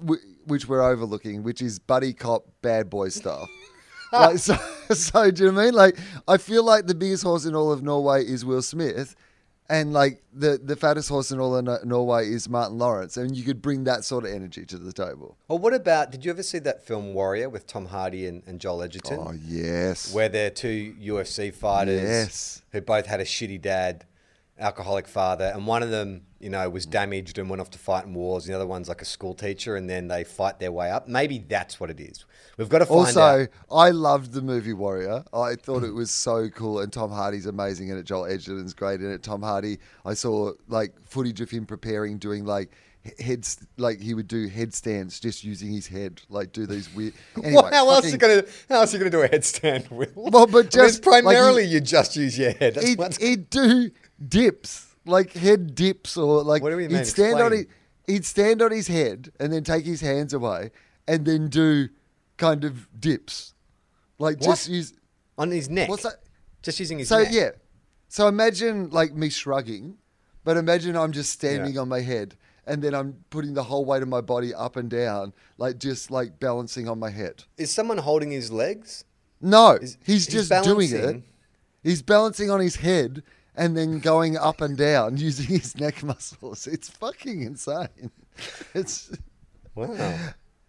w- 0.00 0.22
which 0.46 0.68
we're 0.68 0.82
overlooking, 0.82 1.42
which 1.42 1.62
is 1.62 1.78
buddy 1.78 2.12
cop, 2.12 2.46
bad 2.62 2.90
boy 2.90 3.10
style. 3.10 3.48
like, 4.12 4.38
so, 4.38 4.56
so 4.90 5.30
do 5.30 5.44
you 5.44 5.50
know 5.50 5.56
what 5.56 5.62
I 5.62 5.64
mean? 5.66 5.74
Like, 5.74 5.98
I 6.26 6.36
feel 6.36 6.64
like 6.64 6.86
the 6.86 6.94
biggest 6.94 7.22
horse 7.22 7.44
in 7.44 7.54
all 7.54 7.70
of 7.70 7.82
Norway 7.82 8.24
is 8.24 8.44
Will 8.44 8.62
Smith, 8.62 9.14
and 9.70 9.92
like 9.92 10.22
the 10.34 10.60
the 10.62 10.74
fattest 10.76 11.08
horse 11.08 11.30
in 11.30 11.38
all 11.40 11.54
of 11.56 11.84
Norway 11.86 12.28
is 12.28 12.48
Martin 12.48 12.76
Lawrence, 12.78 13.16
and 13.16 13.36
you 13.36 13.44
could 13.44 13.62
bring 13.62 13.84
that 13.84 14.04
sort 14.04 14.24
of 14.24 14.32
energy 14.32 14.66
to 14.66 14.76
the 14.76 14.92
table. 14.92 15.36
Or 15.48 15.58
what 15.58 15.72
about? 15.72 16.10
Did 16.10 16.24
you 16.24 16.30
ever 16.32 16.42
see 16.42 16.58
that 16.58 16.84
film 16.84 17.14
Warrior 17.14 17.48
with 17.48 17.66
Tom 17.66 17.86
Hardy 17.86 18.26
and, 18.26 18.42
and 18.46 18.60
Joel 18.60 18.82
Edgerton? 18.82 19.18
Oh 19.20 19.32
yes, 19.46 20.12
where 20.12 20.28
they're 20.28 20.50
two 20.50 20.94
UFC 21.00 21.54
fighters 21.54 22.02
Yes. 22.02 22.62
who 22.72 22.80
both 22.80 23.06
had 23.06 23.20
a 23.20 23.24
shitty 23.24 23.60
dad, 23.62 24.04
alcoholic 24.58 25.06
father, 25.06 25.46
and 25.54 25.66
one 25.66 25.82
of 25.82 25.90
them, 25.90 26.22
you 26.40 26.50
know, 26.50 26.68
was 26.70 26.86
damaged 26.86 27.38
and 27.38 27.48
went 27.50 27.60
off 27.60 27.70
to 27.70 27.78
fight 27.78 28.06
in 28.06 28.14
wars. 28.14 28.46
The 28.46 28.54
other 28.54 28.66
one's 28.66 28.88
like 28.88 29.02
a 29.02 29.04
school 29.04 29.34
teacher, 29.34 29.76
and 29.76 29.88
then 29.88 30.08
they 30.08 30.24
fight 30.24 30.58
their 30.58 30.72
way 30.72 30.90
up. 30.90 31.06
Maybe 31.06 31.38
that's 31.46 31.78
what 31.78 31.90
it 31.90 32.00
is. 32.00 32.24
We've 32.56 32.68
got 32.68 32.78
to 32.78 32.86
find 32.86 32.98
Also, 33.00 33.20
out. 33.42 33.48
I 33.70 33.90
loved 33.90 34.32
the 34.32 34.42
movie 34.42 34.72
Warrior. 34.72 35.22
I 35.32 35.54
thought 35.54 35.84
it 35.84 35.92
was 35.94 36.10
so 36.10 36.48
cool, 36.48 36.80
and 36.80 36.92
Tom 36.92 37.10
Hardy's 37.10 37.46
amazing 37.46 37.88
in 37.88 37.98
it. 37.98 38.04
Joel 38.04 38.26
Edgerton's 38.26 38.74
great 38.74 39.00
in 39.00 39.10
it. 39.12 39.22
Tom 39.22 39.42
Hardy, 39.42 39.78
I 40.04 40.14
saw 40.14 40.52
like 40.68 40.94
footage 41.06 41.40
of 41.40 41.50
him 41.50 41.66
preparing, 41.66 42.18
doing 42.18 42.44
like 42.44 42.70
he- 43.02 43.22
heads, 43.22 43.58
like 43.78 44.00
he 44.00 44.12
would 44.14 44.28
do 44.28 44.46
headstands 44.48 45.20
just 45.20 45.44
using 45.44 45.70
his 45.70 45.86
head, 45.86 46.20
like 46.30 46.52
do 46.52 46.66
these 46.66 46.92
weird. 46.94 47.14
Anyway, 47.36 47.54
Well, 47.62 47.70
how 47.72 47.88
else 47.90 48.06
are 48.06 48.08
you 48.10 48.16
gonna? 48.18 48.44
How 48.68 48.80
else 48.80 48.92
are 48.94 48.98
you 48.98 49.04
gonna 49.04 49.10
do 49.10 49.22
a 49.22 49.28
headstand, 49.28 49.90
Will? 49.90 50.06
Well, 50.14 50.46
but 50.46 50.58
I 50.58 50.60
mean, 50.62 50.70
just, 50.70 51.06
like, 51.06 51.22
primarily 51.24 51.64
you- 51.64 51.74
you 51.74 51.80
just 51.80 52.16
use 52.16 52.38
your 52.38 52.52
head. 52.52 52.74
That's 52.76 53.16
he'd, 53.18 53.28
he'd 53.28 53.50
do 53.50 53.90
dips, 54.26 54.89
like 55.10 55.32
head 55.34 55.74
dips, 55.74 56.16
or 56.16 56.42
like 56.42 56.62
What 56.62 56.70
do 56.70 56.78
he'd 56.78 56.90
mean? 56.90 57.04
stand 57.04 57.40
on 57.40 57.52
Explain. 57.52 57.66
his, 58.06 58.14
he'd 58.14 58.24
stand 58.24 58.62
on 58.62 58.70
his 58.72 58.86
head 58.88 59.30
and 59.38 59.52
then 59.52 59.64
take 59.64 59.84
his 59.84 60.00
hands 60.00 60.32
away, 60.32 60.70
and 61.06 61.24
then 61.26 61.48
do 61.48 61.88
kind 62.36 62.64
of 62.64 62.88
dips, 62.98 63.54
like 64.18 64.38
What? 64.38 64.46
just 64.46 64.68
use. 64.68 64.92
on 65.36 65.50
his 65.50 65.68
neck. 65.68 65.88
What's 65.88 66.04
that? 66.04 66.16
Just 66.62 66.78
using 66.80 66.98
his 66.98 67.08
So 67.08 67.22
neck. 67.22 67.32
yeah, 67.32 67.50
so 68.08 68.28
imagine 68.28 68.90
like 68.90 69.14
me 69.14 69.28
shrugging, 69.30 69.98
but 70.44 70.56
imagine 70.56 70.96
I'm 70.96 71.12
just 71.12 71.30
standing 71.32 71.74
Yeah. 71.74 71.80
on 71.82 71.88
my 71.88 72.00
head, 72.00 72.36
and 72.66 72.82
then 72.82 72.94
I'm 72.94 73.24
putting 73.30 73.54
the 73.54 73.64
whole 73.64 73.84
weight 73.84 74.02
of 74.02 74.08
my 74.08 74.20
body 74.20 74.54
up 74.54 74.76
and 74.76 74.88
down, 74.90 75.32
like 75.58 75.78
just 75.78 76.10
like 76.10 76.38
balancing 76.40 76.88
on 76.88 76.98
my 76.98 77.10
head. 77.10 77.44
Is 77.58 77.70
someone 77.70 77.98
holding 77.98 78.30
his 78.30 78.50
legs? 78.52 79.04
No, 79.40 79.78
he's, 79.80 79.96
he's 80.04 80.26
just 80.26 80.50
doing 80.50 80.88
it. 80.90 80.92
balancing. 80.92 81.24
He's 81.82 82.02
balancing 82.02 82.50
on 82.50 82.60
his 82.60 82.76
head 82.76 83.22
and 83.60 83.76
then 83.76 84.00
going 84.00 84.38
up 84.38 84.62
and 84.62 84.76
down 84.76 85.16
using 85.18 85.46
his 85.46 85.78
neck 85.78 86.02
muscles. 86.02 86.66
It's 86.66 86.88
fucking 86.88 87.42
insane. 87.42 88.10
It's 88.74 89.12
Wow. 89.74 90.16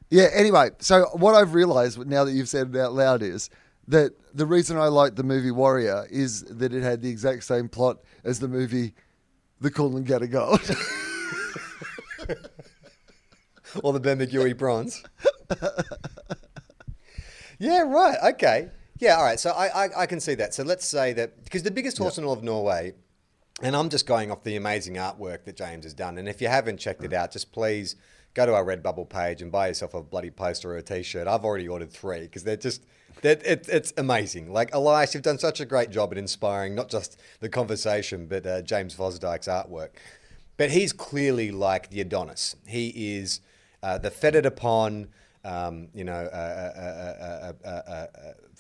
yeah. 0.10 0.28
Anyway, 0.34 0.72
so 0.80 1.06
what 1.14 1.34
I've 1.34 1.54
realised 1.54 2.06
now 2.06 2.26
that 2.26 2.34
you've 2.34 2.50
said 2.50 2.76
it 2.76 2.80
out 2.80 2.94
loud 2.94 3.24
is 3.24 3.50
that 3.88 4.12
the 4.34 4.46
reason 4.46 4.78
I 4.78 4.88
like 4.88 5.16
the 5.16 5.24
movie 5.24 5.52
Warrior 5.52 6.06
is 6.12 6.44
that 6.44 6.74
it 6.74 6.84
had 6.84 7.02
the 7.02 7.10
exact 7.10 7.46
same 7.46 7.70
plot 7.70 8.00
as 8.26 8.40
the 8.40 8.50
movie 8.50 8.94
The 9.62 9.72
Coolangatta 9.72 10.30
Gold. 10.30 10.60
or 13.84 13.94
the 13.94 14.02
Bermagui 14.02 14.58
bronze. 14.58 15.02
yeah, 17.58 17.82
right. 17.82 18.18
Okay. 18.34 18.70
Yeah, 19.02 19.16
all 19.16 19.24
right. 19.24 19.40
So 19.40 19.50
I, 19.50 19.86
I, 19.86 20.02
I 20.04 20.06
can 20.06 20.20
see 20.20 20.36
that. 20.36 20.54
So 20.54 20.62
let's 20.64 20.86
say 20.86 21.12
that 21.14 21.44
because 21.44 21.64
the 21.64 21.72
biggest 21.72 21.98
horse 21.98 22.20
in 22.20 22.24
all 22.24 22.34
of 22.34 22.44
Norway, 22.44 22.94
and 23.64 23.76
I'm 23.76 23.90
just 23.90 24.06
going 24.06 24.32
off 24.32 24.44
the 24.44 24.56
amazing 24.56 24.96
artwork 24.96 25.44
that 25.46 25.58
James 25.58 25.86
has 25.86 25.96
done. 25.96 26.20
And 26.20 26.30
if 26.30 26.40
you 26.40 26.48
haven't 26.48 26.78
checked 26.78 27.04
it 27.04 27.12
out, 27.12 27.32
just 27.32 27.52
please 27.52 27.96
go 28.36 28.46
to 28.46 28.54
our 28.54 28.64
Redbubble 28.64 29.10
page 29.10 29.42
and 29.42 29.52
buy 29.52 29.70
yourself 29.70 29.96
a 29.96 30.04
bloody 30.04 30.30
poster 30.30 30.72
or 30.72 30.78
a 30.78 30.84
t-shirt. 30.84 31.28
I've 31.28 31.44
already 31.44 31.68
ordered 31.68 31.92
three 31.92 32.22
because 32.22 32.44
they're 32.44 32.56
just 32.56 32.86
that 33.24 33.44
it, 33.44 33.68
it's 33.68 33.92
amazing. 33.98 34.54
Like 34.54 34.72
Elias, 34.72 35.16
you've 35.16 35.24
done 35.24 35.40
such 35.40 35.60
a 35.60 35.66
great 35.66 35.90
job 35.90 36.12
at 36.12 36.20
inspiring 36.20 36.76
not 36.76 36.88
just 36.88 37.20
the 37.40 37.50
conversation, 37.50 38.28
but 38.28 38.46
uh, 38.46 38.62
James 38.62 38.96
Fosdyke's 38.96 39.48
artwork. 39.48 39.90
But 40.58 40.70
he's 40.70 40.94
clearly 40.94 41.50
like 41.50 41.90
the 41.90 42.02
Adonis. 42.02 42.56
He 42.68 43.16
is 43.16 43.42
uh, 43.82 43.98
the 43.98 44.12
feted 44.12 44.46
upon, 44.46 45.08
um, 45.44 45.88
you 45.96 46.04
know, 46.04 46.14
uh, 46.14 48.06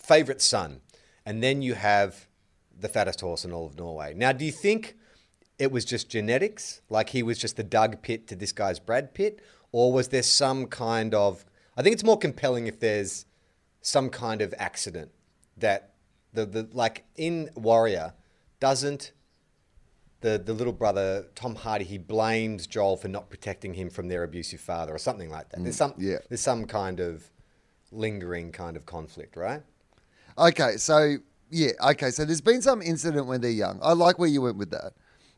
favorite 0.01 0.41
son, 0.41 0.81
and 1.25 1.43
then 1.43 1.61
you 1.61 1.75
have 1.75 2.27
the 2.77 2.89
fattest 2.89 3.21
horse 3.21 3.45
in 3.45 3.51
all 3.51 3.65
of 3.65 3.77
Norway. 3.77 4.13
Now, 4.15 4.31
do 4.31 4.45
you 4.45 4.51
think 4.51 4.95
it 5.59 5.71
was 5.71 5.85
just 5.85 6.09
genetics, 6.09 6.81
like 6.89 7.09
he 7.09 7.23
was 7.23 7.37
just 7.37 7.55
the 7.55 7.63
Doug 7.63 8.01
Pitt 8.01 8.27
to 8.27 8.35
this 8.35 8.51
guy's 8.51 8.79
Brad 8.79 9.13
Pitt, 9.13 9.39
or 9.71 9.93
was 9.93 10.09
there 10.09 10.23
some 10.23 10.67
kind 10.67 11.13
of? 11.13 11.45
I 11.77 11.83
think 11.83 11.93
it's 11.93 12.03
more 12.03 12.17
compelling 12.17 12.67
if 12.67 12.79
there's 12.79 13.25
some 13.81 14.09
kind 14.09 14.41
of 14.41 14.53
accident 14.57 15.11
that 15.57 15.93
the 16.33 16.45
the 16.45 16.69
like 16.73 17.05
in 17.15 17.49
Warrior 17.55 18.13
doesn't 18.59 19.11
the 20.21 20.41
the 20.43 20.53
little 20.53 20.73
brother 20.73 21.27
Tom 21.35 21.55
Hardy 21.55 21.85
he 21.85 21.97
blames 21.97 22.67
Joel 22.67 22.97
for 22.97 23.07
not 23.07 23.29
protecting 23.29 23.73
him 23.73 23.89
from 23.89 24.07
their 24.07 24.23
abusive 24.23 24.61
father 24.61 24.93
or 24.93 24.97
something 24.97 25.29
like 25.29 25.49
that. 25.49 25.61
There's 25.61 25.75
mm, 25.75 25.79
some 25.79 25.93
yeah. 25.97 26.17
there's 26.29 26.41
some 26.41 26.65
kind 26.65 26.99
of 26.99 27.29
lingering 27.91 28.51
kind 28.51 28.77
of 28.77 28.85
conflict, 28.85 29.35
right? 29.35 29.63
Okay, 30.37 30.77
so 30.77 31.17
yeah, 31.49 31.71
okay, 31.91 32.11
so 32.11 32.25
there's 32.25 32.41
been 32.41 32.61
some 32.61 32.81
incident 32.81 33.25
when 33.27 33.41
they're 33.41 33.51
young. 33.51 33.79
I 33.81 33.93
like 33.93 34.19
where 34.19 34.29
you 34.29 34.41
went 34.41 34.57
with 34.57 34.71
that. 34.71 34.93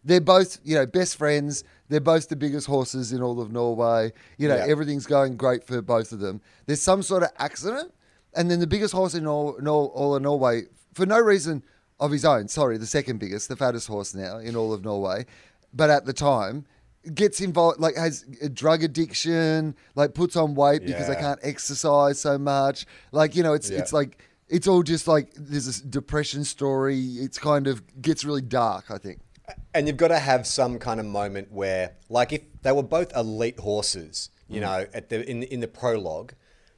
They're 0.06 0.22
both, 0.22 0.60
you 0.64 0.76
know, 0.76 0.86
best 0.86 1.16
friends. 1.16 1.64
They're 1.88 2.02
both 2.02 2.28
the 2.28 2.36
biggest 2.36 2.68
horses 2.68 3.14
in 3.14 3.22
all 3.22 3.40
of 3.42 3.52
Norway. 3.52 4.12
You 4.38 4.50
know, 4.50 4.58
Yeah. 4.58 4.66
everything's 4.68 5.06
going 5.06 5.38
great 5.38 5.64
for 5.66 5.82
both 5.82 6.12
of 6.12 6.20
them. 6.20 6.42
There's 6.66 6.82
some 6.82 7.02
sort 7.04 7.24
of 7.24 7.30
accident, 7.38 7.94
and 8.36 8.52
then 8.52 8.60
the 8.60 8.68
biggest 8.68 8.94
horse 8.94 9.14
in 9.16 9.26
all, 9.26 9.58
Nor- 9.62 9.88
all 9.90 10.16
of 10.16 10.22
Norway, 10.22 10.64
for 10.94 11.06
no 11.06 11.20
reason 11.20 11.64
of 12.00 12.12
his 12.12 12.26
own, 12.26 12.48
sorry, 12.50 12.78
the 12.78 12.86
second 12.86 13.20
biggest, 13.20 13.48
the 13.48 13.56
fattest 13.56 13.88
horse 13.88 14.14
now 14.14 14.38
in 14.38 14.56
all 14.56 14.74
of 14.74 14.84
Norway, 14.84 15.26
but 15.74 15.90
at 15.90 16.06
the 16.06 16.14
time, 16.14 16.66
gets 17.14 17.40
involved, 17.42 17.80
like 17.80 17.96
has 17.96 18.26
a 18.42 18.50
drug 18.50 18.84
addiction, 18.84 19.76
like 19.96 20.14
puts 20.14 20.36
on 20.36 20.54
weight 20.56 20.86
because 20.86 21.08
they 21.08 21.16
can't 21.16 21.40
exercise 21.44 22.20
so 22.20 22.38
much. 22.38 22.86
Like, 23.12 23.36
you 23.36 23.44
know, 23.44 23.54
it's 23.54 23.70
Yeah. 23.70 23.80
it's 23.80 23.92
like 23.94 24.18
it's 24.50 24.68
all 24.68 24.84
just 24.84 25.08
like 25.08 25.34
there's 25.36 25.66
this 25.66 25.82
depression 25.82 26.44
story. 26.44 27.00
It's 27.00 27.40
kind 27.40 27.68
of 27.68 28.02
gets 28.02 28.24
really 28.24 28.42
dark, 28.42 28.92
I 28.92 28.98
think. 28.98 29.20
And 29.74 29.88
you've 29.88 29.98
got 29.98 30.10
to 30.10 30.20
have 30.20 30.48
some 30.48 30.80
kind 30.80 31.00
of 31.00 31.06
moment 31.06 31.52
where, 31.52 31.94
like, 32.10 32.32
if 32.32 32.42
they 32.62 32.72
were 32.72 32.84
both 32.84 33.16
elite 33.16 33.60
horses, 33.60 34.30
you 34.48 34.60
mm. 34.60 34.64
know, 34.64 34.86
at 34.94 35.10
the 35.10 35.30
in 35.30 35.44
in 35.44 35.60
the 35.60 35.68
prologue, 35.68 36.34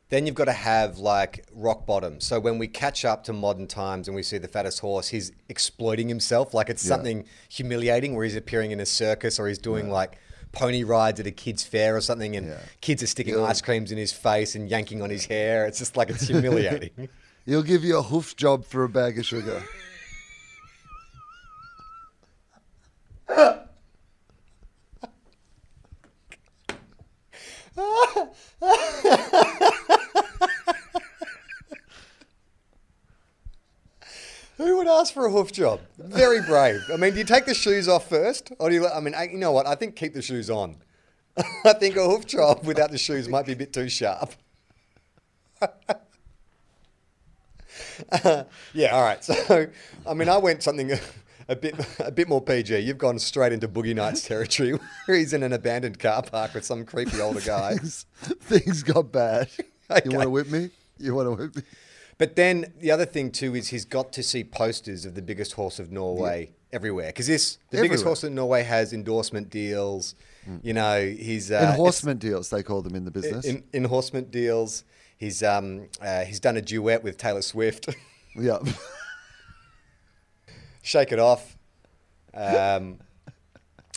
then 0.09 0.25
you've 0.25 0.35
got 0.35 0.45
to 0.45 0.53
have 0.53 0.97
like 0.97 1.45
rock 1.53 1.85
bottom. 1.85 2.19
So 2.19 2.39
when 2.39 2.57
we 2.57 2.67
catch 2.67 3.05
up 3.05 3.23
to 3.25 3.33
modern 3.33 3.67
times 3.67 4.07
and 4.07 4.15
we 4.15 4.23
see 4.23 4.37
the 4.37 4.47
fattest 4.47 4.79
horse, 4.79 5.09
he's 5.09 5.31
exploiting 5.49 6.07
himself, 6.07 6.53
like 6.53 6.69
it's 6.69 6.81
something 6.81 7.25
humiliating, 7.49 8.15
where 8.15 8.23
he's 8.23 8.35
appearing 8.35 8.71
in 8.71 8.79
a 8.79 8.85
circus 8.85 9.39
or 9.39 9.47
he's 9.47 9.57
doing 9.59 9.89
like 9.89 10.17
pony 10.51 10.83
rides 10.83 11.19
at 11.19 11.27
a 11.27 11.31
kid's 11.31 11.63
fair 11.63 11.95
or 11.95 12.01
something, 12.01 12.35
and 12.35 12.47
Yeah. 12.47 12.59
kids 12.81 13.03
are 13.03 13.07
sticking 13.07 13.35
Yeah. 13.35 13.43
ice 13.43 13.61
creams 13.61 13.91
in 13.91 13.97
his 13.97 14.13
face 14.13 14.55
and 14.55 14.69
yanking 14.69 15.01
on 15.01 15.09
his 15.09 15.25
hair. 15.25 15.65
It's 15.65 15.79
just 15.79 15.97
like 15.97 16.09
it's 16.09 16.27
humiliating. 16.27 17.09
He'll 17.45 17.63
give 17.63 17.83
you 17.83 17.99
a 17.99 18.01
hoof 18.01 18.35
job 18.35 18.65
for 18.65 18.83
a 18.83 18.89
bag 18.89 19.19
of 19.19 19.25
sugar. 19.25 19.61
Who 34.57 34.77
would 34.77 34.87
ask 34.87 35.13
for 35.13 35.27
a 35.27 35.31
hoof 35.31 35.51
job? 35.51 35.81
Very 35.99 36.41
brave. 36.41 36.81
I 36.91 36.97
mean, 36.97 37.11
do 37.11 37.19
you 37.19 37.25
take 37.25 37.45
the 37.45 37.53
shoes 37.53 37.87
off 37.87 38.09
first, 38.09 38.51
or 38.57 38.69
do 38.69 38.75
you? 38.75 38.87
I 38.87 38.99
mean, 39.01 39.13
you 39.31 39.37
know 39.37 39.51
what? 39.51 39.67
I 39.67 39.75
think 39.75 39.95
keep 39.95 40.13
the 40.13 40.21
shoes 40.21 40.49
on. 40.49 40.77
I 41.65 41.73
think 41.73 41.95
a 41.97 42.05
hoof 42.05 42.25
job 42.25 42.65
without 42.65 42.89
the 42.89 42.97
shoes 42.97 43.27
might 43.27 43.45
be 43.45 43.51
a 43.51 43.55
bit 43.55 43.73
too 43.73 43.89
sharp. 43.89 44.33
yeah, 48.73 48.95
all 48.95 49.03
right. 49.03 49.23
So, 49.23 49.67
I 50.07 50.13
mean, 50.13 50.29
I 50.29 50.37
went 50.37 50.63
something 50.63 50.91
a 51.47 51.55
bit 51.55 51.75
a 51.99 52.11
bit 52.11 52.27
more 52.27 52.41
PG. 52.41 52.79
You've 52.79 52.97
gone 52.97 53.19
straight 53.19 53.53
into 53.53 53.67
Boogie 53.67 53.95
Nights 53.95 54.27
territory, 54.27 54.73
where 55.05 55.17
he's 55.17 55.33
in 55.33 55.43
an 55.43 55.53
abandoned 55.53 55.99
car 55.99 56.21
park 56.23 56.53
with 56.53 56.65
some 56.65 56.85
creepy 56.85 57.21
older 57.21 57.41
guy. 57.41 57.75
things, 57.75 58.05
things 58.41 58.83
got 58.83 59.11
bad. 59.11 59.49
Okay. 59.89 60.01
You 60.05 60.11
want 60.11 60.23
to 60.23 60.29
whip 60.29 60.47
me? 60.47 60.69
You 60.97 61.15
want 61.15 61.27
to 61.27 61.43
whip 61.43 61.55
me? 61.55 61.61
But 62.17 62.35
then 62.35 62.73
the 62.79 62.91
other 62.91 63.05
thing 63.05 63.31
too 63.31 63.55
is 63.55 63.69
he's 63.69 63.85
got 63.85 64.13
to 64.13 64.23
see 64.23 64.43
posters 64.43 65.05
of 65.05 65.15
the 65.15 65.21
biggest 65.21 65.53
horse 65.53 65.79
of 65.79 65.91
Norway 65.91 66.51
everywhere 66.71 67.07
because 67.07 67.27
this 67.27 67.57
the 67.71 67.81
biggest 67.81 68.03
horse 68.03 68.23
in 68.23 68.35
Norway 68.35 68.63
has 68.63 68.93
endorsement 68.93 69.49
deals. 69.49 70.15
You 70.61 70.73
know, 70.73 71.01
he's 71.01 71.51
uh, 71.51 71.71
Enhorsement 71.71 72.19
deals, 72.19 72.51
they 72.51 72.61
call 72.61 72.83
them 72.83 72.95
in 72.95 73.03
the 73.03 73.09
business. 73.09 73.45
in, 73.45 73.63
endorsement 73.73 74.29
deals. 74.29 74.83
He's 75.17 75.43
um 75.43 75.87
uh, 76.01 76.25
he's 76.25 76.39
done 76.39 76.57
a 76.57 76.61
duet 76.61 77.03
with 77.03 77.17
Taylor 77.17 77.41
Swift. 77.41 77.89
yeah. 78.35 78.59
Shake 80.81 81.11
it 81.11 81.19
off. 81.19 81.57
Um, 82.33 82.99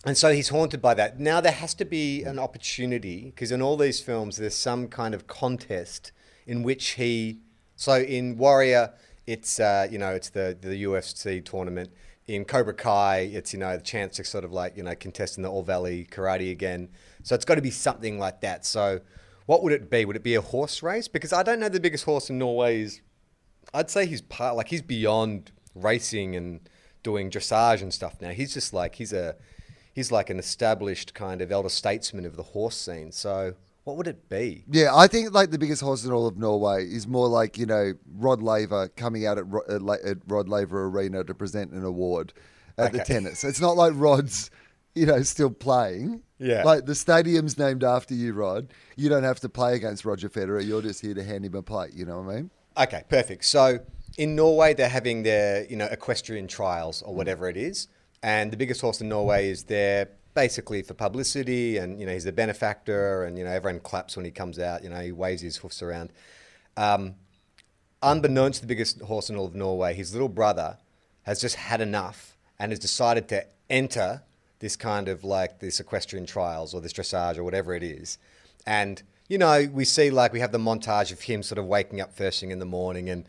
and 0.04 0.16
so 0.16 0.32
he's 0.32 0.48
haunted 0.48 0.80
by 0.80 0.94
that. 0.94 1.18
Now 1.18 1.40
there 1.40 1.52
has 1.52 1.74
to 1.74 1.84
be 1.84 2.22
an 2.22 2.38
opportunity 2.38 3.26
because 3.26 3.50
in 3.50 3.60
all 3.60 3.76
these 3.76 4.00
films 4.00 4.36
there's 4.36 4.54
some 4.54 4.88
kind 4.88 5.14
of 5.14 5.26
contest 5.26 6.12
in 6.46 6.62
which 6.62 6.90
he. 6.90 7.40
So 7.76 8.00
in 8.00 8.38
Warrior, 8.38 8.92
it's 9.26 9.60
uh, 9.60 9.88
you 9.90 9.98
know 9.98 10.10
it's 10.10 10.30
the 10.30 10.56
the 10.58 10.84
UFC 10.84 11.44
tournament. 11.44 11.90
In 12.26 12.44
Cobra 12.44 12.74
Kai, 12.74 13.30
it's 13.32 13.52
you 13.52 13.58
know 13.58 13.76
the 13.76 13.82
chance 13.82 14.16
to 14.16 14.24
sort 14.24 14.44
of 14.44 14.52
like 14.52 14.76
you 14.76 14.82
know 14.82 14.94
contest 14.94 15.36
in 15.36 15.42
the 15.42 15.50
All 15.50 15.62
Valley 15.62 16.06
Karate 16.10 16.50
again. 16.50 16.88
So 17.22 17.34
it's 17.34 17.44
got 17.44 17.56
to 17.56 17.62
be 17.62 17.70
something 17.70 18.18
like 18.18 18.40
that. 18.40 18.64
So 18.64 19.00
what 19.48 19.62
would 19.62 19.72
it 19.72 19.88
be? 19.88 20.04
Would 20.04 20.14
it 20.14 20.22
be 20.22 20.34
a 20.34 20.42
horse 20.42 20.82
race? 20.82 21.08
Because 21.08 21.32
I 21.32 21.42
don't 21.42 21.58
know 21.58 21.70
the 21.70 21.80
biggest 21.80 22.04
horse 22.04 22.28
in 22.28 22.36
Norway 22.36 22.82
is 22.82 23.00
I'd 23.72 23.90
say 23.90 24.04
he's 24.04 24.20
part 24.20 24.56
like 24.56 24.68
he's 24.68 24.82
beyond 24.82 25.52
racing 25.74 26.36
and 26.36 26.60
doing 27.02 27.30
dressage 27.30 27.80
and 27.80 27.92
stuff 27.92 28.20
now. 28.20 28.28
He's 28.28 28.52
just 28.52 28.74
like 28.74 28.96
he's 28.96 29.14
a 29.14 29.36
he's 29.94 30.12
like 30.12 30.28
an 30.28 30.38
established 30.38 31.14
kind 31.14 31.40
of 31.40 31.50
elder 31.50 31.70
statesman 31.70 32.26
of 32.26 32.36
the 32.36 32.42
horse 32.42 32.76
scene. 32.76 33.10
So 33.10 33.54
what 33.84 33.96
would 33.96 34.06
it 34.06 34.28
be? 34.28 34.64
Yeah, 34.70 34.94
I 34.94 35.06
think 35.06 35.32
like 35.32 35.50
the 35.50 35.58
biggest 35.58 35.80
horse 35.80 36.04
in 36.04 36.12
all 36.12 36.26
of 36.26 36.36
Norway 36.36 36.84
is 36.84 37.06
more 37.06 37.26
like 37.26 37.56
you 37.56 37.64
know 37.64 37.94
Rod 38.18 38.42
Laver 38.42 38.88
coming 38.88 39.26
out 39.26 39.38
at, 39.38 39.46
Ro- 39.50 39.64
at, 39.66 39.80
at 40.04 40.18
Rod 40.26 40.50
Laver 40.50 40.84
Arena 40.84 41.24
to 41.24 41.32
present 41.32 41.72
an 41.72 41.84
award 41.84 42.34
at 42.76 42.92
the 42.92 42.98
tennis. 42.98 43.44
It's 43.44 43.62
not 43.62 43.78
like 43.78 43.94
Rod's, 43.96 44.50
you 44.98 45.06
know, 45.06 45.22
still 45.22 45.50
playing. 45.50 46.22
Yeah. 46.38 46.62
like 46.62 46.86
the 46.86 46.94
stadium's 46.94 47.58
named 47.58 47.82
after 47.82 48.14
you, 48.14 48.32
Rod. 48.32 48.72
You 48.96 49.08
don't 49.08 49.24
have 49.24 49.40
to 49.40 49.48
play 49.48 49.74
against 49.74 50.04
Roger 50.04 50.28
Federer. 50.28 50.64
You're 50.64 50.82
just 50.82 51.00
here 51.00 51.14
to 51.14 51.24
hand 51.24 51.44
him 51.44 51.54
a 51.54 51.62
plate. 51.62 51.94
You 51.94 52.04
know 52.04 52.20
what 52.20 52.32
I 52.32 52.36
mean? 52.36 52.50
Okay, 52.76 53.02
perfect. 53.08 53.44
So 53.44 53.80
in 54.16 54.36
Norway, 54.36 54.74
they're 54.74 54.88
having 54.88 55.22
their 55.24 55.64
you 55.66 55.76
know 55.76 55.86
equestrian 55.86 56.46
trials 56.46 57.02
or 57.02 57.14
whatever 57.14 57.48
it 57.48 57.56
is, 57.56 57.88
and 58.22 58.52
the 58.52 58.56
biggest 58.56 58.80
horse 58.80 59.00
in 59.00 59.08
Norway 59.08 59.48
is 59.48 59.64
there 59.64 60.10
basically 60.34 60.82
for 60.82 60.94
publicity, 60.94 61.78
and 61.78 61.98
you 61.98 62.06
know 62.06 62.12
he's 62.12 62.24
the 62.24 62.32
benefactor, 62.32 63.24
and 63.24 63.36
you 63.36 63.44
know 63.44 63.50
everyone 63.50 63.80
claps 63.80 64.16
when 64.16 64.24
he 64.24 64.30
comes 64.30 64.58
out. 64.58 64.84
You 64.84 64.90
know 64.90 65.00
he 65.00 65.12
waves 65.12 65.42
his 65.42 65.56
hoofs 65.56 65.82
around. 65.82 66.12
Um, 66.76 67.16
unbeknownst 68.02 68.60
to 68.60 68.60
the 68.62 68.68
biggest 68.68 69.00
horse 69.02 69.28
in 69.28 69.36
all 69.36 69.46
of 69.46 69.54
Norway, 69.56 69.94
his 69.94 70.12
little 70.12 70.28
brother 70.28 70.78
has 71.22 71.40
just 71.40 71.56
had 71.56 71.80
enough 71.80 72.36
and 72.58 72.70
has 72.70 72.78
decided 72.78 73.28
to 73.28 73.44
enter 73.68 74.22
this 74.60 74.76
kind 74.76 75.08
of 75.08 75.24
like 75.24 75.60
this 75.60 75.80
equestrian 75.80 76.26
trials 76.26 76.74
or 76.74 76.80
this 76.80 76.92
dressage 76.92 77.38
or 77.38 77.44
whatever 77.44 77.74
it 77.74 77.82
is. 77.82 78.18
And, 78.66 79.02
you 79.28 79.38
know, 79.38 79.68
we 79.72 79.84
see 79.84 80.10
like 80.10 80.32
we 80.32 80.40
have 80.40 80.52
the 80.52 80.58
montage 80.58 81.12
of 81.12 81.22
him 81.22 81.42
sort 81.42 81.58
of 81.58 81.66
waking 81.66 82.00
up 82.00 82.14
first 82.14 82.40
thing 82.40 82.50
in 82.50 82.58
the 82.58 82.66
morning 82.66 83.08
and, 83.08 83.24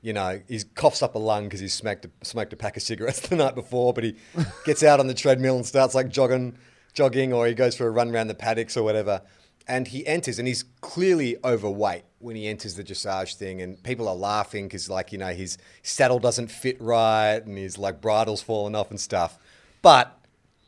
you 0.00 0.12
know, 0.12 0.40
he 0.48 0.60
coughs 0.74 1.00
up 1.02 1.14
a 1.14 1.18
lung 1.18 1.44
because 1.44 1.60
he's 1.60 1.72
smoked 1.72 2.04
a, 2.04 2.10
smoked 2.22 2.52
a 2.52 2.56
pack 2.56 2.76
of 2.76 2.82
cigarettes 2.82 3.20
the 3.28 3.36
night 3.36 3.54
before, 3.54 3.92
but 3.92 4.04
he 4.04 4.16
gets 4.64 4.82
out 4.82 5.00
on 5.00 5.06
the 5.06 5.14
treadmill 5.14 5.56
and 5.56 5.64
starts 5.64 5.94
like 5.94 6.08
jogging, 6.08 6.58
jogging, 6.92 7.32
or 7.32 7.46
he 7.46 7.54
goes 7.54 7.76
for 7.76 7.86
a 7.86 7.90
run 7.90 8.10
around 8.10 8.26
the 8.26 8.34
paddocks 8.34 8.76
or 8.76 8.82
whatever. 8.82 9.22
And 9.68 9.86
he 9.86 10.04
enters, 10.08 10.40
and 10.40 10.48
he's 10.48 10.64
clearly 10.80 11.36
overweight 11.44 12.02
when 12.18 12.34
he 12.34 12.48
enters 12.48 12.74
the 12.74 12.82
dressage 12.82 13.36
thing, 13.36 13.62
and 13.62 13.80
people 13.84 14.08
are 14.08 14.14
laughing 14.16 14.66
because, 14.66 14.90
like, 14.90 15.12
you 15.12 15.18
know, 15.18 15.32
his 15.32 15.56
saddle 15.84 16.18
doesn't 16.18 16.50
fit 16.50 16.80
right, 16.80 17.36
and 17.36 17.56
his 17.56 17.78
like 17.78 18.00
bridle's 18.00 18.42
fallen 18.42 18.74
off 18.74 18.90
and 18.90 19.00
stuff. 19.00 19.38
But 19.80 20.18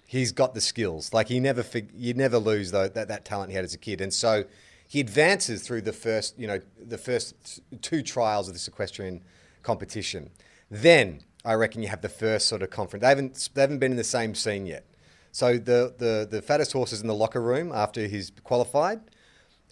he's 0.07 0.33
got 0.33 0.55
the 0.55 0.61
skills. 0.61 1.13
Like 1.13 1.29
he 1.29 1.41
never, 1.41 1.65
you 1.95 2.15
never 2.15 2.39
lose 2.39 2.71
though 2.71 2.89
that, 2.89 3.09
that 3.09 3.25
talent 3.25 3.51
he 3.51 3.57
had 3.57 3.65
as 3.65 3.75
a 3.75 3.79
kid, 3.79 4.01
and 4.01 4.13
so 4.13 4.45
he 4.87 5.01
advances 5.01 5.63
through 5.63 5.83
the 5.83 5.93
first, 5.93 6.39
you 6.39 6.47
know, 6.47 6.61
the 6.79 6.99
first 6.99 7.61
two 7.83 8.03
trials 8.03 8.49
of 8.49 8.55
this 8.55 8.69
equestrian 8.69 9.23
competition. 9.63 10.31
Then 10.71 11.23
I 11.45 11.55
reckon 11.55 11.83
you 11.83 11.89
have 11.89 12.01
the 12.01 12.09
first 12.09 12.49
sort 12.49 12.63
of 12.63 12.71
conference. 12.71 13.03
They 13.03 13.09
haven't, 13.09 13.49
they 13.55 13.61
haven't 13.61 13.79
been 13.79 13.93
in 13.93 13.97
the 13.97 14.05
same 14.05 14.35
scene 14.35 14.67
yet. 14.67 14.85
So 15.33 15.59
the, 15.59 15.95
the, 15.99 16.29
the 16.31 16.41
fattest 16.43 16.73
horse 16.73 16.93
is 16.93 17.01
in 17.01 17.09
the 17.09 17.15
locker 17.15 17.41
room 17.41 17.73
after 17.73 18.07
he's 18.07 18.31
qualified, 18.45 19.01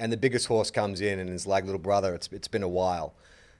and 0.00 0.12
the 0.12 0.16
biggest 0.16 0.46
horse 0.46 0.70
comes 0.70 1.00
in 1.00 1.18
and 1.18 1.30
is 1.30 1.46
like, 1.46 1.64
little 1.64 1.78
brother, 1.78 2.14
it's, 2.14 2.28
it's 2.32 2.48
been 2.48 2.62
a 2.62 2.68
while. 2.68 3.14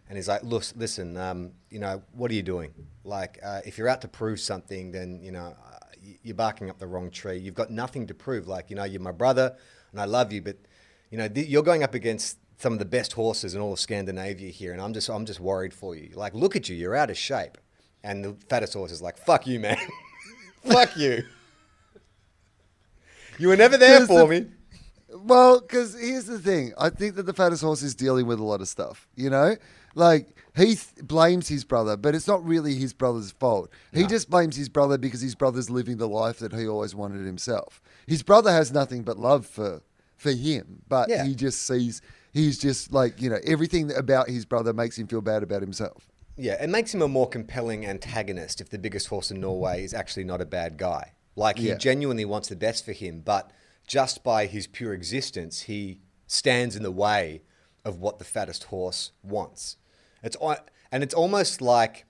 And 0.09 0.18
he's 0.18 0.29
like, 0.29 0.43
look, 0.43 0.64
listen, 0.75 1.16
um, 1.16 1.53
you 1.70 1.79
know, 1.79 2.03
what 2.12 2.31
are 2.31 2.35
you 2.35 2.43
doing? 2.43 2.75
Like, 3.05 3.39
uh, 3.43 3.61
if 3.64 3.79
you're 3.79 3.89
out 3.89 4.01
to 4.01 4.09
prove 4.09 4.41
something, 4.41 4.91
then, 4.91 5.20
you 5.23 5.31
know, 5.31 5.55
you're 6.22 6.34
barking 6.34 6.70
up 6.70 6.78
the 6.78 6.86
wrong 6.86 7.11
tree. 7.11 7.38
You've 7.38 7.55
got 7.55 7.70
nothing 7.70 8.07
to 8.09 8.14
prove. 8.14 8.48
Like, 8.48 8.70
you 8.70 8.76
know, 8.76 8.84
you're 8.84 9.00
my 9.00 9.12
brother 9.12 9.57
and 9.90 10.00
I 10.00 10.05
love 10.05 10.32
you, 10.32 10.42
but, 10.42 10.57
you 11.11 11.18
know, 11.18 11.28
th- 11.28 11.46
you're 11.48 11.62
going 11.62 11.82
up 11.82 11.94
against 11.94 12.38
some 12.59 12.72
of 12.72 12.78
the 12.78 12.84
best 12.84 13.12
horses 13.14 13.55
in 13.55 13.61
all 13.61 13.72
of 13.72 13.80
Scandinavia 13.80 14.50
here. 14.50 14.72
And 14.72 14.80
I'm 14.80 14.92
just, 14.92 15.09
I'm 15.09 15.26
just 15.26 15.40
worried 15.40 15.74
for 15.74 15.94
you. 15.96 16.11
Like, 16.14 16.34
look 16.34 16.57
at 16.57 16.68
you, 16.68 16.76
you're 16.76 16.94
out 16.94 17.11
of 17.11 17.18
shape. 17.18 17.59
And 18.05 18.24
the 18.24 18.36
fattest 18.48 18.74
horse 18.74 18.92
is 18.92 19.03
like, 19.03 19.16
fuck 19.16 19.46
you, 19.46 19.61
man. 19.61 19.76
fuck 20.64 20.96
you. 20.96 21.24
You 23.38 23.48
were 23.48 23.57
never 23.57 23.76
there 23.76 24.07
for 24.07 24.26
the- 24.26 24.40
me. 24.40 24.46
Well, 25.14 25.61
because 25.61 25.94
here's 25.94 26.24
the 26.24 26.38
thing. 26.38 26.72
I 26.78 26.88
think 26.88 27.16
that 27.16 27.24
the 27.24 27.34
fattest 27.34 27.62
horse 27.62 27.82
is 27.82 27.94
dealing 27.94 28.26
with 28.26 28.40
a 28.40 28.44
lot 28.44 28.61
of 28.61 28.68
stuff, 28.68 29.07
you 29.14 29.28
know? 29.28 29.57
Like, 29.94 30.41
he 30.55 30.66
th- 30.76 30.86
blames 31.03 31.48
his 31.48 31.64
brother, 31.64 31.96
but 31.96 32.14
it's 32.14 32.26
not 32.28 32.44
really 32.44 32.74
his 32.74 32.92
brother's 32.92 33.32
fault. 33.32 33.70
He 33.92 34.05
just 34.07 34.28
blames 34.30 34.57
his 34.57 34.68
brother 34.68 34.98
because 34.98 35.20
his 35.20 35.34
brother's 35.34 35.70
living 35.70 35.96
the 35.96 36.09
life 36.09 36.38
that 36.40 36.53
he 36.53 36.66
always 36.68 36.94
wanted 36.94 37.24
himself. 37.24 37.80
His 38.07 38.22
brother 38.22 38.50
has 38.53 38.72
nothing 38.72 39.03
but 39.03 39.18
love 39.18 39.46
for, 39.46 39.82
for 40.16 40.30
him, 40.32 40.82
but 40.88 41.09
Yeah. 41.09 41.24
he 41.24 41.34
just 41.34 41.62
sees, 41.66 42.03
he's 42.32 42.59
just 42.59 42.92
like, 42.92 43.20
you 43.20 43.30
know, 43.30 43.38
everything 43.46 43.92
about 43.94 44.28
his 44.28 44.44
brother 44.44 44.72
makes 44.72 44.98
him 44.98 45.07
feel 45.07 45.20
bad 45.22 45.42
about 45.42 45.62
himself. 45.62 46.09
Yeah, 46.36 46.62
it 46.62 46.68
makes 46.70 46.94
him 46.94 47.03
a 47.03 47.09
more 47.09 47.28
compelling 47.28 47.84
antagonist 47.86 48.61
if 48.61 48.70
the 48.70 48.78
biggest 48.78 49.09
horse 49.09 49.30
in 49.30 49.40
Norway 49.40 49.84
is 49.84 49.92
actually 49.94 50.24
not 50.24 50.40
a 50.40 50.46
bad 50.46 50.76
guy. 50.78 51.12
Like 51.36 51.59
he 51.59 51.68
Yeah. 51.68 51.74
genuinely 51.76 52.24
wants 52.24 52.48
the 52.48 52.57
best 52.57 52.84
for 52.84 52.92
him, 52.92 53.20
but 53.24 53.50
just 53.86 54.22
by 54.22 54.46
his 54.46 54.66
pure 54.66 54.92
existence, 54.92 55.62
he 55.62 56.00
stands 56.26 56.76
in 56.76 56.82
the 56.82 56.90
way 56.90 57.42
of 57.84 57.98
what 57.98 58.18
the 58.18 58.24
fattest 58.24 58.64
horse 58.64 59.12
wants. 59.22 59.76
It's 60.23 60.37
and 60.91 61.03
it's 61.03 61.14
almost 61.14 61.61
like 61.61 62.05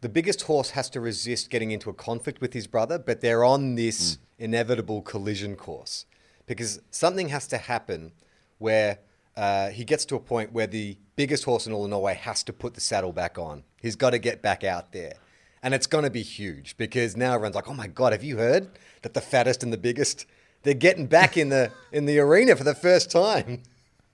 the 0.00 0.08
biggest 0.08 0.42
horse 0.42 0.70
has 0.70 0.90
to 0.90 1.00
resist 1.00 1.48
getting 1.48 1.70
into 1.70 1.88
a 1.88 1.94
conflict 1.94 2.40
with 2.40 2.52
his 2.52 2.66
brother, 2.66 2.98
but 2.98 3.20
they're 3.20 3.44
on 3.44 3.76
this 3.76 4.18
inevitable 4.38 5.00
collision 5.02 5.54
course 5.54 6.06
because 6.46 6.80
something 6.90 7.28
has 7.28 7.46
to 7.46 7.56
happen 7.56 8.12
where 8.58 8.98
uh, 9.36 9.70
he 9.70 9.84
gets 9.84 10.04
to 10.06 10.16
a 10.16 10.20
point 10.20 10.52
where 10.52 10.66
the 10.66 10.96
biggest 11.16 11.44
horse 11.44 11.66
in 11.66 11.72
all 11.72 11.84
of 11.84 11.90
Norway 11.90 12.14
has 12.14 12.42
to 12.44 12.52
put 12.52 12.74
the 12.74 12.80
saddle 12.80 13.12
back 13.12 13.38
on. 13.38 13.62
He's 13.80 13.96
got 13.96 14.10
to 14.10 14.18
get 14.18 14.42
back 14.42 14.64
out 14.64 14.92
there. 14.92 15.14
And 15.62 15.72
it's 15.72 15.86
going 15.86 16.04
to 16.04 16.10
be 16.10 16.22
huge 16.22 16.76
because 16.76 17.16
now 17.16 17.34
everyone's 17.34 17.54
like, 17.54 17.68
oh 17.68 17.74
my 17.74 17.86
God, 17.86 18.12
have 18.12 18.24
you 18.24 18.38
heard 18.38 18.68
that 19.02 19.14
the 19.14 19.20
fattest 19.20 19.62
and 19.62 19.72
the 19.72 19.78
biggest, 19.78 20.26
they're 20.64 20.74
getting 20.74 21.06
back 21.06 21.36
in 21.36 21.48
the, 21.48 21.70
in 21.92 22.06
the 22.06 22.18
arena 22.18 22.56
for 22.56 22.64
the 22.64 22.74
first 22.74 23.10
time 23.10 23.62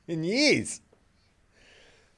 in 0.07 0.25
years. 0.25 0.83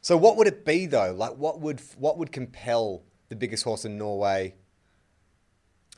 So 0.01 0.17
what 0.17 0.37
would 0.37 0.47
it 0.47 0.65
be 0.65 0.87
though? 0.87 1.13
Like 1.13 1.37
what 1.37 1.61
would 1.61 1.81
what 1.99 2.19
would 2.19 2.33
compel 2.33 3.03
the 3.29 3.37
biggest 3.37 3.65
horse 3.65 3.85
in 3.85 3.99
Norway? 3.99 4.55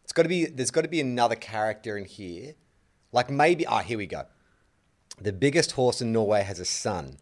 It's 0.02 0.12
got 0.12 0.24
to 0.24 0.28
be 0.28 0.46
there's 0.46 0.70
got 0.70 0.82
to 0.82 0.88
be 0.88 1.00
another 1.00 1.36
character 1.36 1.96
in 1.96 2.04
here. 2.04 2.54
Like 3.12 3.30
maybe 3.30 3.66
ah 3.66 3.80
here 3.80 3.98
we 3.98 4.06
go. 4.06 4.24
The 5.20 5.32
biggest 5.32 5.72
horse 5.72 6.00
in 6.00 6.12
Norway 6.12 6.42
has 6.42 6.58
a 6.58 6.64
son 6.64 7.18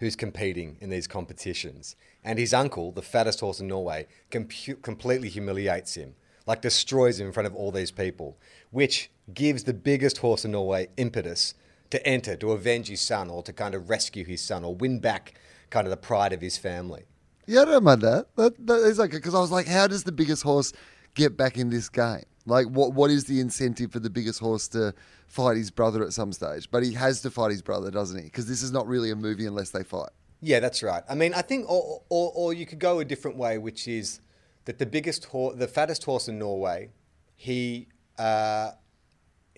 who's 0.00 0.16
competing 0.16 0.76
in 0.80 0.90
these 0.90 1.06
competitions 1.06 1.96
and 2.22 2.38
his 2.38 2.52
uncle, 2.52 2.92
the 2.92 3.02
fattest 3.02 3.40
horse 3.40 3.60
in 3.60 3.68
Norway, 3.68 4.06
completely 4.30 5.28
humiliates 5.28 5.94
him. 5.94 6.14
Like 6.46 6.62
destroys 6.62 7.20
him 7.20 7.26
in 7.26 7.32
front 7.32 7.46
of 7.46 7.54
all 7.54 7.70
these 7.70 7.90
people, 7.90 8.38
which 8.70 9.10
gives 9.32 9.64
the 9.64 9.74
biggest 9.74 10.18
horse 10.18 10.44
in 10.44 10.52
Norway 10.52 10.88
impetus 10.96 11.54
to 11.90 12.06
enter 12.06 12.36
to 12.36 12.52
avenge 12.52 12.88
his 12.88 13.00
son 13.00 13.30
or 13.30 13.42
to 13.42 13.52
kind 13.52 13.74
of 13.74 13.88
rescue 13.88 14.24
his 14.24 14.40
son 14.40 14.64
or 14.64 14.74
win 14.74 14.98
back 14.98 15.34
kind 15.70 15.86
of 15.86 15.90
the 15.90 15.96
pride 15.96 16.32
of 16.32 16.40
his 16.40 16.56
family. 16.56 17.04
Yeah, 17.46 17.62
I 17.62 17.64
don't 17.64 17.84
mind 17.84 18.02
that. 18.02 18.26
That, 18.36 18.66
that 18.66 18.80
is 18.80 19.00
okay 19.00 19.16
because 19.16 19.34
I 19.34 19.40
was 19.40 19.50
like, 19.50 19.66
how 19.66 19.86
does 19.86 20.04
the 20.04 20.12
biggest 20.12 20.42
horse 20.42 20.72
get 21.14 21.36
back 21.36 21.56
in 21.56 21.70
this 21.70 21.88
game? 21.88 22.24
Like, 22.44 22.66
what 22.66 22.94
what 22.94 23.10
is 23.10 23.24
the 23.24 23.40
incentive 23.40 23.92
for 23.92 24.00
the 24.00 24.10
biggest 24.10 24.40
horse 24.40 24.68
to 24.68 24.94
fight 25.26 25.56
his 25.56 25.70
brother 25.70 26.02
at 26.02 26.12
some 26.12 26.32
stage? 26.32 26.70
But 26.70 26.82
he 26.82 26.94
has 26.94 27.20
to 27.22 27.30
fight 27.30 27.50
his 27.50 27.62
brother, 27.62 27.90
doesn't 27.90 28.18
he? 28.18 28.24
Because 28.24 28.46
this 28.46 28.62
is 28.62 28.72
not 28.72 28.86
really 28.86 29.10
a 29.10 29.16
movie 29.16 29.46
unless 29.46 29.70
they 29.70 29.82
fight. 29.82 30.10
Yeah, 30.40 30.60
that's 30.60 30.82
right. 30.82 31.02
I 31.08 31.14
mean, 31.14 31.34
I 31.34 31.42
think, 31.42 31.68
or, 31.68 32.02
or, 32.08 32.32
or 32.34 32.52
you 32.54 32.64
could 32.64 32.78
go 32.78 33.00
a 33.00 33.04
different 33.04 33.36
way, 33.36 33.58
which 33.58 33.88
is 33.88 34.20
that 34.66 34.78
the 34.78 34.86
biggest 34.86 35.26
horse, 35.26 35.56
the 35.56 35.66
fattest 35.66 36.04
horse 36.04 36.28
in 36.28 36.38
Norway, 36.38 36.90
he 37.34 37.88
uh, 38.18 38.72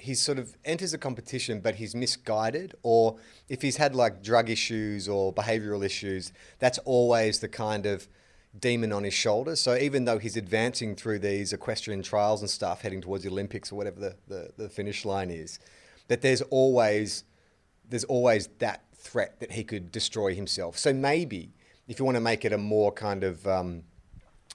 he 0.00 0.14
sort 0.14 0.38
of 0.38 0.56
enters 0.64 0.94
a 0.94 0.98
competition, 0.98 1.60
but 1.60 1.74
he's 1.76 1.94
misguided, 1.94 2.74
or 2.82 3.16
if 3.48 3.62
he's 3.62 3.76
had 3.76 3.94
like 3.94 4.22
drug 4.22 4.50
issues 4.50 5.08
or 5.08 5.32
behavioral 5.32 5.84
issues, 5.84 6.32
that's 6.58 6.78
always 6.78 7.40
the 7.40 7.48
kind 7.48 7.86
of 7.86 8.08
demon 8.58 8.92
on 8.92 9.04
his 9.04 9.14
shoulder. 9.14 9.54
So 9.56 9.76
even 9.76 10.04
though 10.06 10.18
he's 10.18 10.36
advancing 10.36 10.96
through 10.96 11.20
these 11.20 11.52
equestrian 11.52 12.02
trials 12.02 12.40
and 12.40 12.50
stuff, 12.50 12.82
heading 12.82 13.00
towards 13.00 13.24
the 13.24 13.30
Olympics 13.30 13.70
or 13.70 13.76
whatever 13.76 14.00
the, 14.00 14.16
the, 14.28 14.50
the 14.56 14.68
finish 14.68 15.04
line 15.04 15.30
is, 15.30 15.58
that 16.08 16.22
there's 16.22 16.42
always 16.42 17.24
there's 17.88 18.04
always 18.04 18.48
that 18.58 18.84
threat 18.94 19.40
that 19.40 19.52
he 19.52 19.64
could 19.64 19.90
destroy 19.90 20.34
himself. 20.34 20.78
So 20.78 20.92
maybe 20.92 21.50
if 21.88 21.98
you 21.98 22.04
want 22.04 22.16
to 22.16 22.20
make 22.20 22.44
it 22.44 22.52
a 22.52 22.58
more 22.58 22.92
kind 22.92 23.24
of 23.24 23.44
um, 23.48 23.82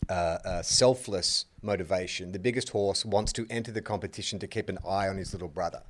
uh, 0.09 0.13
uh, 0.45 0.61
selfless 0.61 1.45
motivation, 1.61 2.31
the 2.31 2.39
biggest 2.39 2.69
horse 2.69 3.03
wants 3.05 3.33
to 3.33 3.45
enter 3.49 3.71
the 3.71 3.81
competition 3.81 4.39
to 4.39 4.47
keep 4.47 4.69
an 4.69 4.77
eye 4.87 5.07
on 5.07 5.17
his 5.17 5.33
little 5.33 5.47
brother. 5.47 5.81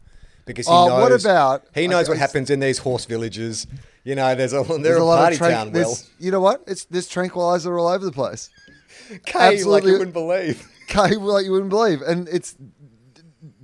Because 0.46 0.68
he 0.68 0.74
Oh, 0.74 0.88
knows, 0.88 1.02
what 1.02 1.22
about- 1.26 1.66
he 1.74 1.88
knows 1.88 2.04
okay, 2.06 2.12
what 2.12 2.18
happens 2.20 2.50
in 2.52 2.60
these 2.60 2.78
horse 2.78 3.06
villages. 3.06 3.66
You 4.04 4.14
know, 4.16 4.36
there's 4.36 4.54
a 4.54 4.62
they're 4.64 4.78
There's 4.78 5.00
a, 5.00 5.04
lot 5.04 5.18
party 5.24 5.38
tran- 5.38 5.50
town. 5.52 5.72
Will 5.72 5.98
You 6.20 6.30
know 6.32 6.40
what? 6.40 6.64
It's 6.68 6.86
there's 6.86 7.08
tranquilizer 7.08 7.78
all 7.80 7.88
over 7.88 8.06
the 8.06 8.12
place. 8.12 8.52
Kay, 9.26 9.40
like 9.40 9.54
absolutely- 9.54 9.92
you 9.92 9.98
wouldn't 9.98 10.14
believe. 10.14 10.70
Okay, 10.88 11.16
like 11.16 11.46
you 11.46 11.52
wouldn't 11.52 11.72
believe, 11.72 12.04
and 12.04 12.28
it's 12.30 12.56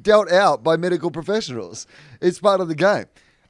dealt 0.01 0.31
out 0.31 0.63
by 0.63 0.75
medical 0.75 1.11
professionals. 1.11 1.85
It's 2.19 2.39
part 2.39 2.61
of 2.61 2.67
the 2.67 2.73
game. 2.73 3.05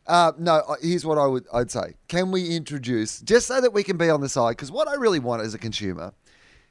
Uh, 0.05 0.33
no, 0.37 0.55
uh, 0.67 0.75
here's 0.81 1.05
what 1.05 1.17
I 1.17 1.25
would 1.25 1.45
I'd 1.53 1.71
say: 1.71 1.95
Can 2.09 2.31
we 2.31 2.49
introduce 2.55 3.21
just 3.21 3.47
so 3.47 3.61
that 3.61 3.71
we 3.71 3.83
can 3.83 3.95
be 3.95 4.09
on 4.09 4.19
the 4.19 4.27
side? 4.27 4.51
Because 4.57 4.71
what 4.71 4.89
I 4.89 4.95
really 4.95 5.19
want 5.19 5.41
as 5.41 5.53
a 5.53 5.57
consumer 5.57 6.11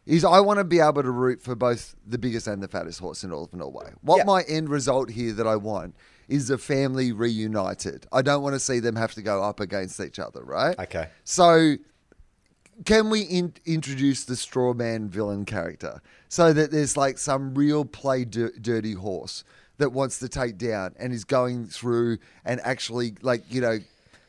is 0.07 0.25
I 0.25 0.41
want 0.41 0.59
to 0.59 0.65
be 0.65 0.81
able 0.81 1.03
to 1.03 1.11
root 1.11 1.43
for 1.43 1.55
both 1.55 1.95
the 2.07 2.19
biggest 2.19 2.47
and 2.47 2.63
the 2.63 2.69
fattest 2.69 3.01
horse 3.01 3.23
in 3.23 3.33
all 3.33 3.45
of 3.45 3.53
Norway. 3.55 3.93
What 4.03 4.19
Yeah. 4.19 4.25
my 4.25 4.43
end 4.43 4.69
result 4.69 5.11
here 5.11 5.33
that 5.35 5.47
I 5.47 5.57
want 5.57 5.95
is 6.29 6.49
the 6.49 6.59
family 6.59 7.13
reunited. 7.13 8.07
I 8.13 8.23
don't 8.23 8.43
want 8.43 8.55
to 8.55 8.61
see 8.61 8.81
them 8.81 8.97
have 8.97 9.15
to 9.15 9.23
go 9.23 9.43
up 9.43 9.61
against 9.61 10.01
each 10.01 10.19
other, 10.19 10.43
right? 10.43 10.79
Okay. 10.79 11.09
So 11.25 11.77
can 12.85 13.11
we 13.11 13.23
in- 13.23 13.55
introduce 13.67 14.25
the 14.25 14.37
straw 14.37 14.73
man 14.73 15.09
villain 15.09 15.45
character 15.45 16.01
so 16.29 16.53
that 16.53 16.71
there's 16.71 16.97
like 16.97 17.19
some 17.19 17.55
real 17.55 17.85
play 17.85 18.25
dir- 18.25 18.53
dirty 18.61 18.95
horse 18.95 19.45
that 19.79 19.91
wants 19.93 20.19
to 20.21 20.29
take 20.29 20.57
down 20.57 20.95
and 20.99 21.13
is 21.13 21.25
going 21.25 21.67
through 21.67 22.19
and 22.45 22.61
actually 22.65 23.15
like 23.23 23.43
you 23.51 23.61
know 23.61 23.79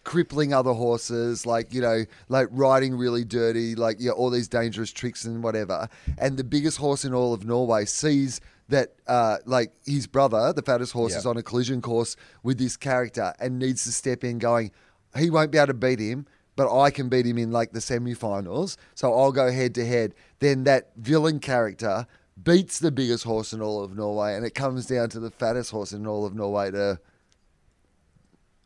crippling 0.03 0.51
other 0.53 0.73
horses 0.73 1.45
like 1.45 1.73
you 1.73 1.79
know 1.81 2.03
like 2.27 2.47
riding 2.49 2.95
really 2.95 3.23
dirty 3.23 3.75
like 3.75 3.97
yeah 3.99 4.11
all 4.11 4.29
these 4.31 4.47
dangerous 4.47 4.91
tricks 4.91 5.25
and 5.25 5.43
whatever 5.43 5.87
and 6.17 6.37
the 6.37 6.43
biggest 6.43 6.77
horse 6.79 7.05
in 7.05 7.13
all 7.13 7.33
of 7.33 7.45
norway 7.45 7.85
sees 7.85 8.41
that 8.67 8.93
uh, 9.07 9.37
like 9.45 9.73
his 9.85 10.07
brother 10.07 10.53
the 10.53 10.61
fattest 10.63 10.93
horse 10.93 11.11
Yeah. 11.11 11.19
is 11.19 11.25
on 11.25 11.37
a 11.37 11.43
collision 11.43 11.81
course 11.81 12.15
with 12.41 12.57
this 12.57 12.77
character 12.77 13.33
and 13.39 13.59
needs 13.59 13.83
to 13.83 13.91
step 13.91 14.23
in 14.23 14.39
going 14.39 14.71
he 15.15 15.29
won't 15.29 15.51
be 15.51 15.57
able 15.59 15.67
to 15.67 15.73
beat 15.75 15.99
him 15.99 16.25
but 16.55 16.73
I 16.75 16.89
can 16.89 17.07
beat 17.07 17.25
him 17.25 17.37
in 17.37 17.51
like 17.51 17.71
the 17.71 17.79
semi-finals, 17.81 18.77
so 18.93 19.13
I'll 19.13 19.31
go 19.31 19.51
head 19.51 19.73
to 19.75 19.85
head. 19.85 20.13
Then 20.39 20.65
that 20.65 20.91
villain 20.97 21.39
character 21.39 22.05
beats 22.43 22.77
the 22.79 22.91
biggest 22.91 23.23
horse 23.23 23.53
in 23.53 23.61
all 23.61 23.81
of 23.81 23.95
Norway, 23.95 24.35
and 24.35 24.45
it 24.45 24.53
comes 24.53 24.85
down 24.85 25.09
to 25.11 25.19
the 25.21 25.31
fattest 25.31 25.71
horse 25.71 25.93
in 25.93 26.05
all 26.05 26.25
of 26.25 26.35
Norway 26.35 26.69
to 26.71 26.99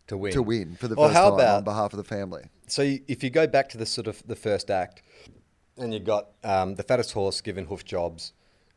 To 0.08 0.18
win. 0.18 0.34
to 0.34 0.44
win 0.44 0.76
for 0.76 0.88
the 0.88 0.96
Well, 0.96 1.08
first 1.10 1.18
time 1.20 1.34
about- 1.34 1.58
on 1.58 1.64
behalf 1.64 1.94
of 1.94 1.98
the 1.98 2.04
family. 2.04 2.44
So 2.68 2.84
you, 2.84 3.00
if 3.08 3.24
you 3.24 3.30
go 3.32 3.48
back 3.48 3.70
to 3.70 3.78
the 3.78 3.86
sort 3.88 4.06
of 4.08 4.22
the 4.28 4.36
first 4.36 4.70
act, 4.70 5.02
and 5.78 5.94
you 5.94 6.00
got 6.00 6.30
um, 6.44 6.76
the 6.76 6.84
fattest 6.84 7.14
horse 7.14 7.42
given 7.42 7.66
hoof 7.66 7.84
jobs, 7.84 8.34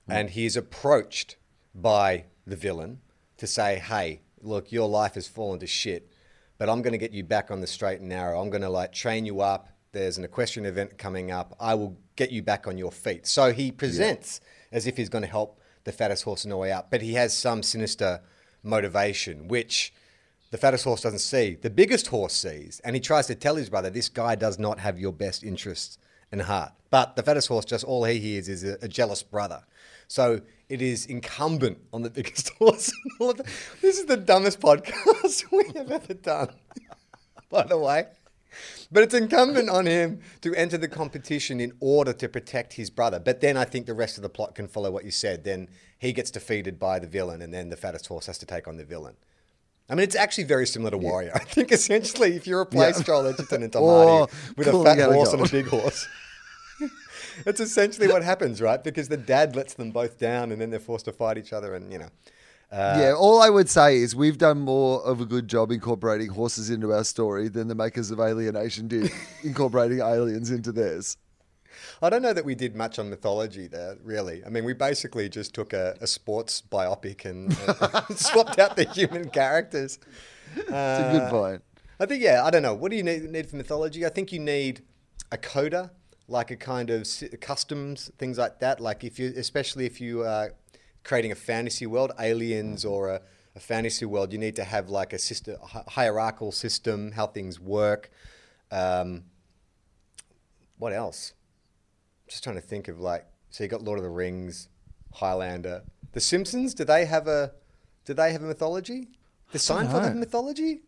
and 0.09 0.31
he's 0.31 0.57
approached 0.57 1.37
by 1.75 2.25
the 2.47 2.57
villain 2.57 3.01
to 3.37 3.47
say, 3.47 3.79
"Hey, 3.79 4.23
look, 4.41 4.73
your 4.73 4.89
life 4.89 5.15
has 5.15 5.29
fallen 5.29 5.59
to 5.61 5.67
shit, 5.67 6.11
but 6.57 6.69
I'm 6.71 6.81
going 6.83 6.93
to 6.93 6.99
get 6.99 7.13
you 7.13 7.23
back 7.25 7.51
on 7.51 7.61
the 7.61 7.67
straight 7.67 8.01
and 8.01 8.09
narrow. 8.09 8.41
I'm 8.41 8.49
going 8.51 8.63
to 8.63 8.71
like 8.71 8.93
train 8.93 9.27
you 9.27 9.41
up. 9.43 9.69
There's 9.93 10.17
an 10.19 10.25
equestrian 10.25 10.67
event 10.67 10.97
coming 10.99 11.31
up. 11.31 11.55
I 11.61 11.75
will 11.75 11.99
get 12.17 12.31
you 12.33 12.43
back 12.43 12.67
on 12.67 12.79
your 12.79 12.91
feet." 12.91 13.27
So 13.27 13.53
he 13.53 13.71
presents 13.71 14.41
as 14.73 14.87
if 14.87 14.97
he's 14.97 15.09
going 15.11 15.23
to 15.25 15.29
help 15.31 15.61
the 15.85 15.93
fattest 15.93 16.25
horse 16.25 16.45
on 16.47 16.51
the 16.51 16.57
way 16.57 16.73
up, 16.73 16.91
but 16.91 17.03
he 17.03 17.15
has 17.15 17.33
some 17.37 17.63
sinister 17.63 18.21
motivation, 18.63 19.47
which 19.49 19.93
the 20.51 20.59
fattest 20.59 20.85
horse 20.85 21.03
doesn't 21.03 21.19
see. 21.19 21.57
The 21.61 21.71
biggest 21.71 22.09
horse 22.09 22.33
sees, 22.33 22.81
and 22.85 22.97
he 22.97 23.01
tries 23.01 23.27
to 23.27 23.35
tell 23.35 23.57
his 23.57 23.69
brother, 23.71 23.91
"This 23.91 24.09
guy 24.09 24.35
does 24.35 24.59
not 24.59 24.79
have 24.79 24.99
your 24.99 25.13
best 25.13 25.45
interests 25.45 25.99
in 26.33 26.41
heart." 26.41 26.73
But 26.91 27.17
the 27.17 27.23
fattest 27.23 27.49
horse, 27.49 27.65
just 27.65 27.85
all 27.85 28.05
he 28.05 28.19
hears 28.19 28.49
is 28.49 28.65
a, 28.65 28.79
a 28.83 28.89
jealous 28.89 29.23
brother. 29.23 29.65
So 30.07 30.41
it 30.69 30.81
is 30.81 31.07
incumbent 31.07 31.79
on 31.93 32.03
the 32.03 32.11
biggest 32.11 32.51
horse. 32.59 32.93
this 33.83 33.99
is 33.99 34.07
the 34.07 34.17
dumbest 34.17 34.61
podcast 34.61 35.45
we 35.53 35.71
have 35.77 35.91
ever 35.91 36.15
done, 36.15 36.49
by 37.51 37.65
the 37.65 37.79
way. 37.79 38.07
But 38.91 39.03
it's 39.03 39.15
incumbent 39.15 39.69
on 39.69 39.85
him 39.85 40.21
to 40.41 40.55
enter 40.55 40.79
the 40.79 40.89
competition 40.89 41.61
in 41.61 41.73
order 41.81 42.15
to 42.15 42.29
protect 42.29 42.73
his 42.73 42.89
brother. 42.89 43.21
But 43.21 43.43
then 43.43 43.59
I 43.59 43.65
think 43.65 43.85
the 43.85 43.95
rest 43.95 44.17
of 44.17 44.23
the 44.23 44.31
plot 44.31 44.55
can 44.55 44.67
follow 44.67 44.91
what 44.91 45.05
you 45.05 45.11
said. 45.11 45.45
Then 45.45 45.69
he 45.99 46.15
gets 46.15 46.31
defeated 46.31 46.79
by 46.79 46.99
the 46.99 47.07
villain, 47.07 47.43
and 47.43 47.53
then 47.53 47.69
the 47.69 47.77
fattest 47.77 48.07
horse 48.07 48.27
has 48.27 48.39
to 48.39 48.47
take 48.47 48.67
on 48.67 48.79
the 48.79 48.85
villain. 48.85 49.17
I 49.89 49.95
mean, 49.95 50.05
it's 50.05 50.17
actually 50.17 50.45
very 50.45 50.67
similar 50.67 50.91
to 50.91 50.99
Warrior. 50.99 51.33
I 51.35 51.41
think 51.41 51.73
essentially, 51.73 52.37
if 52.37 52.47
you 52.47 52.57
replace 52.57 53.01
Joel 53.03 53.27
Edgerton 53.27 53.63
and 53.63 53.75
Hardy 53.75 54.33
with 54.57 54.69
a 54.69 54.85
fat 54.85 54.99
horse 55.13 55.33
and 55.33 55.47
a 55.47 55.49
big 55.49 55.67
horse, 55.67 56.07
that's 57.45 57.61
essentially 57.61 58.09
what 58.09 58.23
happens, 58.23 58.61
right? 58.61 58.83
Because 58.83 59.09
the 59.09 59.17
dad 59.17 59.57
lets 59.57 59.75
them 59.75 59.91
both 59.91 60.19
down, 60.19 60.53
and 60.53 60.61
then 60.61 60.71
they're 60.71 60.81
forced 60.81 61.07
to 61.07 61.13
fight 61.13 61.39
each 61.39 61.53
other, 61.53 61.75
and 61.75 61.93
you 61.93 61.99
know. 61.99 62.09
Uh, 62.71 62.99
yeah, 63.01 63.15
all 63.15 63.41
I 63.41 63.49
would 63.49 63.71
say 63.71 63.97
is 63.97 64.15
we've 64.15 64.37
done 64.37 64.61
more 64.61 65.03
of 65.03 65.23
a 65.23 65.25
good 65.25 65.49
job 65.49 65.71
incorporating 65.73 66.29
horses 66.29 66.69
into 66.69 66.93
our 66.93 67.03
story 67.03 67.49
than 67.49 67.67
the 67.67 67.75
makers 67.75 68.11
of 68.11 68.21
Alien 68.21 68.55
Nation 68.55 68.89
did 68.89 69.11
incorporating 69.43 70.01
aliens 70.01 70.51
into 70.51 70.71
theirs. 70.71 71.17
I 72.01 72.11
don't 72.11 72.23
know 72.23 72.33
that 72.33 72.45
we 72.45 72.55
did 72.55 72.77
much 72.77 72.99
on 72.99 73.11
mythology 73.11 73.67
there, 73.67 73.97
really. 74.03 74.45
I 74.45 74.51
mean, 74.51 74.65
we 74.65 74.73
basically 74.73 75.29
just 75.29 75.55
took 75.55 75.73
a, 75.73 75.97
a 76.01 76.07
sports 76.07 76.63
biopic 76.71 77.25
and 77.25 77.57
uh, 77.67 78.03
swapped 78.15 78.59
out 78.59 78.77
the 78.77 78.85
human 78.85 79.31
characters. 79.31 79.99
It's 80.57 80.71
a 80.71 81.11
good 81.13 81.31
point. 81.31 81.63
I 82.01 82.07
think, 82.07 82.23
yeah, 82.23 82.45
I 82.45 82.51
don't 82.51 82.63
know. 82.63 82.75
What 82.75 82.91
do 82.91 82.97
you 82.97 83.03
need, 83.03 83.25
need 83.25 83.51
for 83.51 83.57
mythology? 83.57 84.07
I 84.07 84.11
think 84.11 84.33
you 84.33 84.39
need 84.39 84.83
a 85.33 85.37
coda, 85.37 85.91
like 86.29 86.51
a 86.53 86.57
kind 86.57 86.91
of 86.91 87.09
customs, 87.41 88.11
things 88.19 88.39
like 88.39 88.61
that. 88.61 88.81
Like 88.81 89.03
if 89.03 89.19
you, 89.19 89.33
especially 89.37 89.85
if 89.85 90.01
you 90.01 90.23
are 90.25 90.55
creating 91.03 91.33
a 91.33 91.37
fantasy 91.37 91.87
world, 91.87 92.13
aliens 92.21 92.85
or 92.85 93.09
a, 93.09 93.21
a 93.57 93.61
fantasy 93.61 94.05
world, 94.05 94.33
you 94.33 94.39
need 94.39 94.55
to 94.57 94.65
have 94.65 94.89
like 94.89 95.13
a 95.13 95.19
system, 95.19 95.57
hi- 95.61 95.85
hierarchical 95.89 96.53
system, 96.53 97.13
how 97.13 97.27
things 97.27 97.59
work. 97.59 98.11
Um, 98.71 99.25
what 100.79 100.93
else? 100.93 101.33
Just 102.29 102.45
trying 102.45 102.57
to 102.57 102.63
think 102.63 102.89
of 102.89 103.01
like, 103.01 103.27
so 103.51 103.65
you 103.65 103.69
got 103.69 103.83
Lord 103.83 103.99
of 103.99 104.05
the 104.05 104.11
Rings, 104.11 104.69
Highlander, 105.15 105.83
The 106.13 106.21
Simpsons. 106.21 106.75
Do 106.75 106.85
they 106.85 107.07
have 107.07 107.27
a, 107.27 107.53
do 108.05 108.15
they 108.15 108.33
have 108.33 108.43
a 108.43 108.47
mythology? 108.47 109.09
The 109.53 109.59
Seinfeld 109.59 110.03
have 110.03 110.15
know. 110.15 110.21
mythology? 110.21 110.83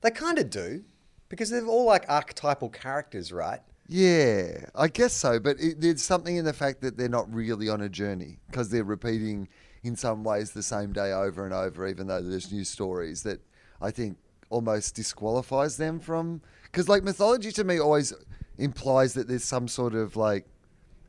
They 0.00 0.10
kind 0.10 0.38
of 0.38 0.50
do, 0.50 0.84
because 1.28 1.50
they're 1.50 1.66
all 1.66 1.84
like 1.84 2.04
archetypal 2.08 2.70
characters, 2.70 3.32
right? 3.32 3.60
Yeah, 3.86 4.64
I 4.74 4.88
guess 4.88 5.12
so. 5.12 5.38
But 5.38 5.60
it, 5.60 5.80
there's 5.80 6.02
something 6.02 6.36
in 6.36 6.44
the 6.44 6.52
fact 6.52 6.80
that 6.80 6.96
they're 6.96 7.08
not 7.08 7.32
really 7.32 7.68
on 7.68 7.82
a 7.82 7.88
journey 7.88 8.38
because 8.46 8.70
they're 8.70 8.84
repeating 8.84 9.48
in 9.82 9.96
some 9.96 10.24
ways 10.24 10.52
the 10.52 10.62
same 10.62 10.92
day 10.92 11.12
over 11.12 11.44
and 11.44 11.52
over, 11.52 11.86
even 11.86 12.06
though 12.06 12.22
there's 12.22 12.50
new 12.50 12.64
stories 12.64 13.22
that 13.24 13.40
I 13.80 13.90
think 13.90 14.16
almost 14.48 14.94
disqualifies 14.94 15.76
them 15.76 16.00
from. 16.00 16.40
Because 16.64 16.88
like 16.88 17.02
mythology 17.02 17.52
to 17.52 17.64
me 17.64 17.78
always 17.78 18.14
implies 18.62 19.14
that 19.14 19.28
there's 19.28 19.44
some 19.44 19.68
sort 19.68 19.94
of 19.94 20.16
like 20.16 20.46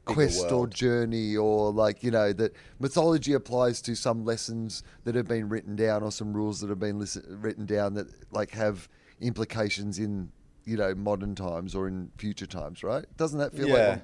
quest 0.06 0.52
or 0.52 0.68
journey 0.68 1.38
or 1.38 1.72
like 1.72 2.04
you 2.04 2.12
know 2.12 2.34
that 2.34 2.54
mythology 2.80 3.32
applies 3.34 3.82
to 3.82 3.96
some 3.96 4.26
lessons 4.26 4.84
that 5.06 5.16
have 5.16 5.28
been 5.28 5.48
written 5.48 5.76
down 5.78 6.04
or 6.04 6.12
some 6.12 6.34
rules 6.34 6.60
that 6.60 6.70
have 6.70 6.80
been 6.80 7.00
listen, 7.00 7.24
written 7.42 7.66
down 7.66 7.94
that 7.94 8.08
like 8.32 8.52
have 8.52 8.90
implications 9.22 10.00
in 10.00 10.30
you 10.66 10.76
know 10.76 10.94
modern 10.94 11.36
times 11.36 11.74
or 11.74 11.88
in 11.88 12.12
future 12.18 12.46
times 12.46 12.84
right 12.84 13.06
doesn't 13.16 13.40
that 13.40 13.54
feel 13.56 13.70
Yeah. 13.70 13.90
like 13.92 14.02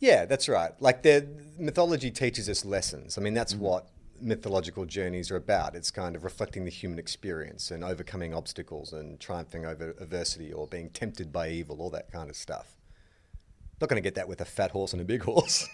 Yeah, 0.00 0.24
that's 0.24 0.48
right. 0.48 0.72
Like 0.80 1.02
the 1.02 1.28
mythology 1.58 2.10
teaches 2.10 2.48
us 2.48 2.64
lessons. 2.64 3.18
I 3.18 3.20
mean, 3.20 3.34
that's 3.34 3.52
Mm-hmm. 3.54 3.64
what 3.64 3.88
mythological 4.20 4.84
journeys 4.84 5.30
are 5.30 5.36
about. 5.36 5.74
It's 5.74 5.90
kind 5.90 6.16
of 6.16 6.24
reflecting 6.24 6.64
the 6.64 6.70
human 6.70 6.98
experience 6.98 7.70
and 7.70 7.82
overcoming 7.84 8.34
obstacles 8.34 8.92
and 8.92 9.18
triumphing 9.18 9.66
over 9.66 9.94
adversity 10.00 10.52
or 10.52 10.66
being 10.66 10.90
tempted 10.90 11.32
by 11.32 11.50
evil, 11.50 11.80
all 11.80 11.90
that 11.90 12.10
kind 12.12 12.30
of 12.30 12.36
stuff. 12.36 12.76
Not 13.80 13.88
going 13.88 14.02
to 14.02 14.06
get 14.06 14.14
that 14.16 14.28
with 14.28 14.40
a 14.40 14.44
fat 14.44 14.70
horse 14.70 14.92
and 14.92 15.00
a 15.00 15.04
big 15.04 15.22
horse. 15.24 15.68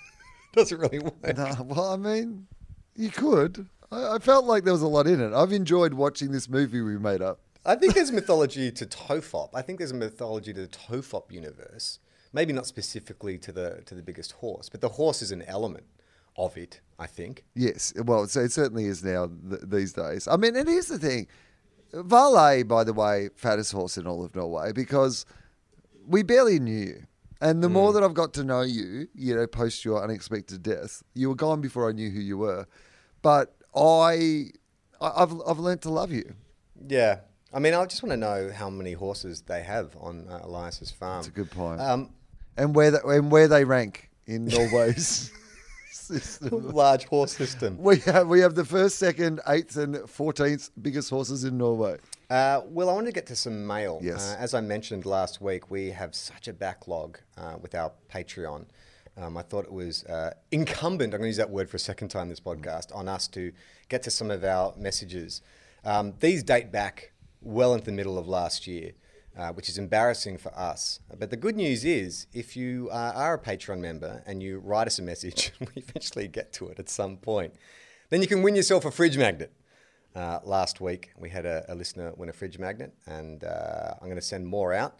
Doesn't 0.53 0.79
really 0.79 1.01
work. 1.01 1.37
No, 1.37 1.55
well, 1.65 1.93
I 1.93 1.97
mean, 1.97 2.47
you 2.95 3.11
could. 3.11 3.67
I, 3.91 4.15
I 4.15 4.19
felt 4.19 4.45
like 4.45 4.65
there 4.65 4.73
was 4.73 4.83
a 4.83 4.89
lot 4.89 5.07
in 5.07 5.21
it. 5.21 5.33
I've 5.33 5.53
enjoyed 5.53 5.95
watching 5.95 6.33
this 6.33 6.49
movie 6.49 6.81
we 6.81 6.99
made 6.99 7.23
up. 7.23 7.41
I 7.65 7.75
think 7.75 7.95
there's 7.95 8.13
mythology 8.13 8.71
to 8.71 8.87
Tofop. 8.87 9.51
I 9.53 9.63
think 9.63 9.79
there's 9.79 9.91
a 9.91 9.95
mythology 9.95 10.53
to 10.55 10.63
the 10.63 10.69
Tofop 10.69 11.33
universe. 11.33 11.99
Maybe 12.33 12.53
not 12.53 12.67
specifically 12.67 13.39
to 13.39 13.51
the 13.51 13.83
to 13.87 13.95
the 13.95 14.03
biggest 14.03 14.33
horse, 14.33 14.69
but 14.69 14.81
the 14.81 14.91
horse 14.91 15.23
is 15.23 15.33
an 15.33 15.43
element 15.43 15.85
of 16.37 16.57
it. 16.57 16.81
I 16.99 17.07
think. 17.07 17.45
Yes, 17.55 17.93
well, 18.05 18.27
so 18.27 18.41
it 18.41 18.53
certainly 18.53 18.87
is 18.87 19.05
now 19.05 19.27
th- 19.51 19.61
these 19.65 19.93
days. 19.93 20.27
I 20.27 20.37
mean, 20.39 20.57
and 20.57 20.67
here's 20.67 20.87
the 20.87 20.99
thing: 20.99 21.27
Valet, 21.93 22.63
by 22.63 22.85
the 22.85 22.93
way, 22.95 23.29
fattest 23.37 23.73
horse 23.73 23.99
in 23.99 24.07
all 24.07 24.25
of 24.25 24.35
Norway 24.35 24.73
because 24.73 25.27
we 26.07 26.23
barely 26.23 26.59
knew 26.59 26.73
you. 26.87 27.03
And 27.43 27.63
the 27.63 27.69
more 27.69 27.93
that 27.93 28.03
I've 28.03 28.15
got 28.15 28.33
to 28.35 28.45
know 28.45 28.63
you, 28.63 29.09
you 29.15 29.37
know, 29.37 29.47
post 29.47 29.85
your 29.85 30.03
unexpected 30.03 30.63
death, 30.63 31.03
you 31.13 31.29
were 31.29 31.35
gone 31.35 31.61
before 31.61 31.87
I 31.87 31.93
knew 31.93 32.09
who 32.11 32.21
you 32.21 32.39
were. 32.39 32.67
But 33.21 33.55
I, 33.75 34.47
I- 34.99 35.23
I've 35.23 35.35
I've 35.47 35.59
learnt 35.59 35.83
to 35.83 35.91
love 35.91 36.11
you. 36.11 36.35
Yeah. 36.89 37.21
I 37.53 37.59
mean, 37.59 37.75
I 37.75 37.85
just 37.85 38.03
want 38.03 38.13
to 38.13 38.17
know 38.17 38.51
how 38.55 38.71
many 38.71 38.93
horses 38.95 39.43
they 39.43 39.63
have 39.63 39.95
on 40.01 40.27
uh, 40.31 40.41
Elias's 40.45 40.91
farm. 40.91 41.19
That's 41.19 41.29
a 41.29 41.31
good 41.31 41.51
point. 41.51 41.81
Um, 41.81 42.11
And 42.57 42.75
where 42.75 42.95
and 43.07 43.31
where 43.31 43.49
they 43.49 43.65
rank 43.67 44.09
in 44.27 44.47
Norway's 44.47 45.31
system. 46.07 46.69
large 46.73 47.05
horse 47.07 47.33
system. 47.33 47.77
We 47.79 47.99
have 48.01 48.29
we 48.29 48.41
have 48.41 48.55
the 48.55 48.65
first, 48.65 48.99
second, 48.99 49.41
eighth, 49.49 49.77
and 49.77 50.09
fourteenth 50.09 50.71
biggest 50.81 51.11
horses 51.11 51.45
in 51.45 51.59
Norway. 51.59 51.99
Uh, 52.29 52.63
well, 52.67 52.91
I 52.91 52.93
want 52.93 53.07
to 53.07 53.13
get 53.13 53.27
to 53.27 53.37
some 53.37 53.67
mail. 53.67 54.01
Yes. 54.03 54.33
Uh, 54.33 54.37
as 54.39 54.55
I 54.55 54.61
mentioned 54.61 55.07
last 55.07 55.41
week, 55.41 55.71
we 55.71 55.91
have 55.91 56.15
such 56.15 56.49
a 56.49 56.53
backlog 56.53 57.19
uh, 57.37 57.57
with 57.61 57.75
our 57.75 57.93
Patreon. 58.13 58.67
Um, 59.19 59.37
I 59.37 59.43
thought 59.43 59.65
it 59.65 59.73
was 59.73 60.05
uh, 60.05 60.35
incumbent, 60.51 61.15
I'm 61.15 61.21
going 61.21 61.23
to 61.23 61.29
use 61.29 61.39
that 61.39 61.49
word 61.49 61.71
for 61.71 61.77
a 61.77 61.81
second 61.81 62.09
time 62.09 62.29
this 62.29 62.41
podcast, 62.41 62.95
on 62.95 63.09
us 63.09 63.27
to 63.29 63.53
get 63.89 64.03
to 64.03 64.11
some 64.11 64.31
of 64.31 64.45
our 64.45 64.75
messages. 64.77 65.41
Um, 65.85 66.15
these 66.21 66.43
date 66.43 66.71
back 66.71 67.13
well 67.41 67.73
into 67.73 67.87
the 67.87 67.93
middle 67.93 68.19
of 68.19 68.29
last 68.29 68.67
year, 68.67 68.93
uh, 69.37 69.53
which 69.53 69.69
is 69.69 69.79
embarrassing 69.79 70.39
for 70.39 70.57
us. 70.59 71.01
But 71.19 71.31
the 71.31 71.37
good 71.37 71.57
news 71.57 71.85
is, 71.85 72.27
if 72.33 72.57
you 72.57 72.89
uh, 72.91 73.13
are 73.15 73.35
a 73.35 73.39
Patreon 73.39 73.79
member 73.81 74.23
and 74.27 74.43
you 74.43 74.59
write 74.59 74.87
us 74.87 74.99
a 74.99 75.03
message, 75.03 75.53
we 75.61 75.83
eventually 75.83 76.29
get 76.29 76.53
to 76.55 76.69
it 76.69 76.79
at 76.79 76.89
some 76.89 77.17
point, 77.19 77.55
then 78.11 78.23
you 78.23 78.29
can 78.29 78.43
win 78.43 78.57
yourself 78.57 78.85
a 78.85 78.91
fridge 78.91 79.19
magnet. 79.19 79.53
Uh, 80.15 80.41
last 80.45 80.81
week, 80.81 81.11
we 81.19 81.29
had 81.29 81.45
a, 81.45 81.65
a 81.69 81.75
listener 81.75 82.13
win 82.17 82.31
a 82.31 82.33
fridge 82.33 82.59
magnet, 82.59 82.95
and 83.07 83.45
uh, 83.45 83.95
I'm 84.01 84.07
going 84.07 84.17
to 84.17 84.23
send 84.23 84.47
more 84.47 84.73
out. 84.73 84.99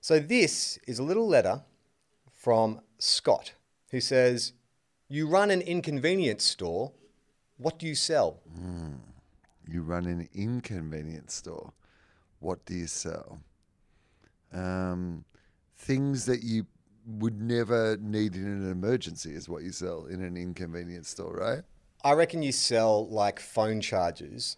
So, 0.00 0.18
this 0.18 0.78
is 0.88 0.98
a 0.98 1.04
little 1.04 1.28
letter 1.28 1.62
from 2.34 2.80
Scott 2.98 3.52
who 3.90 4.00
says, 4.00 4.52
You 5.08 5.28
run 5.28 5.50
an 5.50 5.60
inconvenience 5.60 6.44
store. 6.44 6.92
What 7.58 7.78
do 7.78 7.86
you 7.86 7.94
sell? 7.94 8.40
You 9.68 9.82
run 9.82 10.06
an 10.06 10.28
inconvenience 10.34 11.34
store. 11.34 11.72
What 12.40 12.64
do 12.66 12.74
you 12.74 12.86
sell? 12.86 13.40
Um, 14.52 15.24
things 15.76 16.26
that 16.26 16.42
you 16.42 16.66
would 17.06 17.40
never 17.40 17.96
need 17.98 18.34
in 18.34 18.44
an 18.44 18.70
emergency 18.70 19.34
is 19.34 19.48
what 19.48 19.62
you 19.62 19.72
sell 19.72 20.06
in 20.06 20.22
an 20.22 20.36
inconvenience 20.36 21.08
store, 21.08 21.34
right? 21.34 21.62
I 22.02 22.12
reckon 22.12 22.42
you 22.42 22.52
sell 22.52 23.08
like 23.08 23.40
phone 23.40 23.80
chargers 23.80 24.56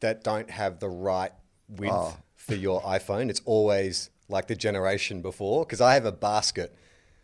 that 0.00 0.24
don't 0.24 0.50
have 0.50 0.80
the 0.80 0.88
right 0.88 1.32
width 1.68 2.16
for 2.36 2.54
your 2.54 2.80
iPhone. 2.82 3.28
It's 3.30 3.42
always 3.44 4.10
like 4.28 4.46
the 4.46 4.56
generation 4.56 5.22
before 5.22 5.64
because 5.64 5.80
I 5.80 5.94
have 5.94 6.04
a 6.06 6.12
basket 6.12 6.74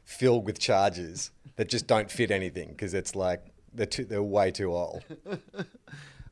filled 0.05 0.45
with 0.45 0.59
chargers 0.59 1.31
that 1.57 1.69
just 1.69 1.87
don't 1.87 2.11
fit 2.11 2.31
anything 2.31 2.69
because 2.69 2.95
it's 2.95 3.17
like 3.17 3.45
they're, 3.73 3.87
too, 3.87 4.05
they're 4.05 4.23
way 4.23 4.51
too 4.51 4.73
old. 4.73 5.05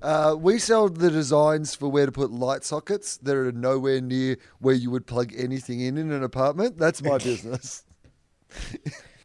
Uh, 0.04 0.36
we 0.38 0.58
sell 0.58 0.90
the 0.90 1.10
designs 1.10 1.74
for 1.74 1.88
where 1.88 2.04
to 2.04 2.12
put 2.12 2.30
light 2.30 2.62
sockets 2.62 3.16
that 3.16 3.34
are 3.34 3.50
nowhere 3.52 4.02
near 4.02 4.36
where 4.58 4.74
you 4.74 4.90
would 4.90 5.06
plug 5.06 5.32
anything 5.34 5.80
in 5.80 5.96
in 5.96 6.12
an 6.12 6.22
apartment. 6.22 6.76
That's 6.76 7.02
my 7.02 7.16
business. 7.30 7.86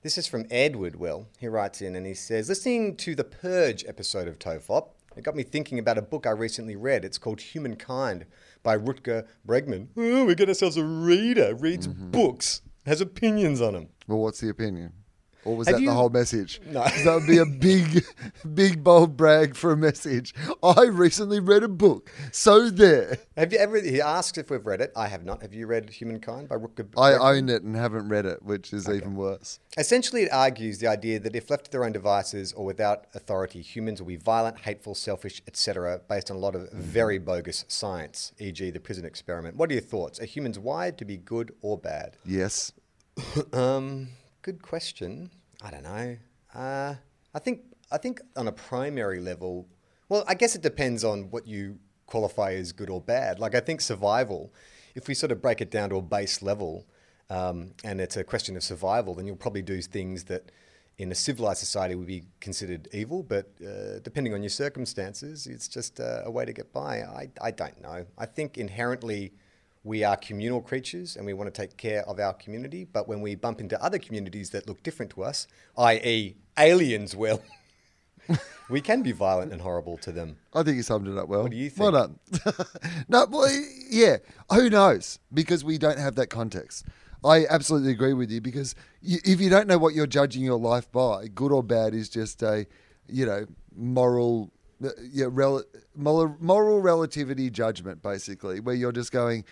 This 0.03 0.17
is 0.17 0.25
from 0.25 0.45
Edward 0.49 0.95
Will. 0.95 1.27
He 1.38 1.49
writes 1.49 1.82
in 1.82 1.97
and 1.97 2.05
he 2.05 2.13
says, 2.13 2.47
listening 2.47 2.95
to 2.95 3.13
the 3.13 3.25
Purge 3.25 3.84
episode 3.89 4.30
of 4.30 4.39
Tofop, 4.39 4.91
it 5.17 5.23
got 5.25 5.36
me 5.36 5.43
thinking 5.43 5.80
about 5.80 5.97
a 5.97 6.01
book 6.01 6.25
I 6.25 6.32
recently 6.32 6.77
read. 6.77 7.03
It's 7.03 7.17
called 7.17 7.41
Humankind 7.41 8.25
by 8.63 8.77
Rutger 8.77 9.27
Bregman. 9.45 9.89
Oh, 9.97 10.23
we 10.23 10.34
get 10.34 10.47
ourselves 10.47 10.77
a 10.77 10.86
reader, 10.86 11.55
reads 11.55 11.88
books, 11.88 12.61
has 12.86 13.01
opinions 13.01 13.59
on 13.59 13.73
them. 13.73 13.89
Well, 14.07 14.19
what's 14.19 14.39
the 14.39 14.47
opinion? 14.47 14.93
Or 15.45 15.55
was 15.55 15.67
Have 15.67 15.77
that 15.77 15.81
you- 15.81 15.89
the 15.89 15.93
whole 15.95 16.09
message? 16.09 16.61
No. 16.69 16.83
That 16.83 17.15
would 17.15 17.27
be 17.27 17.37
a 17.37 17.45
big, 17.45 18.05
big, 18.53 18.83
bold 18.83 19.17
brag 19.17 19.55
for 19.55 19.71
a 19.71 19.77
message. 19.77 20.35
I 20.61 20.83
recently 20.83 21.39
read 21.39 21.63
a 21.63 21.67
book. 21.67 22.11
So 22.31 22.69
there. 22.69 23.17
Have 23.37 23.51
you 23.51 23.59
ever, 23.59 23.81
he 23.81 24.01
asks 24.01 24.37
if 24.37 24.49
we've 24.51 24.65
read 24.65 24.81
it. 24.81 24.91
I 24.95 25.07
have 25.07 25.25
not. 25.25 25.41
Have 25.41 25.53
you 25.53 25.65
read 25.65 25.89
Humankind 25.89 26.49
by 26.49 26.55
Rutger 26.55 26.87
I 26.97 27.13
own 27.13 27.49
it 27.49 27.63
and 27.63 27.75
haven't 27.75 28.09
read 28.09 28.25
it, 28.25 28.43
which 28.43 28.71
is 28.73 28.87
even 28.89 29.15
worse. 29.15 29.59
Essentially, 29.77 30.23
it 30.23 30.31
argues 30.31 30.79
the 30.79 30.87
idea 30.87 31.19
that 31.19 31.35
if 31.35 31.49
left 31.49 31.65
to 31.65 31.71
their 31.71 31.83
own 31.85 31.91
devices 31.91 32.53
or 32.53 32.65
without 32.65 33.07
authority, 33.15 33.61
humans 33.61 34.01
will 34.01 34.07
be 34.07 34.15
violent, 34.17 34.59
hateful, 34.59 34.93
selfish, 34.93 35.41
etc., 35.47 36.01
based 36.07 36.29
on 36.29 36.37
a 36.37 36.39
lot 36.39 36.55
of 36.55 36.71
very 36.71 37.17
bogus 37.17 37.65
science, 37.67 38.33
e.g., 38.39 38.69
the 38.71 38.79
prison 38.79 39.05
experiment. 39.05 39.55
What 39.55 39.69
are 39.69 39.73
your 39.73 39.81
thoughts? 39.81 40.19
Are 40.19 40.25
humans 40.25 40.59
wired 40.59 40.97
to 40.99 41.05
be 41.05 41.17
good 41.17 41.53
or 41.61 41.77
bad? 41.77 42.17
Yes. 42.25 42.73
Um, 43.53 44.09
good 44.41 44.61
question. 44.61 45.31
I 45.61 45.71
don't 45.71 45.83
know. 45.83 46.17
Uh, 46.53 46.95
I 47.33 47.39
think 47.39 47.61
I 47.91 47.97
think 47.97 48.21
on 48.35 48.47
a 48.47 48.51
primary 48.51 49.19
level, 49.19 49.67
well, 50.07 50.23
I 50.27 50.35
guess 50.35 50.55
it 50.55 50.61
depends 50.61 51.03
on 51.03 51.29
what 51.31 51.47
you 51.47 51.79
qualify 52.05 52.53
as 52.53 52.71
good 52.71 52.89
or 52.89 53.01
bad. 53.01 53.39
Like 53.39 53.55
I 53.55 53.59
think 53.59 53.81
survival, 53.81 54.53
if 54.95 55.07
we 55.07 55.13
sort 55.13 55.31
of 55.31 55.41
break 55.41 55.61
it 55.61 55.71
down 55.71 55.89
to 55.89 55.97
a 55.97 56.01
base 56.01 56.41
level, 56.41 56.87
um, 57.29 57.73
and 57.83 58.01
it's 58.01 58.17
a 58.17 58.23
question 58.23 58.55
of 58.57 58.63
survival, 58.63 59.15
then 59.15 59.27
you'll 59.27 59.35
probably 59.35 59.61
do 59.61 59.81
things 59.81 60.23
that 60.25 60.51
in 60.97 61.11
a 61.11 61.15
civilized 61.15 61.59
society 61.59 61.95
would 61.95 62.07
be 62.07 62.23
considered 62.41 62.89
evil, 62.91 63.23
but 63.23 63.51
uh, 63.65 63.99
depending 64.03 64.33
on 64.33 64.43
your 64.43 64.49
circumstances, 64.49 65.47
it's 65.47 65.67
just 65.67 65.99
uh, 65.99 66.23
a 66.25 66.31
way 66.31 66.43
to 66.43 66.51
get 66.51 66.73
by. 66.73 67.01
I, 67.01 67.29
I 67.41 67.51
don't 67.51 67.79
know. 67.81 68.05
I 68.17 68.25
think 68.25 68.57
inherently 68.57 69.31
we 69.84 70.03
are 70.03 70.17
communal 70.17 70.61
creatures 70.61 71.15
and 71.15 71.25
we 71.25 71.34
want 71.34 71.53
to 71.53 71.61
take 71.61 71.77
care 71.77 72.03
of 72.07 72.19
our 72.19 72.34
community. 72.34 72.86
But 72.86 73.07
when 73.07 73.21
we 73.21 73.36
bump 73.36 73.61
into 73.61 73.82
other 73.84 73.97
communities 73.97 74.49
that 74.51 74.67
look 74.67 74.84
different 74.84 75.11
to 75.13 75.23
us, 75.23 75.47
i.e., 75.77 76.36
aliens, 76.57 77.15
will, 77.15 77.41
we 78.69 78.82
can 78.82 79.01
be 79.01 79.11
violent 79.11 79.51
and 79.51 79.61
horrible 79.61 79.97
to 79.97 80.11
them. 80.11 80.38
I 80.53 80.63
think 80.63 80.77
you 80.77 80.84
summed 80.84 81.07
it 81.07 81.17
up 81.17 81.30
well. 81.30 81.43
What 81.43 81.51
do 81.51 81.57
you 81.57 81.69
think? 81.69 81.91
Well 81.91 82.09
done. 82.45 82.55
no, 83.07 83.25
well, 83.30 83.49
yeah. 83.89 84.17
Who 84.53 84.69
knows? 84.69 85.19
Because 85.34 85.63
we 85.63 85.77
don't 85.77 85.99
have 85.99 86.15
that 86.15 86.27
context. 86.27 86.86
I 87.23 87.45
absolutely 87.49 87.91
agree 87.91 88.13
with 88.13 88.32
you 88.32 88.39
because 88.39 88.75
you, 89.01 89.19
if 89.25 89.41
you 89.41 89.49
don't 89.49 89.67
know 89.67 89.77
what 89.77 89.93
you're 89.93 90.07
judging 90.07 90.43
your 90.43 90.59
life 90.59 90.89
by, 90.91 91.27
good 91.27 91.51
or 91.51 91.63
bad 91.63 91.93
is 91.93 92.07
just 92.09 92.41
a, 92.43 92.65
you 93.07 93.25
know, 93.25 93.45
moral, 93.75 94.51
uh, 94.84 94.89
yeah, 95.11 95.27
rel- 95.30 95.63
moral, 95.95 96.36
moral 96.39 96.80
relativity 96.80 97.49
judgment, 97.49 98.01
basically, 98.01 98.61
where 98.61 98.75
you're 98.75 98.93
just 98.93 99.11
going, 99.11 99.43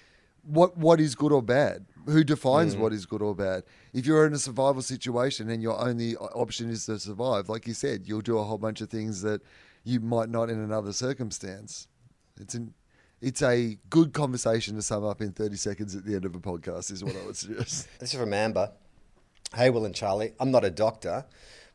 what 0.47 0.77
what 0.77 0.99
is 0.99 1.15
good 1.15 1.31
or 1.31 1.41
bad? 1.41 1.85
Who 2.05 2.23
defines 2.23 2.75
mm. 2.75 2.79
what 2.79 2.93
is 2.93 3.05
good 3.05 3.21
or 3.21 3.35
bad? 3.35 3.63
If 3.93 4.05
you're 4.05 4.25
in 4.25 4.33
a 4.33 4.37
survival 4.37 4.81
situation 4.81 5.49
and 5.49 5.61
your 5.61 5.79
only 5.79 6.15
option 6.15 6.69
is 6.69 6.85
to 6.85 6.99
survive, 6.99 7.49
like 7.49 7.67
you 7.67 7.73
said, 7.73 8.03
you'll 8.05 8.21
do 8.21 8.37
a 8.37 8.43
whole 8.43 8.57
bunch 8.57 8.79
of 8.79 8.89
things 8.89 9.21
that 9.23 9.41
you 9.83 9.99
might 9.99 10.29
not 10.29 10.49
in 10.49 10.59
another 10.59 10.93
circumstance. 10.93 11.87
It's 12.39 12.53
an 12.53 12.73
it's 13.21 13.41
a 13.41 13.77
good 13.89 14.13
conversation 14.13 14.75
to 14.75 14.81
sum 14.81 15.03
up 15.03 15.21
in 15.21 15.31
30 15.31 15.55
seconds 15.55 15.95
at 15.95 16.05
the 16.05 16.15
end 16.15 16.25
of 16.25 16.35
a 16.35 16.39
podcast, 16.39 16.91
is 16.91 17.03
what 17.03 17.15
I 17.15 17.25
would 17.25 17.35
suggest. 17.35 17.87
This 17.99 18.13
is 18.13 18.19
from 18.19 18.33
Amber. 18.33 18.71
Hey, 19.55 19.69
Will 19.69 19.85
and 19.85 19.95
Charlie. 19.95 20.33
I'm 20.39 20.51
not 20.51 20.63
a 20.63 20.69
doctor, 20.69 21.25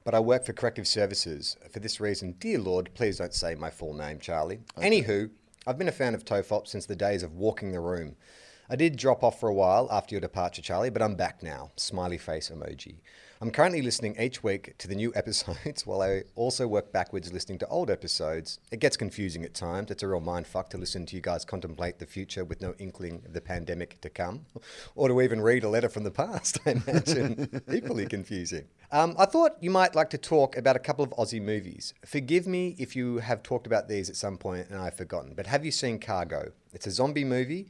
but 0.04 0.14
I 0.14 0.20
work 0.20 0.46
for 0.46 0.52
corrective 0.52 0.86
services. 0.86 1.56
For 1.72 1.80
this 1.80 2.00
reason, 2.00 2.36
dear 2.38 2.60
Lord, 2.60 2.90
please 2.94 3.18
don't 3.18 3.34
say 3.34 3.56
my 3.56 3.70
full 3.70 3.92
name, 3.92 4.20
Charlie. 4.20 4.60
Anywho, 4.76 5.30
I've 5.66 5.78
been 5.78 5.88
a 5.88 5.92
fan 5.92 6.14
of 6.14 6.24
Tofop 6.24 6.68
since 6.68 6.86
the 6.86 6.94
days 6.94 7.22
of 7.22 7.34
walking 7.34 7.72
the 7.72 7.80
room. 7.80 8.14
I 8.70 8.76
did 8.76 8.96
drop 8.96 9.24
off 9.24 9.40
for 9.40 9.48
a 9.48 9.54
while 9.54 9.88
after 9.90 10.14
your 10.14 10.20
departure, 10.20 10.62
Charlie, 10.62 10.90
but 10.90 11.02
I'm 11.02 11.16
back 11.16 11.42
now. 11.42 11.72
Smiley 11.76 12.16
face 12.16 12.48
emoji. 12.48 13.00
I'm 13.40 13.50
currently 13.50 13.82
listening 13.82 14.14
each 14.20 14.44
week 14.44 14.78
to 14.78 14.86
the 14.86 14.94
new 14.94 15.12
episodes 15.16 15.84
while 15.84 16.00
I 16.00 16.22
also 16.36 16.68
work 16.68 16.92
backwards 16.92 17.32
listening 17.32 17.58
to 17.58 17.66
old 17.66 17.90
episodes. 17.90 18.60
It 18.70 18.78
gets 18.78 18.96
confusing 18.96 19.42
at 19.44 19.52
times. 19.52 19.90
It's 19.90 20.04
a 20.04 20.08
real 20.08 20.20
mindfuck 20.20 20.68
to 20.68 20.78
listen 20.78 21.06
to 21.06 21.16
you 21.16 21.20
guys 21.20 21.44
contemplate 21.44 21.98
the 21.98 22.06
future 22.06 22.44
with 22.44 22.60
no 22.60 22.72
inkling 22.78 23.22
of 23.26 23.32
the 23.32 23.40
pandemic 23.40 24.00
to 24.02 24.08
come, 24.08 24.46
or 24.94 25.08
to 25.08 25.20
even 25.20 25.40
read 25.40 25.64
a 25.64 25.68
letter 25.68 25.88
from 25.88 26.04
the 26.04 26.12
past, 26.12 26.60
I 26.66 26.70
imagine. 26.86 27.62
Equally 27.70 28.06
confusing. 28.06 28.66
Um, 28.92 29.16
I 29.18 29.26
thought 29.26 29.56
you 29.60 29.70
might 29.70 29.96
like 29.96 30.10
to 30.10 30.18
talk 30.18 30.56
about 30.56 30.76
a 30.76 30.78
couple 30.78 31.04
of 31.04 31.10
Aussie 31.10 31.42
movies. 31.42 31.94
Forgive 32.06 32.46
me 32.46 32.76
if 32.78 32.94
you 32.94 33.18
have 33.18 33.42
talked 33.42 33.66
about 33.66 33.88
these 33.88 34.08
at 34.08 34.14
some 34.14 34.36
point 34.36 34.68
and 34.70 34.78
I've 34.78 34.96
forgotten, 34.96 35.34
but 35.34 35.48
have 35.48 35.64
you 35.64 35.72
seen 35.72 35.98
Cargo? 35.98 36.52
It's 36.72 36.86
a 36.86 36.92
zombie 36.92 37.24
movie 37.24 37.66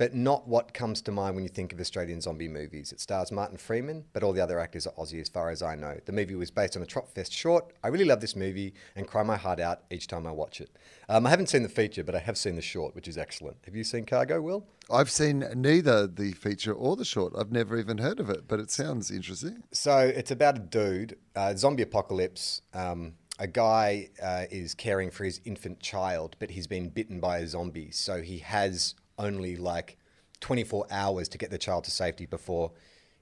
but 0.00 0.14
not 0.14 0.48
what 0.48 0.72
comes 0.72 1.02
to 1.02 1.12
mind 1.12 1.34
when 1.34 1.44
you 1.44 1.50
think 1.50 1.74
of 1.74 1.78
Australian 1.78 2.22
zombie 2.22 2.48
movies. 2.48 2.90
It 2.90 3.00
stars 3.00 3.30
Martin 3.30 3.58
Freeman, 3.58 4.06
but 4.14 4.22
all 4.22 4.32
the 4.32 4.40
other 4.40 4.58
actors 4.58 4.86
are 4.86 4.94
Aussie 4.94 5.20
as 5.20 5.28
far 5.28 5.50
as 5.50 5.60
I 5.60 5.74
know. 5.74 6.00
The 6.06 6.12
movie 6.12 6.34
was 6.34 6.50
based 6.50 6.74
on 6.74 6.82
a 6.82 6.86
Tropfest 6.86 7.32
short. 7.32 7.74
I 7.84 7.88
really 7.88 8.06
love 8.06 8.22
this 8.22 8.34
movie 8.34 8.72
and 8.96 9.06
cry 9.06 9.22
my 9.22 9.36
heart 9.36 9.60
out 9.60 9.82
each 9.90 10.06
time 10.06 10.26
I 10.26 10.30
watch 10.30 10.62
it. 10.62 10.70
Um, 11.10 11.26
I 11.26 11.28
haven't 11.28 11.50
seen 11.50 11.62
the 11.62 11.68
feature, 11.68 12.02
but 12.02 12.14
I 12.14 12.18
have 12.20 12.38
seen 12.38 12.56
the 12.56 12.62
short, 12.62 12.94
which 12.94 13.08
is 13.08 13.18
excellent. 13.18 13.58
Have 13.66 13.76
you 13.76 13.84
seen 13.84 14.06
Cargo, 14.06 14.40
Will? 14.40 14.64
I've 14.90 15.10
seen 15.10 15.44
neither 15.54 16.06
the 16.06 16.32
feature 16.32 16.72
or 16.72 16.96
the 16.96 17.04
short. 17.04 17.34
I've 17.36 17.52
never 17.52 17.76
even 17.76 17.98
heard 17.98 18.20
of 18.20 18.30
it, 18.30 18.48
but 18.48 18.58
it 18.58 18.70
sounds 18.70 19.10
interesting. 19.10 19.64
So 19.70 19.98
it's 19.98 20.30
about 20.30 20.56
a 20.56 20.60
dude, 20.60 21.18
uh, 21.36 21.54
zombie 21.56 21.82
apocalypse. 21.82 22.62
Um, 22.72 23.16
a 23.38 23.46
guy 23.46 24.08
uh, 24.22 24.44
is 24.50 24.74
caring 24.74 25.10
for 25.10 25.24
his 25.24 25.40
infant 25.44 25.80
child, 25.80 26.36
but 26.38 26.50
he's 26.50 26.66
been 26.66 26.88
bitten 26.88 27.20
by 27.20 27.38
a 27.38 27.46
zombie. 27.46 27.90
So 27.90 28.22
he 28.22 28.38
has 28.38 28.94
only 29.20 29.56
like 29.56 29.96
24 30.40 30.86
hours 30.90 31.28
to 31.28 31.38
get 31.38 31.50
the 31.50 31.58
child 31.58 31.84
to 31.84 31.90
safety 31.90 32.26
before 32.26 32.72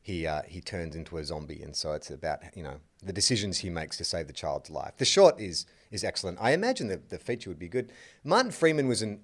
he 0.00 0.26
uh, 0.26 0.42
he 0.46 0.60
turns 0.60 0.96
into 0.96 1.18
a 1.18 1.24
zombie. 1.24 1.62
And 1.62 1.76
so 1.76 1.92
it's 1.92 2.10
about 2.10 2.40
you 2.54 2.62
know 2.62 2.76
the 3.02 3.12
decisions 3.12 3.58
he 3.58 3.70
makes 3.70 3.96
to 3.98 4.04
save 4.04 4.26
the 4.26 4.32
child's 4.32 4.70
life. 4.70 4.96
The 4.96 5.04
short 5.04 5.38
is 5.40 5.66
is 5.90 6.04
excellent. 6.04 6.38
I 6.40 6.52
imagine 6.52 6.88
the 6.88 7.00
the 7.08 7.18
feature 7.18 7.50
would 7.50 7.58
be 7.58 7.68
good. 7.68 7.92
Martin 8.24 8.52
Freeman 8.52 8.88
was 8.88 9.02
an 9.02 9.20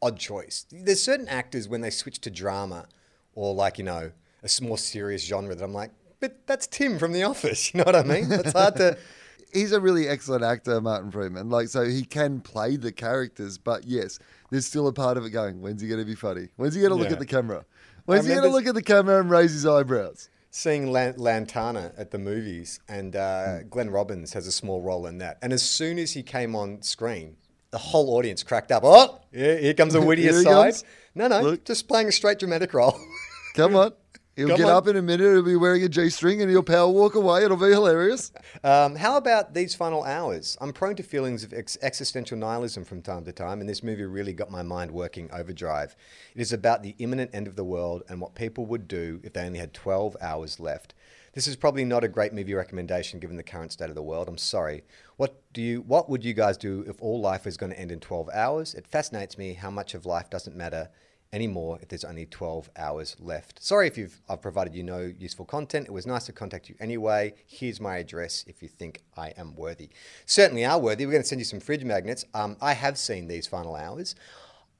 odd 0.00 0.18
choice. 0.18 0.66
There's 0.70 1.02
certain 1.02 1.28
actors 1.28 1.68
when 1.68 1.80
they 1.80 1.90
switch 1.90 2.20
to 2.20 2.30
drama 2.30 2.86
or 3.34 3.54
like 3.54 3.78
you 3.78 3.84
know 3.84 4.12
a 4.42 4.62
more 4.62 4.78
serious 4.78 5.24
genre 5.24 5.54
that 5.54 5.64
I'm 5.64 5.72
like, 5.72 5.92
but 6.20 6.46
that's 6.46 6.66
Tim 6.66 6.98
from 6.98 7.12
The 7.12 7.22
Office. 7.22 7.70
You 7.74 7.78
know 7.78 7.84
what 7.84 7.96
I 7.96 8.02
mean? 8.02 8.30
It's 8.30 8.52
hard 8.52 8.76
to 8.76 8.98
he's 9.52 9.72
a 9.72 9.80
really 9.80 10.08
excellent 10.08 10.42
actor, 10.42 10.80
Martin 10.80 11.10
Freeman. 11.10 11.50
Like, 11.50 11.68
so 11.68 11.84
he 11.84 12.04
can 12.04 12.40
play 12.40 12.76
the 12.76 12.92
characters, 12.92 13.58
but 13.58 13.84
yes, 13.84 14.18
there's 14.52 14.66
still 14.66 14.86
a 14.86 14.92
part 14.92 15.16
of 15.16 15.24
it 15.24 15.30
going. 15.30 15.60
When's 15.62 15.80
he 15.82 15.88
going 15.88 15.98
to 16.00 16.04
be 16.06 16.14
funny? 16.14 16.48
When's 16.56 16.74
he 16.74 16.80
going 16.82 16.90
to 16.90 16.94
look 16.96 17.08
Yeah. 17.08 17.14
at 17.14 17.18
the 17.18 17.26
camera? 17.26 17.64
When's 18.04 18.26
I 18.26 18.28
he 18.28 18.34
going 18.36 18.48
to 18.48 18.54
look 18.54 18.66
at 18.66 18.74
the 18.74 18.82
camera 18.82 19.18
and 19.18 19.30
raise 19.30 19.52
his 19.52 19.66
eyebrows? 19.66 20.28
seeing 20.54 20.92
Lan- 20.92 21.14
Lantana 21.16 21.92
at 21.96 22.10
the 22.10 22.18
movies, 22.18 22.78
and 22.86 23.16
uh, 23.16 23.62
Glenn 23.62 23.88
Robbins 23.88 24.34
has 24.34 24.46
a 24.46 24.52
small 24.52 24.82
role 24.82 25.06
in 25.06 25.16
that. 25.16 25.38
And 25.40 25.50
as 25.50 25.62
soon 25.62 25.98
as 25.98 26.12
he 26.12 26.22
came 26.22 26.54
on 26.54 26.82
screen, 26.82 27.36
the 27.70 27.78
whole 27.78 28.10
audience 28.10 28.42
cracked 28.42 28.70
up. 28.70 28.82
Oh, 28.84 29.22
here, 29.32 29.56
here 29.56 29.72
comes 29.72 29.94
a 29.94 30.00
wittier 30.02 30.24
Here 30.32 30.40
he 30.42 30.46
aside. 30.46 30.72
comes. 30.72 30.84
No, 31.14 31.28
no, 31.28 31.40
Look. 31.40 31.64
just 31.64 31.88
playing 31.88 32.08
a 32.08 32.12
straight 32.12 32.38
dramatic 32.38 32.74
role. 32.74 33.00
Come 33.54 33.74
on. 33.76 33.92
He'll 34.34 34.48
Come 34.48 34.56
get 34.56 34.66
on. 34.66 34.76
up 34.76 34.86
in 34.88 34.96
a 34.96 35.02
minute. 35.02 35.24
He'll 35.30 35.42
be 35.42 35.56
wearing 35.56 35.82
a 35.82 35.88
G 35.88 36.08
string 36.08 36.40
and 36.40 36.50
he'll 36.50 36.62
power 36.62 36.88
walk 36.88 37.14
away. 37.14 37.44
It'll 37.44 37.56
be 37.58 37.66
hilarious. 37.68 38.32
Um, 38.64 38.96
how 38.96 39.18
about 39.18 39.52
these 39.52 39.74
final 39.74 40.04
hours? 40.04 40.56
I'm 40.60 40.72
prone 40.72 40.96
to 40.96 41.02
feelings 41.02 41.44
of 41.44 41.52
ex- 41.52 41.76
existential 41.82 42.38
nihilism 42.38 42.84
from 42.84 43.02
time 43.02 43.24
to 43.24 43.32
time, 43.32 43.60
and 43.60 43.68
this 43.68 43.82
movie 43.82 44.04
really 44.04 44.32
got 44.32 44.50
my 44.50 44.62
mind 44.62 44.90
working 44.90 45.30
overdrive. 45.32 45.94
It 46.34 46.40
is 46.40 46.52
about 46.52 46.82
the 46.82 46.94
imminent 46.98 47.30
end 47.34 47.46
of 47.46 47.56
the 47.56 47.64
world 47.64 48.04
and 48.08 48.20
what 48.22 48.34
people 48.34 48.64
would 48.66 48.88
do 48.88 49.20
if 49.22 49.34
they 49.34 49.42
only 49.44 49.58
had 49.58 49.74
12 49.74 50.16
hours 50.22 50.58
left. 50.58 50.94
This 51.34 51.46
is 51.46 51.56
probably 51.56 51.84
not 51.84 52.04
a 52.04 52.08
great 52.08 52.32
movie 52.32 52.54
recommendation 52.54 53.18
given 53.20 53.36
the 53.36 53.42
current 53.42 53.72
state 53.72 53.88
of 53.88 53.94
the 53.94 54.02
world. 54.02 54.28
I'm 54.28 54.38
sorry. 54.38 54.82
What 55.16 55.40
do 55.52 55.60
you? 55.60 55.80
What 55.82 56.08
would 56.08 56.24
you 56.24 56.32
guys 56.32 56.56
do 56.56 56.84
if 56.86 57.00
all 57.02 57.20
life 57.20 57.44
was 57.44 57.56
going 57.58 57.72
to 57.72 57.78
end 57.78 57.92
in 57.92 58.00
12 58.00 58.30
hours? 58.32 58.74
It 58.74 58.86
fascinates 58.86 59.36
me 59.36 59.54
how 59.54 59.70
much 59.70 59.94
of 59.94 60.06
life 60.06 60.30
doesn't 60.30 60.56
matter 60.56 60.88
anymore 61.32 61.78
if 61.80 61.88
there's 61.88 62.04
only 62.04 62.26
12 62.26 62.70
hours 62.76 63.16
left. 63.18 63.62
Sorry 63.62 63.86
if 63.86 63.96
you've 63.96 64.20
I've 64.28 64.42
provided 64.42 64.74
you 64.74 64.82
no 64.82 65.12
useful 65.18 65.44
content. 65.44 65.86
It 65.88 65.92
was 65.92 66.06
nice 66.06 66.26
to 66.26 66.32
contact 66.32 66.68
you 66.68 66.74
anyway. 66.80 67.34
Here's 67.46 67.80
my 67.80 67.96
address 67.96 68.44
if 68.46 68.62
you 68.62 68.68
think 68.68 69.00
I 69.16 69.28
am 69.30 69.54
worthy. 69.54 69.90
Certainly 70.26 70.64
are 70.64 70.78
worthy. 70.78 71.06
We're 71.06 71.12
going 71.12 71.22
to 71.22 71.28
send 71.28 71.40
you 71.40 71.44
some 71.46 71.60
fridge 71.60 71.84
magnets. 71.84 72.24
Um, 72.34 72.56
I 72.60 72.74
have 72.74 72.98
seen 72.98 73.28
these 73.28 73.46
final 73.46 73.74
hours. 73.74 74.14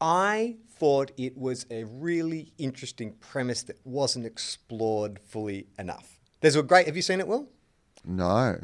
I 0.01 0.57
thought 0.69 1.13
it 1.17 1.39
was 1.39 1.65
a 1.71 1.85
really 1.85 2.53
interesting 2.59 3.13
premise 3.21 3.63
that 3.63 3.79
wasn't 3.85 4.27
explored 4.27 5.21
fully 5.25 5.69
enough. 5.79 6.19
There's 6.41 6.57
a 6.57 6.63
great. 6.63 6.87
Have 6.87 6.97
you 6.97 7.03
seen 7.03 7.21
it, 7.21 7.29
Will? 7.29 7.49
No. 8.05 8.59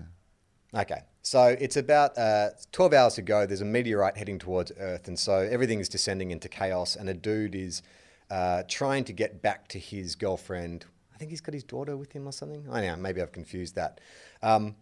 Okay. 0.75 1.03
So 1.29 1.55
it's 1.61 1.77
about 1.77 2.17
uh, 2.17 2.51
12 2.73 2.95
hours 2.95 3.15
to 3.17 3.23
go. 3.23 3.45
There's 3.45 3.61
a 3.61 3.67
meteorite 3.67 4.17
heading 4.17 4.39
towards 4.39 4.73
Earth, 4.81 5.09
and 5.09 5.19
so 5.19 5.37
everything 5.37 5.79
is 5.79 5.87
descending 5.87 6.31
into 6.31 6.49
chaos. 6.49 6.97
And 6.97 7.07
a 7.11 7.13
dude 7.13 7.55
is 7.55 7.83
uh, 8.31 8.63
trying 8.67 9.05
to 9.05 9.13
get 9.13 9.43
back 9.43 9.69
to 9.69 9.79
his 9.79 10.15
girlfriend. 10.15 10.87
I 11.15 11.19
think 11.19 11.31
he's 11.31 11.43
got 11.43 11.53
his 11.53 11.65
daughter 11.65 11.99
with 11.99 12.13
him 12.13 12.27
or 12.27 12.33
something. 12.33 12.65
I 12.73 12.81
know. 12.81 12.97
Maybe 12.97 13.21
I've 13.21 13.33
confused 13.33 13.75
that. 13.75 14.01
Um, 14.43 14.75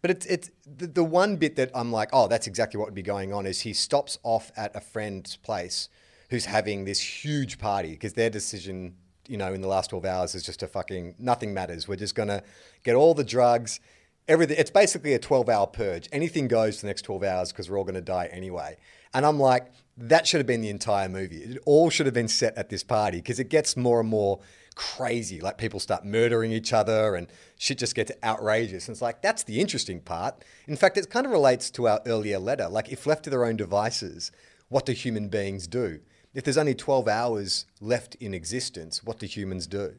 but 0.00 0.12
it's 0.12 0.26
it's 0.26 0.52
the, 0.64 0.86
the 0.86 1.02
one 1.02 1.34
bit 1.34 1.56
that 1.56 1.72
I'm 1.74 1.90
like, 1.90 2.10
oh, 2.12 2.28
that's 2.28 2.46
exactly 2.46 2.78
what 2.78 2.86
would 2.86 2.94
be 2.94 3.02
going 3.02 3.32
on. 3.32 3.44
Is 3.44 3.62
he 3.62 3.72
stops 3.72 4.20
off 4.22 4.52
at 4.56 4.76
a 4.76 4.80
friend's 4.80 5.34
place 5.34 5.88
who's 6.30 6.44
having 6.44 6.84
this 6.84 7.00
huge 7.00 7.58
party 7.58 7.90
because 7.90 8.12
their 8.12 8.30
decision, 8.30 8.94
you 9.26 9.36
know, 9.36 9.52
in 9.52 9.62
the 9.62 9.68
last 9.68 9.90
12 9.90 10.04
hours 10.04 10.36
is 10.36 10.44
just 10.44 10.60
to 10.60 10.68
fucking 10.68 11.16
nothing 11.18 11.52
matters. 11.52 11.88
We're 11.88 11.96
just 11.96 12.14
gonna 12.14 12.44
get 12.84 12.94
all 12.94 13.14
the 13.14 13.24
drugs, 13.24 13.80
everything. 14.28 14.56
It's 14.58 14.70
basically 14.70 15.14
a 15.14 15.18
12 15.18 15.48
hour 15.48 15.66
purge. 15.66 16.08
Anything 16.12 16.48
goes 16.48 16.76
for 16.76 16.82
the 16.82 16.86
next 16.88 17.02
12 17.02 17.22
hours 17.24 17.52
because 17.52 17.70
we're 17.70 17.78
all 17.78 17.84
gonna 17.84 18.00
die 18.00 18.28
anyway. 18.30 18.76
And 19.14 19.24
I'm 19.24 19.40
like, 19.40 19.72
that 19.96 20.26
should 20.26 20.38
have 20.38 20.46
been 20.46 20.60
the 20.60 20.68
entire 20.68 21.08
movie. 21.08 21.38
It 21.38 21.58
all 21.64 21.90
should 21.90 22.06
have 22.06 22.14
been 22.14 22.28
set 22.28 22.56
at 22.56 22.68
this 22.68 22.84
party 22.84 23.18
because 23.18 23.40
it 23.40 23.48
gets 23.48 23.76
more 23.76 24.00
and 24.00 24.08
more 24.08 24.40
crazy. 24.78 25.40
Like 25.40 25.58
people 25.58 25.80
start 25.80 26.04
murdering 26.04 26.52
each 26.52 26.72
other 26.72 27.16
and 27.16 27.26
shit 27.58 27.78
just 27.78 27.94
gets 27.94 28.12
outrageous. 28.22 28.86
And 28.86 28.94
it's 28.94 29.02
like, 29.02 29.20
that's 29.20 29.42
the 29.42 29.60
interesting 29.60 30.00
part. 30.00 30.44
In 30.66 30.76
fact, 30.76 30.96
it 30.96 31.10
kind 31.10 31.26
of 31.26 31.32
relates 31.32 31.70
to 31.72 31.88
our 31.88 32.00
earlier 32.06 32.38
letter. 32.38 32.68
Like, 32.68 32.90
if 32.90 33.06
left 33.06 33.24
to 33.24 33.30
their 33.30 33.44
own 33.44 33.56
devices, 33.56 34.30
what 34.68 34.86
do 34.86 34.92
human 34.92 35.28
beings 35.28 35.66
do? 35.66 36.00
If 36.32 36.44
there's 36.44 36.58
only 36.58 36.74
12 36.74 37.08
hours 37.08 37.66
left 37.80 38.14
in 38.16 38.34
existence, 38.34 39.02
what 39.02 39.18
do 39.18 39.26
humans 39.26 39.66
do? 39.66 39.96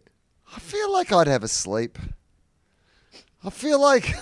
I 0.55 0.59
feel 0.59 0.91
like 0.91 1.11
I'd 1.11 1.27
have 1.27 1.43
a 1.43 1.49
sleep. 1.49 1.99
I 3.43 3.49
feel 3.49 3.79
like 3.79 4.13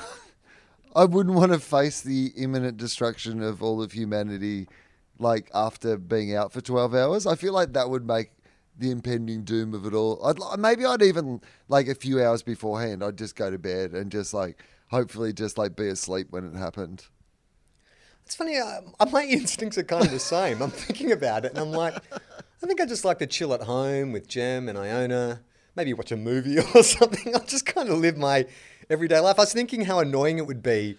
I 0.95 1.05
wouldn't 1.05 1.35
want 1.35 1.51
to 1.51 1.59
face 1.59 2.01
the 2.01 2.33
imminent 2.37 2.77
destruction 2.77 3.41
of 3.41 3.63
all 3.63 3.81
of 3.81 3.91
humanity 3.91 4.67
like 5.19 5.49
after 5.53 5.97
being 5.97 6.35
out 6.35 6.53
for 6.53 6.61
12 6.61 6.93
hours. 6.93 7.25
I 7.25 7.35
feel 7.35 7.53
like 7.53 7.73
that 7.73 7.89
would 7.89 8.05
make 8.05 8.31
the 8.77 8.91
impending 8.91 9.43
doom 9.43 9.73
of 9.73 9.85
it 9.87 9.93
all. 9.93 10.23
I'd 10.23 10.59
maybe 10.59 10.85
I'd 10.85 11.01
even 11.01 11.41
like 11.67 11.87
a 11.87 11.95
few 11.95 12.21
hours 12.21 12.43
beforehand 12.43 13.03
I'd 13.03 13.17
just 13.17 13.35
go 13.35 13.49
to 13.49 13.57
bed 13.57 13.93
and 13.93 14.11
just 14.11 14.33
like 14.33 14.63
hopefully 14.89 15.33
just 15.33 15.57
like 15.57 15.75
be 15.75 15.87
asleep 15.87 16.27
when 16.29 16.45
it 16.45 16.55
happened. 16.55 17.05
It's 18.25 18.35
funny, 18.35 18.57
uh, 18.57 18.81
my 19.11 19.23
instincts 19.23 19.77
are 19.79 19.83
kind 19.83 20.05
of 20.05 20.11
the 20.11 20.19
same. 20.19 20.61
I'm 20.61 20.69
thinking 20.69 21.11
about 21.11 21.45
it 21.45 21.51
and 21.51 21.59
I'm 21.59 21.71
like, 21.71 21.95
I 22.13 22.67
think 22.67 22.79
I 22.79 22.85
just 22.85 23.05
like 23.05 23.17
to 23.19 23.27
chill 23.27 23.53
at 23.53 23.63
home 23.63 24.11
with 24.11 24.27
Jem 24.27 24.69
and 24.69 24.77
Iona, 24.77 25.41
maybe 25.75 25.93
watch 25.93 26.11
a 26.11 26.17
movie 26.17 26.59
or 26.75 26.83
something. 26.83 27.33
I'll 27.33 27.45
just 27.45 27.65
kind 27.65 27.89
of 27.89 27.97
live 27.97 28.17
my 28.17 28.45
everyday 28.89 29.19
life. 29.19 29.37
I 29.37 29.43
was 29.43 29.53
thinking 29.53 29.85
how 29.85 29.99
annoying 29.99 30.37
it 30.37 30.47
would 30.47 30.63
be 30.63 30.97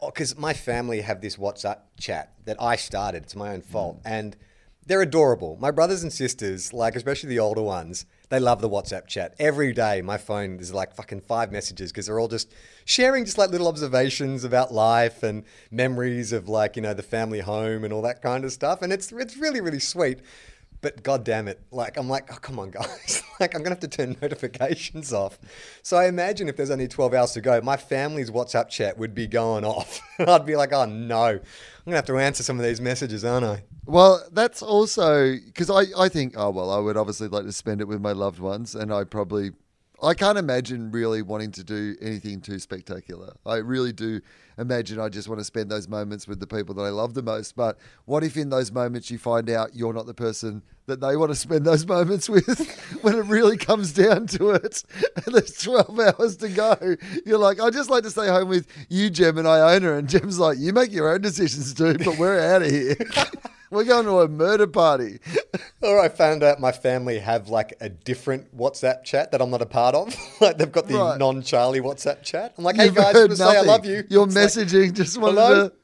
oh, 0.00 0.06
because 0.06 0.36
my 0.36 0.52
family 0.52 1.00
have 1.00 1.20
this 1.20 1.36
WhatsApp 1.36 1.78
chat 1.98 2.32
that 2.44 2.60
I 2.60 2.76
started. 2.76 3.24
It's 3.24 3.36
my 3.36 3.52
own 3.52 3.62
fault. 3.62 3.98
Mm. 3.98 4.10
And 4.10 4.36
they're 4.84 5.02
adorable. 5.02 5.56
My 5.60 5.70
brothers 5.70 6.02
and 6.02 6.12
sisters, 6.12 6.72
like 6.72 6.96
especially 6.96 7.28
the 7.28 7.38
older 7.38 7.62
ones, 7.62 8.04
they 8.30 8.40
love 8.40 8.60
the 8.60 8.68
WhatsApp 8.68 9.06
chat. 9.06 9.34
Every 9.38 9.72
day, 9.72 10.02
my 10.02 10.18
phone 10.18 10.58
is 10.58 10.74
like 10.74 10.94
fucking 10.94 11.20
five 11.20 11.52
messages 11.52 11.92
because 11.92 12.06
they're 12.06 12.18
all 12.18 12.28
just 12.28 12.52
sharing 12.84 13.24
just 13.24 13.38
like 13.38 13.50
little 13.50 13.68
observations 13.68 14.42
about 14.42 14.72
life 14.74 15.22
and 15.22 15.44
memories 15.70 16.32
of 16.32 16.48
like 16.48 16.74
you 16.74 16.82
know 16.82 16.94
the 16.94 17.02
family 17.02 17.40
home 17.40 17.84
and 17.84 17.92
all 17.92 18.02
that 18.02 18.22
kind 18.22 18.44
of 18.44 18.52
stuff. 18.52 18.82
And 18.82 18.92
it's 18.92 19.12
it's 19.12 19.36
really 19.36 19.60
really 19.60 19.78
sweet. 19.78 20.18
But 20.82 21.02
god 21.02 21.24
damn 21.24 21.48
it, 21.48 21.60
like 21.70 21.96
I'm 21.96 22.08
like, 22.08 22.30
oh 22.32 22.36
come 22.36 22.58
on 22.58 22.70
guys, 22.70 23.22
like 23.40 23.54
I'm 23.54 23.62
gonna 23.62 23.76
have 23.76 23.80
to 23.80 23.88
turn 23.88 24.16
notifications 24.22 25.12
off. 25.12 25.38
So 25.82 25.96
I 25.96 26.06
imagine 26.08 26.48
if 26.48 26.56
there's 26.56 26.70
only 26.70 26.88
12 26.88 27.14
hours 27.14 27.32
to 27.32 27.40
go, 27.40 27.60
my 27.62 27.76
family's 27.78 28.30
WhatsApp 28.30 28.68
chat 28.68 28.98
would 28.98 29.14
be 29.14 29.26
going 29.26 29.64
off. 29.64 30.00
I'd 30.18 30.44
be 30.44 30.56
like, 30.56 30.72
oh 30.72 30.84
no, 30.84 31.24
I'm 31.24 31.40
gonna 31.86 31.96
have 31.96 32.06
to 32.06 32.18
answer 32.18 32.42
some 32.42 32.58
of 32.58 32.64
these 32.64 32.80
messages, 32.80 33.24
aren't 33.24 33.46
I? 33.46 33.62
Well, 33.84 34.22
that's 34.32 34.62
also 34.62 35.34
because 35.34 35.70
I, 35.70 35.84
I 35.98 36.08
think, 36.08 36.34
oh, 36.36 36.50
well, 36.50 36.70
I 36.70 36.78
would 36.78 36.96
obviously 36.96 37.28
like 37.28 37.44
to 37.44 37.52
spend 37.52 37.80
it 37.80 37.88
with 37.88 38.00
my 38.00 38.12
loved 38.12 38.38
ones. 38.38 38.74
And 38.74 38.92
I 38.92 39.04
probably, 39.04 39.52
I 40.02 40.14
can't 40.14 40.36
imagine 40.36 40.90
really 40.90 41.22
wanting 41.22 41.52
to 41.52 41.62
do 41.62 41.94
anything 42.00 42.40
too 42.40 42.58
spectacular. 42.58 43.34
I 43.46 43.56
really 43.56 43.92
do 43.92 44.20
imagine 44.58 44.98
I 44.98 45.08
just 45.08 45.28
want 45.28 45.38
to 45.38 45.44
spend 45.44 45.70
those 45.70 45.86
moments 45.86 46.26
with 46.26 46.40
the 46.40 46.46
people 46.46 46.74
that 46.74 46.82
I 46.82 46.88
love 46.88 47.14
the 47.14 47.22
most. 47.22 47.54
But 47.54 47.78
what 48.04 48.24
if 48.24 48.36
in 48.36 48.50
those 48.50 48.72
moments 48.72 49.12
you 49.12 49.18
find 49.18 49.48
out 49.48 49.76
you're 49.76 49.92
not 49.92 50.06
the 50.06 50.14
person 50.14 50.62
that 50.86 51.00
they 51.00 51.16
want 51.16 51.30
to 51.30 51.36
spend 51.36 51.64
those 51.64 51.86
moments 51.86 52.28
with 52.28 52.68
when 53.02 53.14
it 53.14 53.26
really 53.26 53.56
comes 53.56 53.92
down 53.92 54.26
to 54.28 54.50
it? 54.50 54.82
And 55.24 55.34
there's 55.36 55.56
12 55.58 56.00
hours 56.00 56.36
to 56.38 56.48
go. 56.48 56.96
You're 57.24 57.38
like, 57.38 57.60
I 57.60 57.70
just 57.70 57.90
like 57.90 58.02
to 58.02 58.10
stay 58.10 58.26
home 58.26 58.48
with 58.48 58.66
you, 58.88 59.08
Jem, 59.08 59.38
and 59.38 59.46
Iona. 59.46 59.94
And 59.94 60.08
Jem's 60.08 60.38
like, 60.38 60.58
you 60.58 60.72
make 60.72 60.90
your 60.90 61.12
own 61.12 61.20
decisions, 61.20 61.74
dude, 61.74 62.04
but 62.04 62.18
we're 62.18 62.40
out 62.40 62.62
of 62.62 62.70
here. 62.70 62.96
We're 63.72 63.84
going 63.84 64.04
to 64.04 64.20
a 64.20 64.28
murder 64.28 64.66
party. 64.66 65.18
Or 65.82 65.98
I 65.98 66.08
found 66.08 66.44
out 66.44 66.60
my 66.60 66.70
family 66.70 67.18
have 67.18 67.48
like 67.48 67.74
a 67.80 67.88
different 67.88 68.56
WhatsApp 68.56 69.02
chat 69.02 69.32
that 69.32 69.42
I'm 69.42 69.50
not 69.50 69.62
a 69.62 69.66
part 69.66 69.96
of. 69.96 70.14
like 70.40 70.56
they've 70.56 70.70
got 70.70 70.86
the 70.86 70.94
Right. 70.94 71.18
non-Charlie 71.18 71.80
WhatsApp 71.80 72.22
chat. 72.22 72.54
I'm 72.56 72.62
like, 72.62 72.76
hey 72.76 72.84
You've 72.84 72.94
guys, 72.94 73.36
say 73.36 73.44
I 73.58 73.62
love 73.62 73.84
you. 73.84 74.04
You're 74.08 74.26
It's 74.26 74.36
like, 74.36 74.44
messaging, 74.68 74.92
just 74.92 75.18
wanted 75.18 75.40
hello? 75.40 75.68
to. 75.70 75.74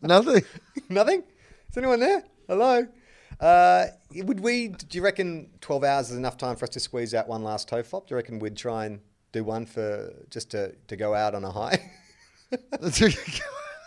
Nothing. 0.00 0.42
Nothing? 0.88 1.24
Is 1.70 1.76
anyone 1.76 1.98
there? 1.98 2.22
Hello? 2.46 2.86
Uh, 3.40 3.86
would 4.14 4.38
we? 4.38 4.68
Do 4.68 4.86
you 4.96 5.02
reckon 5.02 5.50
twelve 5.60 5.82
hours 5.82 6.12
is 6.12 6.16
enough 6.16 6.36
time 6.36 6.54
for 6.54 6.66
us 6.66 6.70
to 6.70 6.80
squeeze 6.80 7.14
out 7.14 7.26
one 7.26 7.42
last 7.42 7.68
TOFOP? 7.68 8.06
Do 8.06 8.12
you 8.12 8.16
reckon 8.16 8.38
we'd 8.38 8.56
try 8.56 8.84
and 8.86 9.00
do 9.32 9.42
one 9.42 9.66
for 9.66 10.12
just 10.30 10.50
to 10.52 10.72
to 10.86 10.94
go 10.96 11.14
out 11.16 11.34
on 11.34 11.42
a 11.42 11.50
high? 11.50 11.90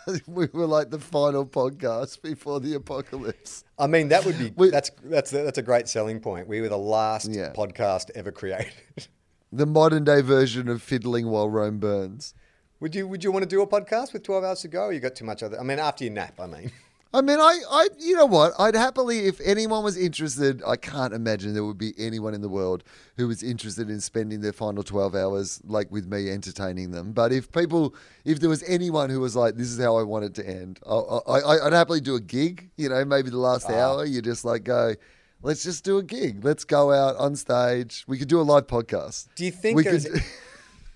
we 0.26 0.46
were 0.52 0.66
like 0.66 0.90
the 0.90 0.98
final 0.98 1.44
podcast 1.46 2.22
before 2.22 2.60
the 2.60 2.74
apocalypse. 2.74 3.64
I 3.78 3.86
mean, 3.86 4.08
that 4.08 4.24
would 4.24 4.38
be 4.38 4.52
We- 4.56 4.70
that's 4.70 4.90
that's 5.04 5.30
that's 5.30 5.58
a 5.58 5.62
great 5.62 5.88
selling 5.88 6.20
point. 6.20 6.48
We 6.48 6.60
were 6.60 6.68
the 6.68 6.78
last 6.78 7.28
Yeah. 7.30 7.52
podcast 7.56 8.10
ever 8.14 8.32
created. 8.32 8.72
The 9.52 9.64
modern 9.64 10.02
day 10.04 10.22
version 10.22 10.68
of 10.68 10.82
fiddling 10.82 11.28
while 11.28 11.48
Rome 11.48 11.78
burns. 11.78 12.34
would 12.80 12.94
you 12.96 13.06
Would 13.06 13.22
you 13.22 13.30
want 13.30 13.44
to 13.44 13.48
do 13.48 13.62
a 13.62 13.66
podcast 13.66 14.12
with 14.12 14.24
twelve 14.24 14.42
hours 14.44 14.60
to 14.62 14.68
go? 14.68 14.86
Or 14.86 14.92
you 14.92 14.98
got 15.00 15.14
too 15.14 15.24
much 15.24 15.42
other? 15.42 15.58
I 15.58 15.62
mean, 15.62 15.78
after 15.78 16.02
your 16.04 16.12
nap. 16.12 16.40
I 16.40 16.46
mean, 16.46 16.72
I 17.14 17.20
mean, 17.20 17.38
I, 17.38 17.60
I, 17.70 17.88
you 17.98 18.16
know 18.16 18.26
what? 18.26 18.52
I'd 18.58 18.74
happily, 18.74 19.20
if 19.20 19.40
anyone 19.40 19.84
was 19.84 19.96
interested, 19.96 20.62
I 20.66 20.76
can't 20.76 21.14
imagine 21.14 21.54
there 21.54 21.64
would 21.64 21.78
be 21.78 21.94
anyone 21.96 22.34
in 22.34 22.42
the 22.42 22.48
world 22.48 22.84
who 23.16 23.28
was 23.28 23.42
interested 23.42 23.88
in 23.88 24.00
spending 24.00 24.40
their 24.40 24.52
final 24.52 24.82
12 24.82 25.14
hours, 25.14 25.60
like 25.64 25.90
with 25.90 26.06
me, 26.06 26.30
entertaining 26.30 26.90
them. 26.90 27.12
But 27.12 27.32
if 27.32 27.50
people, 27.52 27.94
if 28.24 28.40
there 28.40 28.50
was 28.50 28.62
anyone 28.64 29.08
who 29.08 29.20
was 29.20 29.36
like, 29.36 29.54
this 29.54 29.68
is 29.68 29.80
how 29.80 29.96
I 29.96 30.02
want 30.02 30.24
it 30.24 30.34
to 30.34 30.46
end, 30.46 30.80
I, 30.86 30.94
I, 30.94 31.66
I'd 31.66 31.72
happily 31.72 32.00
do 32.00 32.16
a 32.16 32.20
gig, 32.20 32.70
you 32.76 32.88
know, 32.88 33.04
maybe 33.04 33.30
the 33.30 33.38
last 33.38 33.66
ah. 33.70 33.74
hour, 33.74 34.04
you 34.04 34.20
just 34.20 34.44
like 34.44 34.64
go, 34.64 34.94
let's 35.42 35.62
just 35.62 35.84
do 35.84 35.98
a 35.98 36.02
gig. 36.02 36.44
Let's 36.44 36.64
go 36.64 36.92
out 36.92 37.16
on 37.16 37.36
stage. 37.36 38.04
We 38.08 38.18
could 38.18 38.28
do 38.28 38.40
a 38.40 38.42
live 38.42 38.66
podcast. 38.66 39.28
do 39.36 39.44
you 39.44 39.52
think 39.52 39.76
we 39.76 39.84
could, 39.84 40.04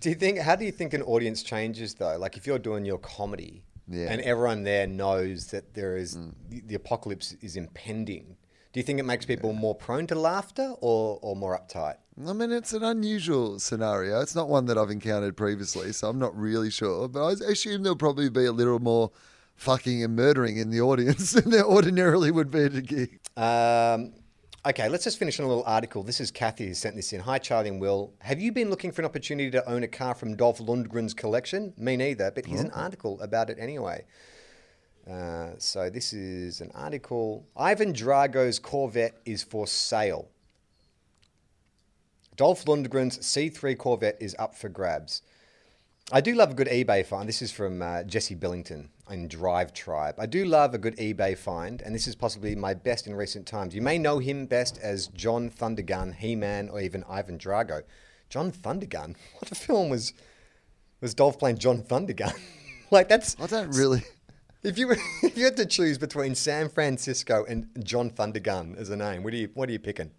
Do 0.01 0.09
you 0.09 0.15
think? 0.15 0.39
How 0.39 0.57
do 0.57 0.65
you 0.65 0.73
think 0.73 0.95
an 0.95 1.03
audience 1.03 1.43
changes 1.43 1.95
though? 1.95 2.17
Like 2.17 2.37
if 2.37 2.47
you're 2.47 2.59
doing 2.59 2.87
your 2.87 2.99
comedy, 2.99 3.63
Yeah. 3.89 4.07
Mm. 4.07 4.11
and 4.11 4.21
everyone 4.23 4.63
there 4.63 4.87
knows 4.87 5.49
that 5.49 5.75
there 5.75 5.97
is 5.97 6.17
the, 6.49 6.61
the 6.67 6.75
apocalypse 6.75 7.35
is 7.41 7.57
impending. 7.57 8.37
Do 8.73 8.79
you 8.79 8.85
think 8.85 9.01
it 9.01 9.05
makes 9.05 9.27
people 9.27 9.53
more 9.53 9.75
prone 9.75 10.07
to 10.09 10.15
laughter 10.15 10.75
or 10.81 11.19
or 11.23 11.35
more 11.35 11.59
uptight? 11.59 11.97
I 12.27 12.33
mean, 12.33 12.53
it's 12.53 12.73
an 12.73 12.85
unusual 12.85 13.59
scenario. 13.59 14.21
It's 14.21 14.35
not 14.35 14.49
one 14.49 14.67
that 14.67 14.77
I've 14.79 14.91
encountered 14.91 15.37
previously, 15.37 15.93
so 15.93 16.09
I'm 16.09 16.19
not 16.19 16.37
really 16.37 16.71
sure. 16.71 17.09
But 17.09 17.25
I 17.25 17.33
assume 17.51 17.83
there'll 17.83 17.97
probably 17.97 18.29
be 18.29 18.45
a 18.45 18.53
little 18.53 18.79
more 18.79 19.11
fucking 19.57 20.03
and 20.05 20.17
murdering 20.17 20.57
in 20.57 20.71
the 20.71 20.81
audience 20.81 21.31
than 21.33 21.51
there 21.51 21.65
ordinarily 21.65 22.31
would 22.31 22.51
be 22.51 22.65
at 22.65 22.75
a 22.75 22.83
gig. 22.83 23.21
Um, 23.37 24.13
okay, 24.65 24.89
let's 24.89 25.05
just 25.05 25.19
finish 25.19 25.39
on 25.41 25.47
a 25.47 25.49
little 25.49 25.65
article. 25.65 26.03
This 26.03 26.21
is 26.21 26.31
Kathy 26.31 26.67
who 26.67 26.75
sent 26.75 26.97
this 26.97 27.13
in. 27.13 27.21
Hi, 27.21 27.39
Charlie 27.39 27.71
and 27.71 27.81
Will. 27.81 28.13
Have 28.21 28.41
you 28.41 28.53
been 28.53 28.71
looking 28.71 28.93
for 28.93 29.03
an 29.03 29.07
opportunity 29.07 29.51
to 29.51 29.69
own 29.69 29.83
a 29.83 29.89
car 29.89 30.15
from 30.15 30.37
Dolph 30.37 30.59
Lundgren's 30.59 31.15
collection? 31.15 31.73
Me 31.77 31.97
neither, 31.97 32.31
but 32.31 32.47
here's 32.47 32.61
an 32.61 32.71
article 32.73 33.21
about 33.21 33.51
it 33.51 33.59
anyway. 33.59 34.05
Uh, 35.11 35.51
so 35.59 35.89
this 35.89 36.13
is 36.13 36.61
an 36.61 36.71
article. 36.75 37.47
Ivan 37.57 37.93
Drago's 37.93 38.59
Corvette 38.59 39.21
is 39.25 39.43
for 39.43 39.67
sale. 39.67 40.29
Dolph 42.37 42.65
Lundgren's 42.67 43.19
C3 43.19 43.77
Corvette 43.77 44.19
is 44.21 44.37
up 44.39 44.55
for 44.55 44.69
grabs. 44.69 45.23
I 46.13 46.21
do 46.21 46.35
love 46.35 46.51
a 46.51 46.55
good 46.55 46.67
eBay 46.67 47.07
find. 47.07 47.29
This 47.29 47.41
is 47.41 47.53
from 47.53 47.81
uh, 47.83 48.03
Jesse 48.03 48.35
Billington 48.35 48.89
in 49.09 49.29
Drive 49.29 49.73
Tribe. 49.73 50.17
I 50.19 50.27
do 50.27 50.45
love 50.45 50.75
a 50.75 50.79
good 50.79 50.97
eBay 50.97 51.39
find, 51.39 51.81
and 51.83 51.95
this 51.95 52.09
is 52.09 52.17
possibly 52.17 52.57
my 52.57 52.75
best 52.75 53.07
in 53.07 53.15
recent 53.15 53.47
times. 53.47 53.77
You 53.77 53.83
may 53.83 53.97
know 53.97 54.19
him 54.19 54.47
best 54.47 54.77
as 54.79 55.07
John 55.09 55.51
Thundergun, 55.51 56.17
He-Man, 56.17 56.69
or 56.69 56.81
even 56.81 57.05
Ivan 57.09 57.39
Drago. 57.39 57.83
John 58.29 58.51
Thundergun? 58.51 59.15
What 59.39 59.53
a 59.53 59.55
film 59.55 59.89
was 59.89 60.13
was 61.01 61.15
Dolph 61.15 61.39
playing 61.39 61.59
John 61.59 61.81
Thundergun? 61.83 62.37
like 62.91 63.09
that's 63.09 63.37
I 63.41 63.47
don't 63.47 63.71
really. 63.71 64.03
if 64.65 64.79
you 64.79 64.91
if 65.23 65.39
you 65.39 65.45
had 65.45 65.57
to 65.59 65.67
choose 65.67 65.97
between 65.97 66.35
San 66.35 66.69
Francisco 66.71 67.45
and 67.49 67.69
John 67.85 68.11
Thundergun 68.11 68.77
as 68.77 68.91
a 68.91 68.97
name, 68.97 69.23
what 69.23 69.33
are 69.33 69.37
you 69.37 69.51
what 69.55 69.69
are 69.69 69.73
you 69.73 69.79
picking? 69.79 70.11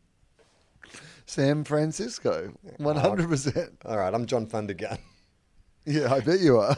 San 1.25 1.63
Francisco, 1.65 2.51
100%. 2.79 3.71
All 3.85 3.97
right, 3.97 4.13
I'm 4.13 4.25
John 4.25 4.47
Thundergun. 4.47 4.97
Yeah, 5.85 6.13
I 6.13 6.19
bet 6.19 6.39
you 6.39 6.59
are. 6.59 6.77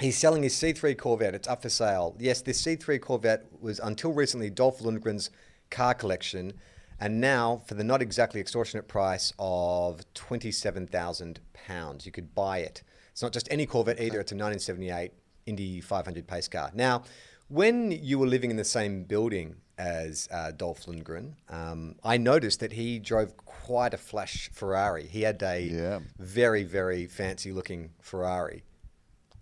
He's 0.00 0.16
selling 0.16 0.42
his 0.42 0.54
C3 0.54 0.96
Corvette. 0.96 1.34
It's 1.34 1.46
up 1.46 1.60
for 1.60 1.68
sale. 1.68 2.16
Yes, 2.18 2.40
this 2.40 2.62
C3 2.62 2.98
Corvette 3.00 3.44
was 3.60 3.78
until 3.78 4.12
recently 4.14 4.48
Dolph 4.48 4.78
Lundgren's 4.80 5.28
car 5.70 5.92
collection, 5.92 6.54
and 6.98 7.20
now 7.20 7.62
for 7.66 7.74
the 7.74 7.84
not 7.84 8.00
exactly 8.00 8.40
extortionate 8.40 8.88
price 8.88 9.32
of 9.38 10.00
twenty-seven 10.14 10.86
thousand 10.86 11.40
pounds, 11.52 12.06
you 12.06 12.12
could 12.12 12.34
buy 12.34 12.58
it. 12.58 12.82
It's 13.10 13.22
not 13.22 13.32
just 13.32 13.46
any 13.50 13.66
Corvette 13.66 14.00
either. 14.00 14.20
It's 14.20 14.32
a 14.32 14.36
1978 14.36 15.12
Indy 15.44 15.80
500 15.82 16.26
pace 16.26 16.48
car. 16.48 16.70
Now, 16.74 17.02
when 17.48 17.90
you 17.92 18.18
were 18.18 18.26
living 18.26 18.50
in 18.50 18.56
the 18.56 18.64
same 18.64 19.04
building 19.04 19.56
as 19.76 20.28
uh, 20.32 20.52
Dolph 20.52 20.86
Lundgren, 20.86 21.34
um, 21.50 21.96
I 22.02 22.16
noticed 22.16 22.60
that 22.60 22.72
he 22.72 22.98
drove 22.98 23.34
quite 23.64 23.94
a 23.94 23.98
flash 23.98 24.50
Ferrari. 24.52 25.06
He 25.06 25.22
had 25.22 25.42
a 25.42 25.60
Yeah. 25.60 26.00
very, 26.18 26.64
very 26.64 27.06
fancy 27.06 27.52
looking 27.52 27.90
Ferrari. 28.00 28.64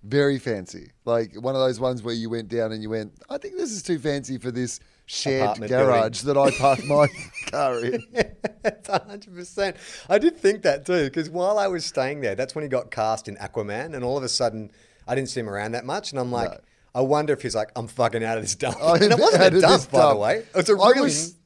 Very 0.02 0.38
fancy. 0.38 0.92
Like 1.04 1.34
one 1.40 1.54
of 1.54 1.60
those 1.60 1.78
ones 1.80 2.02
where 2.02 2.14
you 2.14 2.30
went 2.30 2.48
down 2.48 2.72
and 2.72 2.82
you 2.82 2.90
went, 2.90 3.12
I 3.28 3.38
think 3.38 3.56
this 3.56 3.70
is 3.70 3.82
too 3.82 3.98
fancy 3.98 4.38
for 4.38 4.50
this 4.50 4.80
shared 5.06 5.42
Apartment 5.42 5.70
garage 5.70 6.20
that 6.22 6.38
I 6.38 6.50
parked 6.52 6.84
my 6.84 7.08
car 7.50 7.78
in. 7.84 8.02
It's 8.62 8.88
hundred 8.88 9.34
percent. 9.34 9.76
I 10.10 10.18
did 10.18 10.36
think 10.36 10.62
that 10.62 10.84
too, 10.84 11.04
because 11.04 11.30
while 11.30 11.58
I 11.58 11.66
was 11.66 11.84
staying 11.86 12.20
there, 12.20 12.34
that's 12.34 12.54
when 12.54 12.62
he 12.62 12.68
got 12.68 12.90
cast 12.90 13.26
in 13.26 13.36
Aquaman, 13.36 13.94
and 13.94 14.04
all 14.04 14.18
of 14.18 14.22
a 14.22 14.28
sudden, 14.28 14.70
I 15.08 15.14
didn't 15.14 15.30
see 15.30 15.40
him 15.40 15.48
around 15.48 15.72
that 15.72 15.86
much, 15.86 16.10
and 16.12 16.20
I'm 16.20 16.30
like, 16.30 16.50
No. 16.50 16.58
I 16.94 17.00
wonder 17.00 17.32
if 17.32 17.40
he's 17.40 17.54
like, 17.54 17.70
I'm 17.74 17.88
fucking 17.88 18.22
out 18.22 18.36
of 18.36 18.44
this 18.44 18.54
dump. 18.54 18.76
I 18.82 18.96
and 18.96 19.12
it 19.12 19.18
wasn't 19.18 19.54
a 19.54 19.60
dump, 19.62 19.90
by 19.90 20.10
the 20.10 20.16
way. 20.16 20.36
It 20.40 20.54
was 20.54 20.68
a 20.68 20.74
really 20.74 21.00
was- 21.00 21.36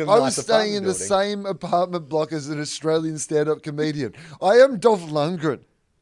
I 0.00 0.18
was 0.18 0.36
staying 0.36 0.74
in 0.74 0.84
apartment 0.84 0.86
the 0.86 0.94
same 0.94 1.46
apartment 1.46 2.08
block 2.08 2.32
as 2.32 2.48
an 2.48 2.60
Australian 2.60 3.18
stand-up 3.18 3.62
comedian. 3.62 4.14
I 4.42 4.54
am 4.56 4.78
Dolph 4.78 5.02
Lundgren. 5.02 5.60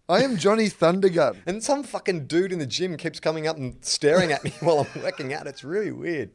I 0.09 0.23
am 0.23 0.37
Johnny 0.37 0.69
Thundergun. 0.69 1.39
And 1.47 1.63
some 1.63 1.83
fucking 1.85 2.27
dude 2.27 2.53
in 2.53 2.59
the 2.59 2.67
gym 2.67 2.97
keeps 2.97 3.21
coming 3.21 3.47
up 3.47 3.57
and 3.57 3.77
staring 3.85 4.33
at 4.33 4.45
me 4.45 4.53
while 4.61 4.81
I'm 4.81 5.03
working 5.03 5.33
out. 5.33 5.47
It's 5.47 5.65
really 5.65 5.93
weird. 5.93 6.31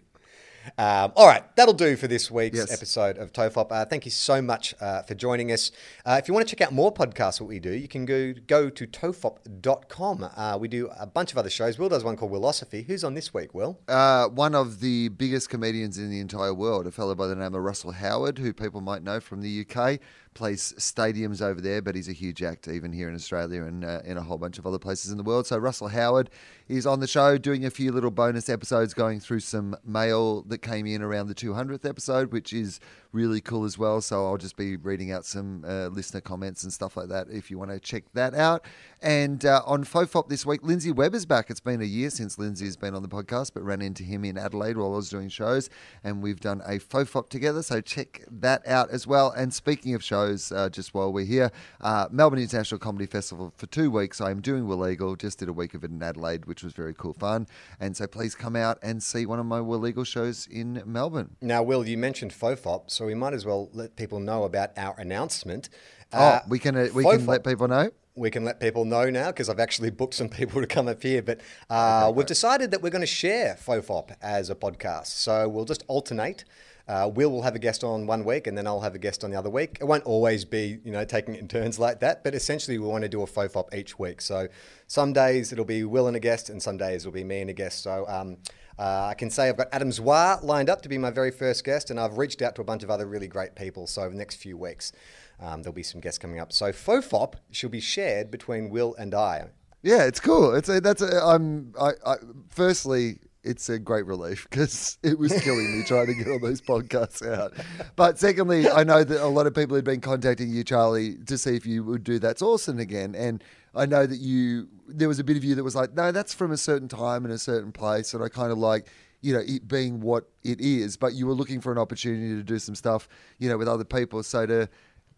Um, 0.78 1.12
all 1.16 1.28
right, 1.28 1.44
that'll 1.56 1.74
do 1.74 1.96
for 1.96 2.08
this 2.08 2.30
week's 2.32 2.58
Yes. 2.58 2.72
episode 2.74 3.18
of 3.18 3.32
Tofop. 3.34 3.72
Uh, 3.72 3.86
thank 3.86 4.06
you 4.06 4.12
so 4.12 4.42
much 4.42 4.74
uh, 4.82 5.02
for 5.04 5.16
joining 5.16 5.52
us. 5.52 5.72
Uh, 6.06 6.18
if 6.22 6.28
you 6.28 6.34
want 6.34 6.48
to 6.48 6.56
check 6.56 6.66
out 6.66 6.74
more 6.74 6.94
podcasts, 6.94 7.40
what 7.40 7.48
we 7.48 7.60
do, 7.60 7.72
you 7.72 7.88
can 7.88 8.06
go 8.06 8.34
go 8.48 8.70
to 8.70 8.88
tofop.com. 8.88 10.30
Uh, 10.36 10.58
we 10.60 10.68
do 10.68 10.90
a 11.00 11.06
bunch 11.06 11.32
of 11.32 11.38
other 11.38 11.50
shows. 11.50 11.78
Will 11.80 11.90
does 11.90 12.04
one 12.04 12.16
called 12.16 12.32
Wilosophy. 12.32 12.86
Who's 12.86 13.04
on 13.04 13.14
this 13.14 13.34
week, 13.34 13.54
Will? 13.54 13.80
Uh, 13.88 14.28
one 14.30 14.56
of 14.56 14.80
the 14.80 15.10
biggest 15.10 15.50
comedians 15.50 15.98
in 15.98 16.10
the 16.10 16.20
entire 16.20 16.54
world, 16.54 16.88
a 16.88 16.92
fellow 16.92 17.16
by 17.16 17.28
the 17.28 17.36
name 17.36 17.54
of 17.54 17.62
Russell 17.62 17.92
Howard, 17.92 18.38
who 18.40 18.54
people 18.54 18.82
might 18.82 19.04
know 19.04 19.20
from 19.20 19.42
the 19.42 19.66
UK, 19.68 20.00
plays 20.38 20.74
stadiums 20.78 21.42
over 21.42 21.60
there, 21.60 21.82
but 21.82 21.96
he's 21.96 22.08
a 22.08 22.14
huge 22.14 22.44
act 22.44 22.68
even 22.68 22.94
here 22.94 23.10
in 23.10 23.16
Australia 23.16 23.64
and 23.64 23.84
uh, 23.84 24.02
in 24.06 24.18
a 24.18 24.22
whole 24.22 24.38
bunch 24.38 24.60
of 24.60 24.68
other 24.68 24.78
places 24.78 25.12
in 25.12 25.18
the 25.18 25.24
world. 25.24 25.48
So 25.48 25.58
Russell 25.58 25.88
Howard 25.88 26.30
is 26.68 26.86
on 26.86 27.00
the 27.00 27.08
show 27.08 27.40
doing 27.40 27.66
a 27.66 27.72
few 27.72 27.92
little 27.92 28.12
bonus 28.12 28.48
episodes, 28.48 28.94
going 28.94 29.20
through 29.20 29.40
some 29.40 29.76
mail 29.84 30.44
that 30.44 30.60
came 30.60 30.86
in 30.86 31.02
around 31.02 31.28
the 31.28 31.36
200th 31.36 31.90
episode, 31.90 32.32
which 32.32 32.54
is 32.54 32.80
really 33.18 33.42
cool 33.42 33.66
as 33.66 33.78
well. 33.78 34.00
So 34.00 34.28
I'll 34.28 34.38
just 34.38 34.56
be 34.56 34.78
reading 34.78 35.12
out 35.12 35.26
some 35.26 35.66
uh, 35.68 35.88
listener 35.88 36.22
comments 36.22 36.64
and 36.64 36.72
stuff 36.72 36.96
like 36.96 37.10
that 37.10 37.28
if 37.30 37.50
you 37.50 37.58
want 37.58 37.72
to 37.72 37.80
check 37.80 38.04
that 38.14 38.36
out. 38.36 38.64
And 39.02 39.44
uh, 39.44 39.62
on 39.66 39.84
Fofop 39.84 40.30
this 40.30 40.46
week, 40.46 40.62
Lindsay 40.64 40.92
Webber's 40.92 41.26
back. 41.26 41.50
It's 41.50 41.60
been 41.60 41.82
a 41.82 41.86
year 41.86 42.10
since 42.10 42.38
Lindsay's 42.38 42.78
been 42.78 42.96
on 42.96 43.02
the 43.02 43.10
podcast, 43.10 43.52
but 43.54 43.64
ran 43.64 43.82
into 43.82 44.04
him 44.04 44.24
in 44.24 44.38
Adelaide 44.38 44.78
while 44.78 44.94
I 44.94 44.98
was 44.98 45.10
doing 45.10 45.30
shows, 45.30 45.70
and 46.04 46.22
we've 46.22 46.40
done 46.40 46.62
a 46.66 46.80
Fofop 46.80 47.30
together. 47.30 47.62
So 47.62 47.82
check 47.82 48.24
that 48.30 48.68
out 48.68 48.90
as 48.90 49.06
well. 49.06 49.32
And 49.32 49.54
speaking 49.54 49.94
of 49.94 50.04
shows, 50.04 50.52
uh, 50.52 50.70
just 50.70 50.94
while 50.94 51.12
we're 51.12 51.26
here, 51.26 51.52
uh, 51.82 52.08
Melbourne 52.12 52.40
International 52.40 52.80
Comedy 52.80 53.06
Festival 53.06 53.54
for 53.58 53.68
two 53.68 53.92
weeks. 53.92 54.22
I 54.22 54.32
am 54.32 54.42
doing 54.42 54.68
Will 54.68 54.88
Eagle. 54.88 55.16
Just 55.16 55.40
did 55.40 55.50
a 55.50 55.54
week 55.54 55.74
of 55.74 55.84
it 55.84 55.92
in 55.92 56.02
Adelaide, 56.02 56.46
which 56.46 56.64
was 56.64 56.74
very 56.74 56.94
cool 56.94 57.14
fun. 57.14 57.48
And 57.80 57.96
so 57.96 58.08
please 58.08 58.36
come 58.36 58.56
out 58.56 58.80
and 58.82 59.02
see 59.02 59.26
one 59.26 59.40
of 59.40 59.46
my 59.46 59.62
Will 59.62 59.88
Eagle 59.88 60.04
shows 60.04 60.48
in 60.48 60.82
Melbourne. 60.86 61.36
Now, 61.42 61.64
Will, 61.64 61.88
you 61.88 61.98
mentioned 61.98 62.32
Fofop, 62.32 62.90
so 62.90 63.07
we 63.08 63.16
might 63.16 63.34
as 63.34 63.46
well 63.46 63.70
let 63.74 63.96
people 63.96 64.20
know 64.20 64.44
about 64.44 64.70
our 64.78 64.94
announcement. 65.00 65.70
Oh, 66.14 66.18
Uh, 66.20 66.40
we 66.48 66.60
can 66.60 66.76
uh, 66.76 66.88
we 66.94 67.04
can 67.04 67.26
let 67.26 67.44
people 67.44 67.68
know. 67.68 67.90
we 68.16 68.30
can 68.32 68.44
let 68.44 68.60
people 68.60 68.84
know 68.86 69.10
now 69.10 69.28
because 69.28 69.48
I've 69.50 69.60
actually 69.68 69.92
booked 69.92 70.16
some 70.16 70.30
people 70.40 70.60
to 70.62 70.68
come 70.68 70.88
up 70.88 71.02
here. 71.02 71.22
But 71.22 71.40
uh, 71.70 72.12
we've 72.16 72.26
decided 72.26 72.72
that 72.72 72.82
we're 72.82 72.96
going 72.98 73.02
to 73.12 73.16
share 73.24 73.56
Fofop 73.68 74.08
as 74.22 74.50
a 74.50 74.56
podcast. 74.56 75.08
So 75.08 75.48
we'll 75.48 75.66
just 75.74 75.84
alternate. 75.88 76.44
Uh, 76.90 77.06
Will 77.14 77.30
will 77.34 77.42
have 77.42 77.54
a 77.54 77.60
guest 77.60 77.84
on 77.84 78.08
one 78.08 78.24
week, 78.24 78.48
and 78.48 78.58
then 78.58 78.66
I'll 78.66 78.80
have 78.88 78.96
a 78.96 79.04
guest 79.08 79.24
on 79.26 79.30
the 79.32 79.38
other 79.38 79.50
week. 79.50 79.78
It 79.82 79.84
won't 79.84 80.06
always 80.06 80.46
be, 80.46 80.80
you 80.86 80.92
know, 80.94 81.04
taking 81.04 81.36
it 81.36 81.42
in 81.42 81.48
turns 81.50 81.78
like 81.80 82.00
that. 82.00 82.24
But 82.24 82.34
essentially, 82.34 82.78
we 82.80 82.88
want 82.88 83.04
to 83.04 83.10
do 83.10 83.22
a 83.24 83.28
Fofop 83.28 83.74
each 83.74 84.00
week. 84.00 84.22
So 84.22 84.48
some 84.88 85.12
days 85.12 85.52
it'll 85.52 85.66
be 85.66 85.84
Will 85.84 86.08
and 86.08 86.16
a 86.16 86.20
guest, 86.30 86.50
and 86.50 86.62
some 86.64 86.78
days 86.78 87.02
it'll 87.04 87.12
be 87.12 87.26
me 87.26 87.42
and 87.42 87.50
a 87.50 87.54
guest. 87.54 87.84
So 87.84 88.06
um, 88.08 88.38
uh, 88.80 89.08
I 89.10 89.14
can 89.16 89.30
say 89.30 89.50
I've 89.50 89.58
got 89.58 89.68
Adam 89.72 89.90
Zwar 89.90 90.44
lined 90.44 90.70
up 90.70 90.82
to 90.84 90.90
be 90.90 90.98
my 90.98 91.10
very 91.10 91.32
first 91.32 91.64
guest, 91.64 91.90
and 91.90 92.00
I've 92.00 92.18
reached 92.18 92.42
out 92.42 92.56
to 92.56 92.62
a 92.62 92.66
bunch 92.66 92.84
of 92.84 92.90
other 92.90 93.06
really 93.06 93.28
great 93.28 93.56
people. 93.56 93.88
So 93.88 94.04
over 94.04 94.12
the 94.12 94.18
next 94.18 94.36
few 94.36 94.58
weeks, 94.58 94.92
um, 95.40 95.64
there'll 95.64 95.74
be 95.74 95.84
some 95.84 96.02
guests 96.02 96.20
coming 96.20 96.40
up. 96.40 96.52
So 96.52 96.72
Fofop 96.72 97.36
shall 97.52 97.70
be 97.70 97.80
shared 97.80 98.30
between 98.30 98.70
Will 98.70 98.96
and 98.96 99.14
I. 99.14 99.50
Yeah, 99.84 100.04
it's 100.04 100.20
cool. 100.20 100.54
It's 100.56 100.70
a, 100.70 100.82
that's 100.82 101.02
a, 101.02 101.24
I'm 101.24 101.74
I, 101.80 101.92
I 102.06 102.16
firstly 102.50 103.20
it's 103.44 103.70
a 103.70 103.80
great 103.80 104.06
relief 104.06 104.48
because 104.50 104.98
it 105.04 105.18
was 105.18 105.32
killing 105.42 105.78
me 105.78 105.84
trying 105.86 106.08
to 106.08 106.14
get 106.14 106.28
all 106.28 106.40
those 106.40 106.62
podcasts 106.62 107.26
out. 107.26 107.54
But 107.96 108.20
secondly, 108.20 108.70
I 108.70 108.84
know 108.84 109.04
that 109.04 109.24
a 109.24 109.28
lot 109.28 109.48
of 109.48 109.56
people 109.56 109.76
had 109.76 109.86
been 109.86 110.02
contacting 110.02 110.50
you, 110.50 110.64
Charlie, 110.64 111.16
to 111.26 111.38
see 111.38 111.56
if 111.56 111.66
you 111.66 111.84
would 111.84 112.04
do 112.04 112.20
That's 112.20 112.42
Awesome 112.42 112.80
again. 112.80 113.16
And 113.16 113.44
I 113.78 113.86
know 113.86 114.06
that 114.06 114.20
you, 114.20 114.68
there 114.88 115.08
was 115.08 115.20
a 115.20 115.24
bit 115.24 115.38
of 115.38 115.44
you 115.44 115.56
that 115.56 115.64
was 115.64 115.76
like, 115.76 115.94
no, 115.94 116.12
that's 116.12 116.34
from 116.34 116.52
a 116.52 116.58
certain 116.58 116.88
time 116.88 117.26
and 117.26 117.34
a 117.34 117.38
certain 117.38 117.72
place. 117.72 118.14
And 118.14 118.24
I 118.24 118.30
kind 118.30 118.52
of 118.52 118.58
like, 118.58 118.88
you 119.22 119.34
know, 119.34 119.42
it 119.46 119.68
being 119.68 120.02
what 120.02 120.28
it 120.44 120.60
is, 120.60 120.98
but 120.98 121.14
you 121.14 121.28
were 121.28 121.34
looking 121.34 121.62
for 121.62 121.72
an 121.72 121.78
opportunity 121.78 122.36
to 122.36 122.44
do 122.44 122.60
some 122.60 122.76
stuff, 122.76 123.08
you 123.40 123.50
know, 123.50 123.58
with 123.58 123.68
other 123.68 123.84
people. 123.84 124.24
So 124.24 124.46
to, 124.46 124.70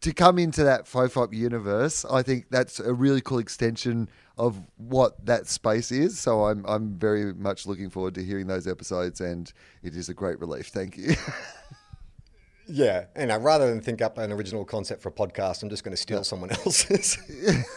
to 0.01 0.14
come 0.14 0.39
into 0.39 0.64
that 0.64 0.86
Fofop 0.86 1.34
universe, 1.34 2.05
I 2.05 2.24
think 2.24 2.45
that's 2.49 2.80
a 2.80 2.93
really 2.93 3.22
cool 3.22 3.39
extension 3.39 4.10
of 4.38 4.62
what 4.78 5.26
that 5.26 5.47
space 5.47 5.91
is. 5.91 6.18
So 6.18 6.45
I'm 6.45 6.66
I'm 6.66 6.97
very 6.97 7.34
much 7.34 7.68
looking 7.68 7.89
forward 7.89 8.16
to 8.16 8.24
hearing 8.24 8.47
those 8.47 8.68
episodes, 8.68 9.20
and 9.20 9.51
it 9.84 9.95
is 9.95 10.07
a 10.07 10.14
great 10.14 10.39
relief. 10.39 10.68
Thank 10.68 10.97
you. 10.97 11.16
Yeah, 12.72 13.05
and 13.15 13.32
I, 13.32 13.38
rather 13.38 13.67
than 13.67 13.82
think 13.82 13.99
up 14.01 14.20
an 14.20 14.32
original 14.32 14.63
concept 14.63 15.01
for 15.01 15.09
a 15.09 15.11
podcast, 15.11 15.63
I'm 15.63 15.70
just 15.70 15.84
going 15.84 15.93
to 15.93 16.01
steal 16.01 16.24
someone 16.24 16.51
else's. 16.51 17.17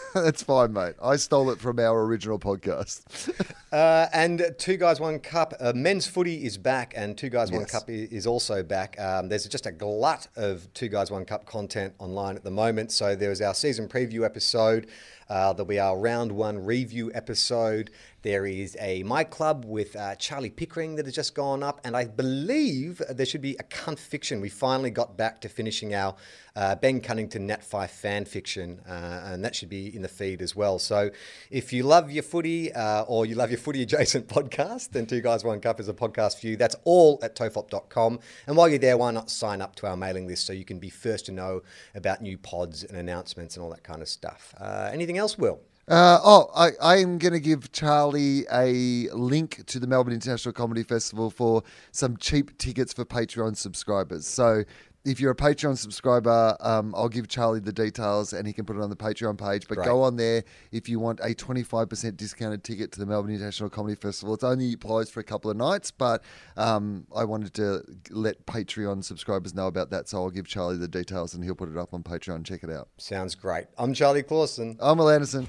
That's 0.13 0.43
fine, 0.43 0.71
mate. 0.71 0.93
I 1.01 1.15
stole 1.15 1.49
it 1.49 1.59
from 1.59 1.79
our 1.79 2.05
original 2.05 2.37
podcast. 2.37 3.31
uh, 3.71 4.07
and 4.13 4.53
Two 4.59 4.77
Guys 4.77 4.99
One 4.99 5.19
Cup, 5.19 5.55
uh, 5.59 5.73
men's 5.75 6.05
footy 6.05 6.45
is 6.45 6.59
back, 6.59 6.93
and 6.95 7.17
Two 7.17 7.29
Guys 7.29 7.51
One 7.51 7.61
Yes. 7.61 7.71
Cup 7.71 7.89
is 7.89 8.27
also 8.27 8.61
back. 8.61 8.99
Um, 8.99 9.29
there's 9.29 9.47
just 9.47 9.65
a 9.65 9.71
glut 9.71 10.27
of 10.35 10.71
Two 10.75 10.89
Guys 10.89 11.09
One 11.09 11.25
Cup 11.25 11.45
content 11.45 11.95
online 11.97 12.35
at 12.35 12.43
the 12.43 12.51
moment. 12.51 12.91
So 12.91 13.15
there 13.15 13.29
was 13.29 13.41
our 13.41 13.55
season 13.55 13.87
preview 13.87 14.23
episode. 14.23 14.87
Uh, 15.29 15.53
there'll 15.53 15.65
be 15.65 15.79
our 15.79 15.97
round 15.97 16.31
one 16.31 16.63
review 16.65 17.11
episode. 17.13 17.89
There 18.21 18.45
is 18.45 18.77
a 18.79 19.03
My 19.03 19.23
Club 19.23 19.65
with 19.65 19.95
uh, 19.95 20.15
Charlie 20.15 20.49
Pickering 20.49 20.95
that 20.95 21.05
has 21.05 21.15
just 21.15 21.35
gone 21.35 21.63
up, 21.63 21.81
and 21.83 21.95
I 21.95 22.05
believe 22.05 23.01
there 23.09 23.25
should 23.25 23.41
be 23.41 23.55
a 23.59 23.63
cunt 23.63 23.99
fiction. 23.99 24.41
We 24.41 24.49
finally 24.49 24.91
got 24.91 25.17
back 25.17 25.41
to 25.41 25.49
finishing 25.49 25.93
our 25.93 26.15
uh, 26.55 26.75
Ben 26.75 27.01
Cunnington 27.01 27.47
Nat 27.47 27.63
Five 27.63 27.91
fan 27.91 28.25
fiction, 28.25 28.81
uh, 28.87 29.21
and 29.25 29.43
that 29.43 29.55
should 29.55 29.69
be 29.69 29.93
in 29.93 30.01
the 30.01 30.07
feed 30.07 30.41
as 30.41 30.55
well. 30.55 30.79
So 30.79 31.09
if 31.49 31.73
you 31.73 31.83
love 31.83 32.11
your 32.11 32.23
footy 32.23 32.71
uh, 32.71 33.03
or 33.03 33.25
you 33.25 33.35
love 33.35 33.49
your 33.49 33.59
footy 33.59 33.81
adjacent 33.83 34.27
podcast, 34.27 34.91
then 34.91 35.05
Two 35.05 35.21
Guys 35.21 35.43
One 35.43 35.59
Cup 35.59 35.79
is 35.79 35.87
a 35.87 35.93
podcast 35.93 36.39
for 36.39 36.47
you. 36.47 36.55
That's 36.55 36.75
all 36.83 37.19
at 37.23 37.35
tofop.com. 37.35 38.19
And 38.47 38.55
while 38.57 38.69
you're 38.69 38.79
there, 38.79 38.97
why 38.97 39.11
not 39.11 39.29
sign 39.29 39.61
up 39.61 39.75
to 39.77 39.87
our 39.87 39.97
mailing 39.97 40.27
list 40.27 40.45
so 40.45 40.53
you 40.53 40.65
can 40.65 40.79
be 40.79 40.89
first 40.89 41.25
to 41.25 41.31
know 41.31 41.61
about 41.95 42.21
new 42.21 42.37
pods 42.37 42.83
and 42.83 42.97
announcements 42.97 43.55
and 43.55 43.63
all 43.63 43.69
that 43.71 43.83
kind 43.83 44.01
of 44.01 44.07
stuff. 44.07 44.53
Uh, 44.59 44.89
anything 44.93 45.17
else, 45.17 45.37
Wil? 45.37 45.59
Uh, 45.85 46.17
oh, 46.23 46.49
I, 46.55 46.71
I 46.81 46.97
am 46.97 47.17
going 47.17 47.33
to 47.33 47.41
give 47.41 47.73
Charlie 47.73 48.45
a 48.49 49.09
link 49.13 49.65
to 49.65 49.79
the 49.79 49.87
Melbourne 49.87 50.13
International 50.13 50.53
Comedy 50.53 50.81
Festival 50.81 51.29
for 51.29 51.61
some 51.91 52.15
cheap 52.15 52.57
tickets 52.57 52.93
for 52.93 53.03
Patreon 53.03 53.57
subscribers. 53.57 54.25
So 54.25 54.63
if 55.05 55.19
you're 55.19 55.31
a 55.31 55.35
Patreon 55.35 55.77
subscriber, 55.77 56.55
um, 56.61 56.93
I'll 56.95 57.09
give 57.09 57.27
Charlie 57.27 57.59
the 57.59 57.73
details 57.73 58.31
and 58.31 58.47
he 58.47 58.53
can 58.53 58.65
put 58.65 58.77
it 58.77 58.81
on 58.81 58.89
the 58.89 58.95
Patreon 58.95 59.37
page. 59.37 59.67
But 59.67 59.75
Great. 59.75 59.85
go 59.85 60.01
on 60.03 60.15
there 60.15 60.43
if 60.71 60.87
you 60.87 60.99
want 60.99 61.19
a 61.19 61.35
25% 61.35 62.15
discounted 62.15 62.63
ticket 62.63 62.91
to 62.93 62.99
the 62.99 63.05
Melbourne 63.05 63.33
International 63.33 63.69
Comedy 63.69 63.95
Festival. 63.95 64.33
It's 64.33 64.43
only 64.43 64.75
closed 64.75 65.11
for 65.11 65.19
a 65.19 65.23
couple 65.23 65.51
of 65.51 65.57
nights, 65.57 65.91
but 65.91 66.23
um, 66.55 67.05
I 67.13 67.25
wanted 67.25 67.53
to 67.55 67.83
let 68.11 68.45
Patreon 68.45 69.03
subscribers 69.03 69.53
know 69.53 69.67
about 69.67 69.89
that. 69.89 70.07
So 70.07 70.19
I'll 70.19 70.29
give 70.29 70.47
Charlie 70.47 70.77
the 70.77 70.87
details 70.87 71.33
and 71.33 71.43
he'll 71.43 71.55
put 71.55 71.69
it 71.69 71.77
up 71.77 71.93
on 71.93 72.03
Patreon. 72.03 72.45
Check 72.45 72.63
it 72.63 72.69
out. 72.69 72.87
Sounds 72.97 73.35
great. 73.35 73.65
I'm 73.77 73.93
Charlie 73.93 74.23
Clausen. 74.23 74.77
I'm 74.79 74.97
Wil 74.97 75.09
Anderson. 75.09 75.47